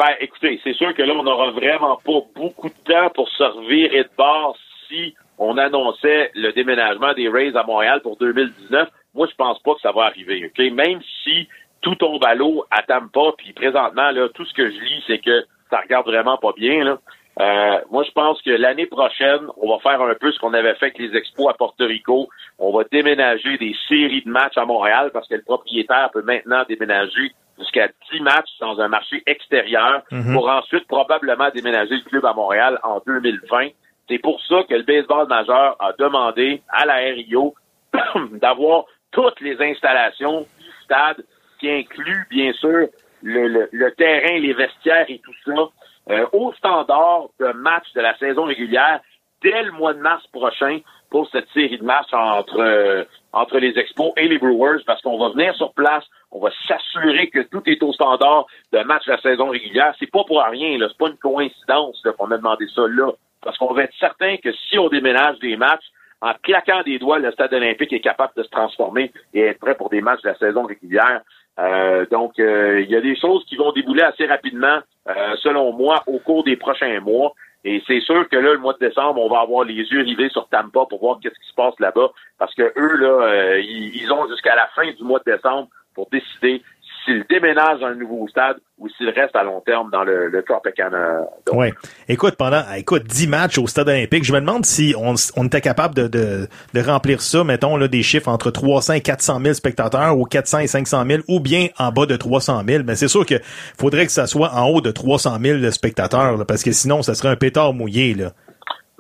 Ben, 0.01 0.14
écoutez, 0.20 0.61
c'est 0.64 0.74
sûr 0.74 0.93
que 0.95 1.03
là, 1.03 1.14
on 1.14 1.22
n'aura 1.22 1.53
vraiment 1.53 2.01
pas 2.05 2.20
beaucoup 2.35 2.68
de 2.68 2.93
temps 2.93 3.11
pour 3.14 3.28
se 3.28 3.45
revirer 3.45 4.03
de 4.03 4.11
bord 4.18 4.57
si 4.89 5.14
on 5.39 5.57
annonçait 5.59 6.32
le 6.35 6.51
déménagement 6.53 7.12
des 7.14 7.28
Rays 7.28 7.55
à 7.55 7.62
Montréal 7.62 8.01
pour 8.03 8.16
2019. 8.16 8.89
Moi, 9.14 9.28
je 9.30 9.37
pense 9.37 9.61
pas 9.61 9.74
que 9.74 9.80
ça 9.80 9.93
va 9.93 10.07
arriver. 10.07 10.45
ok? 10.47 10.72
Même 10.72 11.01
si 11.22 11.49
tout 11.85 11.95
tombe 11.97 12.24
à 12.24 12.35
l'eau 12.35 12.64
à 12.70 12.82
Tampa, 12.82 13.32
puis 13.37 13.53
présentement, 13.53 14.11
là, 14.11 14.28
tout 14.30 14.45
ce 14.45 14.55
que 14.55 14.68
je 14.70 14.80
lis, 14.80 15.05
c'est 15.07 15.18
que 15.18 15.45
ça 15.70 15.80
regarde 15.80 16.07
vraiment 16.07 16.39
pas 16.39 16.53
bien. 16.57 16.82
Là. 16.82 16.99
Euh, 17.41 17.78
moi, 17.91 18.05
je 18.05 18.11
pense 18.12 18.41
que 18.43 18.51
l'année 18.51 18.87
prochaine, 18.87 19.47
on 19.59 19.68
va 19.68 19.78
faire 19.80 20.01
un 20.01 20.14
peu 20.14 20.32
ce 20.32 20.39
qu'on 20.39 20.55
avait 20.55 20.74
fait 20.76 20.87
avec 20.87 20.99
les 20.99 21.14
expos 21.16 21.49
à 21.51 21.55
Porto 21.55 21.85
Rico. 21.85 22.28
On 22.59 22.72
va 22.72 22.85
déménager 22.91 23.59
des 23.59 23.76
séries 23.89 24.22
de 24.24 24.30
matchs 24.30 24.57
à 24.57 24.64
Montréal 24.64 25.11
parce 25.12 25.28
que 25.28 25.35
le 25.35 25.43
propriétaire 25.43 26.11
peut 26.12 26.22
maintenant 26.22 26.64
déménager 26.68 27.32
jusqu'à 27.59 27.89
10 28.12 28.20
matchs 28.20 28.59
dans 28.61 28.80
un 28.80 28.89
marché 28.89 29.22
extérieur 29.26 30.03
pour 30.32 30.49
ensuite 30.49 30.87
probablement 30.87 31.51
déménager 31.55 31.97
le 31.97 32.09
club 32.09 32.24
à 32.24 32.32
Montréal 32.32 32.78
en 32.82 33.01
2020. 33.07 33.68
C'est 34.09 34.18
pour 34.18 34.41
ça 34.47 34.62
que 34.68 34.74
le 34.74 34.82
baseball 34.82 35.28
majeur 35.28 35.76
a 35.80 35.93
demandé 35.99 36.62
à 36.68 36.87
la 36.87 36.95
RIO 36.95 37.55
d'avoir 38.32 38.85
toutes 39.12 39.41
les 39.41 39.61
installations 39.61 40.47
du 40.61 40.70
stade, 40.85 41.24
qui 41.65 41.71
inclut 41.71 42.27
bien 42.29 42.53
sûr 42.53 42.89
le, 43.23 43.91
terrain, 43.91 44.39
les 44.39 44.53
vestiaires 44.53 45.07
et 45.09 45.19
tout 45.21 45.33
ça, 45.47 45.71
euh, 46.11 46.27
au 46.33 46.53
standard 46.53 47.29
de 47.41 47.53
match 47.53 47.91
de 47.95 48.03
la 48.03 48.17
saison 48.19 48.45
régulière 48.45 49.01
dès 49.43 49.62
le 49.62 49.73
mois 49.73 49.95
de 49.95 50.01
mars 50.01 50.27
prochain 50.27 50.81
pour 51.09 51.29
cette 51.31 51.49
série 51.55 51.79
de 51.79 51.85
matchs 51.85 52.12
entre 52.12 52.61
euh, 52.61 53.05
entre 53.33 53.59
les 53.59 53.79
Expos 53.79 54.12
et 54.19 54.29
les 54.29 54.39
Brewers 54.39 54.83
parce 54.87 55.01
qu'on 55.01 55.19
va 55.19 55.31
venir 55.31 55.55
sur 55.55 55.73
place, 55.73 56.05
on 56.31 56.41
va 56.41 56.51
s'assurer 56.69 57.31
que 57.31 57.41
tout 57.41 57.62
est 57.67 57.83
au 57.83 57.93
standard 57.95 58.47
de 58.73 58.81
match 58.81 59.07
de 59.07 59.12
la 59.12 59.21
saison 59.23 59.49
régulière. 59.49 59.95
C'est 59.99 60.11
pas 60.11 60.25
pour 60.25 60.43
rien, 60.43 60.77
là, 60.77 60.89
c'est 60.91 60.99
pas 60.99 61.09
une 61.09 61.17
coïncidence 61.17 62.03
qu'on 62.19 62.31
a 62.31 62.37
demandé 62.37 62.67
ça 62.75 62.83
là, 62.89 63.11
parce 63.41 63.57
qu'on 63.57 63.73
va 63.73 63.85
être 63.85 63.95
certain 63.99 64.37
que 64.37 64.53
si 64.53 64.79
on 64.79 64.89
déménage 64.89 65.39
des 65.39 65.57
matchs 65.57 65.87
en 66.21 66.33
claquant 66.43 66.83
des 66.83 66.99
doigts, 66.99 67.19
le 67.19 67.33
stade 67.33 67.53
olympique 67.53 67.93
est 67.93 68.01
capable 68.01 68.33
de 68.37 68.43
se 68.43 68.49
transformer 68.49 69.12
et 69.35 69.41
être 69.41 69.59
prêt 69.59 69.75
pour 69.75 69.91
des 69.91 70.01
matchs 70.01 70.23
de 70.23 70.29
la 70.29 70.37
saison 70.37 70.65
régulière. 70.65 71.21
Euh, 71.59 72.07
donc, 72.11 72.39
euh, 72.39 72.81
il 72.81 72.91
y 72.91 72.97
a 72.97 73.01
des 73.01 73.17
choses 73.17 73.45
qui 73.47 73.57
vont 73.57 73.73
débouler 73.73 74.03
assez 74.03 74.27
rapidement, 74.27 74.79
euh, 75.09 75.37
selon 75.43 75.73
moi, 75.73 76.03
au 76.07 76.19
cours 76.19 76.45
des 76.45 76.57
prochains 76.57 77.01
mois. 77.01 77.33
Et 77.65 77.83
c'est 77.87 78.01
sûr 78.01 78.29
que 78.29 78.37
là, 78.37 78.53
le 78.53 78.59
mois 78.59 78.75
de 78.75 78.87
décembre, 78.87 79.21
on 79.23 79.29
va 79.29 79.41
avoir 79.41 79.65
les 79.65 79.75
yeux 79.75 80.03
rivés 80.03 80.29
sur 80.29 80.49
Tampa 80.49 80.85
pour 80.89 81.01
voir 81.01 81.19
qu'est-ce 81.23 81.39
qui 81.41 81.49
se 81.49 81.55
passe 81.55 81.79
là-bas, 81.81 82.11
parce 82.39 82.55
que 82.55 82.63
eux 82.77 82.97
là, 82.99 83.27
euh, 83.27 83.61
ils, 83.61 83.97
ils 83.97 84.13
ont 84.13 84.29
jusqu'à 84.29 84.55
la 84.55 84.67
fin 84.75 84.91
du 84.91 85.03
mois 85.03 85.21
de 85.25 85.33
décembre 85.33 85.69
pour 85.95 86.09
décider 86.11 86.63
s'ils 87.05 87.25
déménagent 87.29 87.81
dans 87.81 87.87
un 87.87 87.95
nouveau 87.95 88.27
stade 88.29 88.57
ou 88.79 88.89
s'ils 88.89 89.11
restent 89.11 89.37
à 89.37 89.43
long 89.43 89.61
terme 89.61 89.91
dans 89.91 90.05
le, 90.05 90.29
le 90.29 90.43
Tropicana. 90.43 91.21
Ouais. 91.53 91.73
Écoute, 92.09 92.37
pendant 92.37 92.63
écoute 92.77 93.05
10 93.05 93.29
matchs 93.29 93.59
au 93.59 93.67
stade 93.67 93.89
olympique, 93.89 94.25
je 94.25 94.33
me 94.33 94.41
demande 94.41 94.65
si 94.65 94.95
on, 94.97 95.15
on 95.37 95.47
était 95.47 95.61
capable 95.61 95.95
de, 95.95 96.09
de, 96.09 96.49
de 96.73 96.81
remplir 96.81 97.21
ça, 97.21 97.45
mettons 97.45 97.77
là, 97.77 97.89
des 97.89 98.03
chiffres 98.03 98.29
entre 98.29 98.51
300 98.51 98.95
et 98.95 99.01
400 99.01 99.41
000 99.41 99.55
spectateurs 99.55 100.19
ou 100.19 100.25
400 100.25 100.61
et 100.61 100.67
500 100.67 101.05
000 101.07 101.23
ou 101.29 101.41
bien 101.41 101.69
en 101.79 101.91
bas 101.91 102.07
de 102.07 102.17
300 102.17 102.63
000. 102.67 102.83
Mais 102.87 102.95
c'est 102.95 103.09
sûr 103.09 103.27
que 103.27 103.37
faudrait 103.79 104.07
que 104.07 104.13
ça 104.13 104.27
soit 104.27 104.53
en 104.55 104.69
haut 104.69 104.81
de 104.81 104.91
300 104.91 105.39
000 105.41 105.71
spectateurs 105.71 106.37
là, 106.37 106.45
parce 106.45 106.63
que 106.63 106.73
sinon, 106.73 107.03
ça 107.03 107.15
serait 107.15 107.29
un 107.29 107.37
pétard 107.37 107.73
mouillé. 107.73 108.15
Là. 108.15 108.31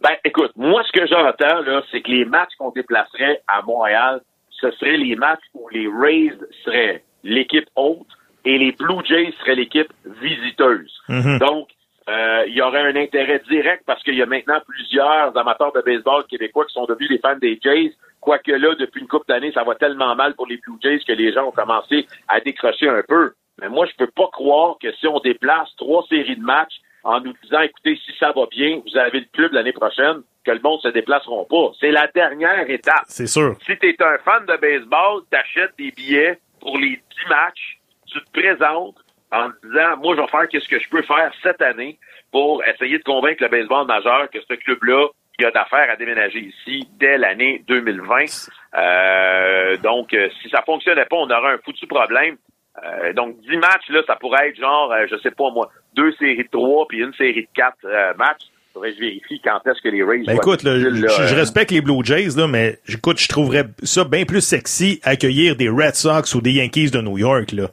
Ben, 0.02 0.14
écoute, 0.24 0.52
moi, 0.56 0.82
ce 0.86 0.92
que 0.92 1.06
j'entends, 1.06 1.60
là, 1.62 1.82
c'est 1.90 2.02
que 2.02 2.10
les 2.10 2.24
matchs 2.24 2.52
qu'on 2.58 2.70
déplacerait 2.70 3.40
à 3.48 3.62
Montréal, 3.62 4.20
ce 4.50 4.70
seraient 4.72 4.96
les 4.96 5.16
matchs 5.16 5.42
où 5.54 5.68
les 5.70 5.88
Rays 5.88 6.36
seraient 6.64 7.02
l'équipe 7.24 7.68
haute 7.74 8.06
et 8.44 8.58
les 8.58 8.72
Blue 8.72 9.04
Jays 9.04 9.32
seraient 9.40 9.56
l'équipe 9.56 9.92
visiteuse. 10.22 10.92
Mhm. 11.08 11.38
Donc, 11.38 11.68
euh, 12.08 12.44
il 12.46 12.54
y 12.54 12.60
aurait 12.60 12.82
un 12.82 12.96
intérêt 12.96 13.40
direct 13.48 13.82
parce 13.86 14.02
qu'il 14.02 14.14
y 14.14 14.22
a 14.22 14.26
maintenant 14.26 14.60
plusieurs 14.68 15.36
amateurs 15.36 15.72
de 15.72 15.80
baseball 15.80 16.24
québécois 16.26 16.66
qui 16.66 16.74
sont 16.74 16.84
devenus 16.84 17.08
des 17.08 17.18
fans 17.18 17.36
des 17.36 17.58
Jays. 17.62 17.92
Quoique 18.20 18.52
là, 18.52 18.74
depuis 18.78 19.00
une 19.00 19.08
couple 19.08 19.26
d'années, 19.28 19.52
ça 19.52 19.64
va 19.64 19.74
tellement 19.74 20.14
mal 20.14 20.34
pour 20.34 20.46
les 20.46 20.58
Blue 20.58 20.76
Jays 20.82 21.00
que 21.06 21.12
les 21.12 21.32
gens 21.32 21.46
ont 21.46 21.52
commencé 21.52 22.06
à 22.28 22.40
décrocher 22.40 22.88
un 22.88 23.02
peu. 23.08 23.32
Mais 23.60 23.68
moi, 23.68 23.86
je 23.86 23.96
peux 23.96 24.10
pas 24.10 24.28
croire 24.32 24.76
que 24.80 24.92
si 24.92 25.06
on 25.06 25.18
déplace 25.20 25.68
trois 25.76 26.04
séries 26.08 26.36
de 26.36 26.42
matchs 26.42 26.80
en 27.04 27.20
nous 27.20 27.32
disant, 27.42 27.60
écoutez, 27.60 27.98
si 28.04 28.12
ça 28.18 28.32
va 28.32 28.46
bien, 28.50 28.80
vous 28.84 28.98
avez 28.98 29.20
le 29.20 29.26
club 29.32 29.52
l'année 29.52 29.72
prochaine, 29.72 30.22
que 30.44 30.50
le 30.50 30.60
monde 30.60 30.80
se 30.80 30.88
déplaceront 30.88 31.44
pas. 31.44 31.72
C'est 31.80 31.90
la 31.90 32.06
dernière 32.08 32.68
étape. 32.68 33.04
C'est 33.06 33.26
sûr. 33.26 33.56
Si 33.64 33.78
tu 33.78 33.88
es 33.88 34.02
un 34.02 34.18
fan 34.24 34.44
de 34.46 34.56
baseball, 34.56 35.22
t'achètes 35.30 35.72
des 35.78 35.90
billets 35.90 36.38
pour 36.64 36.78
les 36.78 36.96
10 36.96 37.02
matchs, 37.28 37.78
tu 38.06 38.18
te 38.20 38.30
présentes 38.40 38.96
en 39.30 39.50
disant, 39.62 39.96
moi, 39.98 40.16
je 40.16 40.22
vais 40.22 40.28
faire 40.28 40.48
qu'est-ce 40.48 40.68
que 40.68 40.80
je 40.80 40.88
peux 40.88 41.02
faire 41.02 41.30
cette 41.42 41.60
année 41.60 41.98
pour 42.32 42.64
essayer 42.64 42.98
de 42.98 43.04
convaincre 43.04 43.42
le 43.42 43.48
baseball 43.48 43.86
majeur 43.86 44.30
que 44.30 44.40
ce 44.40 44.54
club-là, 44.54 45.08
il 45.38 45.44
a 45.44 45.50
d'affaires 45.50 45.90
à 45.90 45.96
déménager 45.96 46.38
ici 46.38 46.88
dès 46.98 47.18
l'année 47.18 47.62
2020. 47.68 48.48
Euh, 48.76 49.76
donc, 49.78 50.14
euh, 50.14 50.30
si 50.40 50.48
ça 50.48 50.62
fonctionnait 50.62 51.04
pas, 51.04 51.16
on 51.16 51.30
aurait 51.30 51.54
un 51.54 51.58
foutu 51.58 51.86
problème. 51.86 52.36
Euh, 52.82 53.12
donc, 53.12 53.38
10 53.40 53.56
matchs, 53.58 53.88
là, 53.90 54.02
ça 54.06 54.16
pourrait 54.16 54.48
être 54.48 54.56
genre, 54.56 54.90
euh, 54.92 55.06
je 55.10 55.16
sais 55.18 55.32
pas 55.32 55.50
moi, 55.50 55.68
deux 55.94 56.12
séries 56.12 56.44
de 56.44 56.48
trois 56.50 56.86
puis 56.88 56.98
une 56.98 57.12
série 57.14 57.42
de 57.42 57.48
quatre 57.54 57.84
euh, 57.84 58.14
matchs. 58.14 58.46
Faudrait 58.74 58.90
que 58.90 58.96
je 58.96 59.00
vérifie 59.00 59.40
quand 59.42 59.60
est-ce 59.66 59.80
que 59.80 59.88
les 59.88 60.02
Rays 60.02 60.24
Ben 60.26 60.34
écoute, 60.36 60.62
là, 60.64 60.78
je, 60.80 60.88
là, 60.88 61.08
je 61.08 61.32
euh, 61.32 61.36
respecte 61.36 61.70
les 61.70 61.80
Blue 61.80 62.04
Jays, 62.04 62.36
là, 62.36 62.46
mais 62.48 62.78
écoute, 62.88 63.18
je 63.20 63.28
trouverais 63.28 63.64
ça 63.84 64.02
bien 64.04 64.24
plus 64.24 64.40
sexy 64.40 65.00
accueillir 65.04 65.54
des 65.56 65.68
Red 65.68 65.94
Sox 65.94 66.34
ou 66.34 66.40
des 66.40 66.52
Yankees 66.52 66.90
de 66.90 67.00
New 67.00 67.16
York 67.18 67.52
là, 67.52 67.68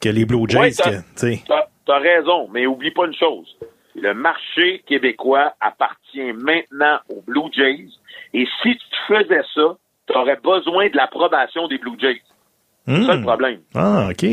que 0.00 0.08
les 0.08 0.24
Blue 0.24 0.44
Jays. 0.48 0.74
Ouais, 0.84 1.06
t'as 1.86 1.98
raison, 1.98 2.48
mais 2.52 2.66
oublie 2.66 2.90
pas 2.90 3.06
une 3.06 3.14
chose. 3.14 3.56
Le 3.94 4.14
marché 4.14 4.82
québécois 4.88 5.54
appartient 5.60 6.32
maintenant 6.32 6.98
aux 7.08 7.22
Blue 7.22 7.50
Jays. 7.52 7.86
Et 8.34 8.46
si 8.62 8.74
tu 8.76 8.96
faisais 9.14 9.42
ça, 9.54 9.76
tu 10.06 10.16
aurais 10.16 10.38
besoin 10.42 10.88
de 10.88 10.96
l'approbation 10.96 11.68
des 11.68 11.78
Blue 11.78 11.96
Jays. 12.00 12.20
C'est 12.88 13.04
ça 13.04 13.14
le 13.14 13.20
Hmm. 13.20 13.22
problème. 13.24 13.60
Ah, 13.74 14.08
OK. 14.10 14.24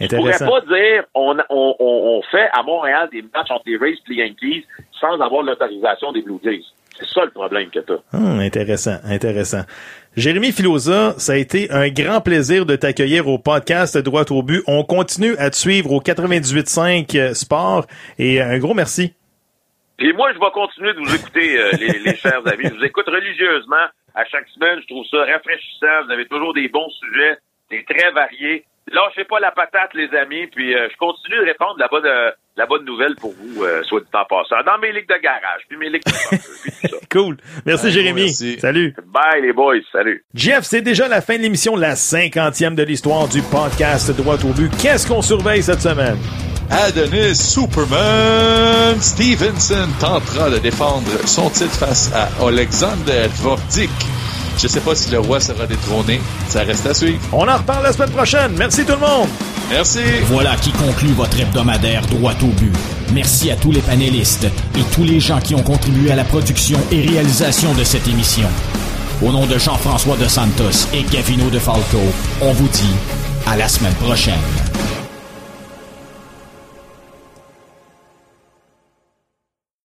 Tu 0.00 0.16
pourrais 0.16 0.38
pas 0.38 0.60
dire 0.62 1.04
on, 1.14 1.36
on, 1.50 1.74
on, 1.78 2.22
fait 2.30 2.48
à 2.52 2.62
Montréal 2.62 3.08
des 3.12 3.22
matchs 3.22 3.50
entre 3.50 3.64
les 3.66 3.76
Rays 3.76 3.92
et 3.92 4.10
les 4.10 4.16
Yankees 4.16 4.64
sans 4.98 5.20
avoir 5.20 5.42
l'autorisation 5.42 6.12
des 6.12 6.22
Blue 6.22 6.38
Jays. 6.42 6.62
C'est 6.98 7.08
ça 7.08 7.24
le 7.24 7.30
problème 7.30 7.70
que 7.70 7.80
tu 7.80 7.92
Hum, 8.12 8.40
intéressant, 8.40 8.96
intéressant. 9.04 9.62
Jérémy 10.16 10.52
Filosa, 10.52 11.14
ça 11.18 11.32
a 11.32 11.36
été 11.36 11.70
un 11.70 11.88
grand 11.88 12.20
plaisir 12.20 12.66
de 12.66 12.76
t'accueillir 12.76 13.28
au 13.28 13.38
podcast 13.38 13.96
Droit 13.96 14.24
au 14.30 14.42
but. 14.42 14.62
On 14.66 14.84
continue 14.84 15.36
à 15.38 15.50
te 15.50 15.56
suivre 15.56 15.92
au 15.92 16.00
98.5 16.00 17.18
euh, 17.18 17.34
Sport 17.34 17.86
et 18.18 18.40
un 18.40 18.58
gros 18.58 18.74
merci. 18.74 19.14
Puis 19.96 20.12
moi, 20.14 20.32
je 20.32 20.38
vais 20.38 20.50
continuer 20.52 20.92
de 20.94 20.98
vous 20.98 21.14
écouter, 21.14 21.60
euh, 21.60 21.70
les, 21.78 21.98
les 21.98 22.16
chers 22.16 22.46
amis. 22.46 22.64
Je 22.64 22.74
vous 22.74 22.84
écoute 22.84 23.06
religieusement 23.06 23.86
à 24.14 24.24
chaque 24.24 24.48
semaine. 24.48 24.80
Je 24.82 24.86
trouve 24.88 25.04
ça 25.10 25.18
rafraîchissant. 25.18 26.04
Vous 26.06 26.12
avez 26.12 26.26
toujours 26.26 26.54
des 26.54 26.68
bons 26.68 26.90
sujets. 26.90 27.36
C'est 27.70 27.84
très 27.88 28.10
varié. 28.10 28.64
Lâchez 28.92 29.24
pas 29.24 29.38
la 29.40 29.50
patate, 29.52 29.94
les 29.94 30.08
amis. 30.18 30.46
Puis 30.48 30.74
euh, 30.74 30.88
je 30.90 30.96
continue 30.96 31.36
de 31.38 31.44
répondre 31.44 31.76
la 31.78 31.88
bonne, 31.88 32.06
euh, 32.06 32.30
la 32.56 32.66
bonne 32.66 32.84
nouvelle 32.84 33.14
pour 33.16 33.32
vous, 33.32 33.62
euh, 33.62 33.82
soit 33.84 34.00
du 34.00 34.06
temps 34.06 34.24
passant. 34.28 34.62
Dans 34.66 34.78
mes 34.78 34.92
ligues 34.92 35.08
de 35.08 35.20
garage, 35.22 35.62
puis 35.68 35.76
mes 35.78 35.90
ligues 35.90 36.04
de 36.04 36.10
soccer, 36.10 36.38
puis 36.62 36.72
tout 36.82 36.88
ça. 36.88 36.96
Cool. 37.10 37.38
Merci 37.66 37.90
Jérémy. 37.90 38.22
merci. 38.22 38.60
Salut. 38.60 38.94
Bye, 39.06 39.42
les 39.42 39.52
boys. 39.52 39.80
Salut. 39.90 40.24
Jeff, 40.32 40.62
c'est 40.62 40.80
déjà 40.80 41.08
la 41.08 41.20
fin 41.20 41.36
de 41.36 41.42
l'émission, 41.42 41.74
la 41.74 41.96
cinquantième 41.96 42.76
de 42.76 42.84
l'histoire 42.84 43.26
du 43.26 43.42
podcast 43.42 44.16
Droit 44.16 44.36
au 44.44 44.52
but. 44.52 44.70
Qu'est-ce 44.80 45.08
qu'on 45.08 45.20
surveille 45.20 45.62
cette 45.62 45.80
semaine? 45.80 46.16
Adonis 46.70 47.34
Superman 47.34 49.00
Stevenson 49.00 49.88
tentera 49.98 50.50
de 50.50 50.58
défendre 50.58 51.10
son 51.26 51.50
titre 51.50 51.74
face 51.74 52.12
à 52.14 52.28
Alexander 52.46 53.26
Dvordik. 53.40 53.90
Je 54.62 54.68
sais 54.68 54.80
pas 54.80 54.94
si 54.94 55.10
le 55.10 55.18
roi 55.20 55.40
sera 55.40 55.66
détrôné. 55.66 56.20
Ça 56.48 56.60
reste 56.64 56.84
à 56.84 56.92
suivre. 56.92 57.18
On 57.32 57.48
en 57.48 57.56
reparle 57.56 57.82
la 57.84 57.92
semaine 57.94 58.10
prochaine. 58.10 58.52
Merci 58.58 58.84
tout 58.84 58.92
le 58.92 58.98
monde. 58.98 59.28
Merci. 59.70 60.00
Voilà 60.24 60.54
qui 60.56 60.70
conclut 60.72 61.12
votre 61.12 61.40
hebdomadaire 61.40 62.04
droit 62.08 62.34
au 62.42 62.48
but. 62.48 62.74
Merci 63.14 63.50
à 63.50 63.56
tous 63.56 63.72
les 63.72 63.80
panélistes 63.80 64.44
et 64.44 64.82
tous 64.92 65.04
les 65.04 65.18
gens 65.18 65.40
qui 65.40 65.54
ont 65.54 65.62
contribué 65.62 66.12
à 66.12 66.16
la 66.16 66.24
production 66.24 66.78
et 66.92 67.00
réalisation 67.00 67.72
de 67.72 67.84
cette 67.84 68.06
émission. 68.06 68.48
Au 69.22 69.32
nom 69.32 69.46
de 69.46 69.56
Jean-François 69.56 70.16
de 70.18 70.28
Santos 70.28 70.88
et 70.92 71.04
Gavino 71.04 71.48
de 71.48 71.58
Falco, 71.58 71.98
on 72.42 72.52
vous 72.52 72.68
dit 72.68 72.94
à 73.46 73.56
la 73.56 73.68
semaine 73.68 73.94
prochaine. 73.94 74.34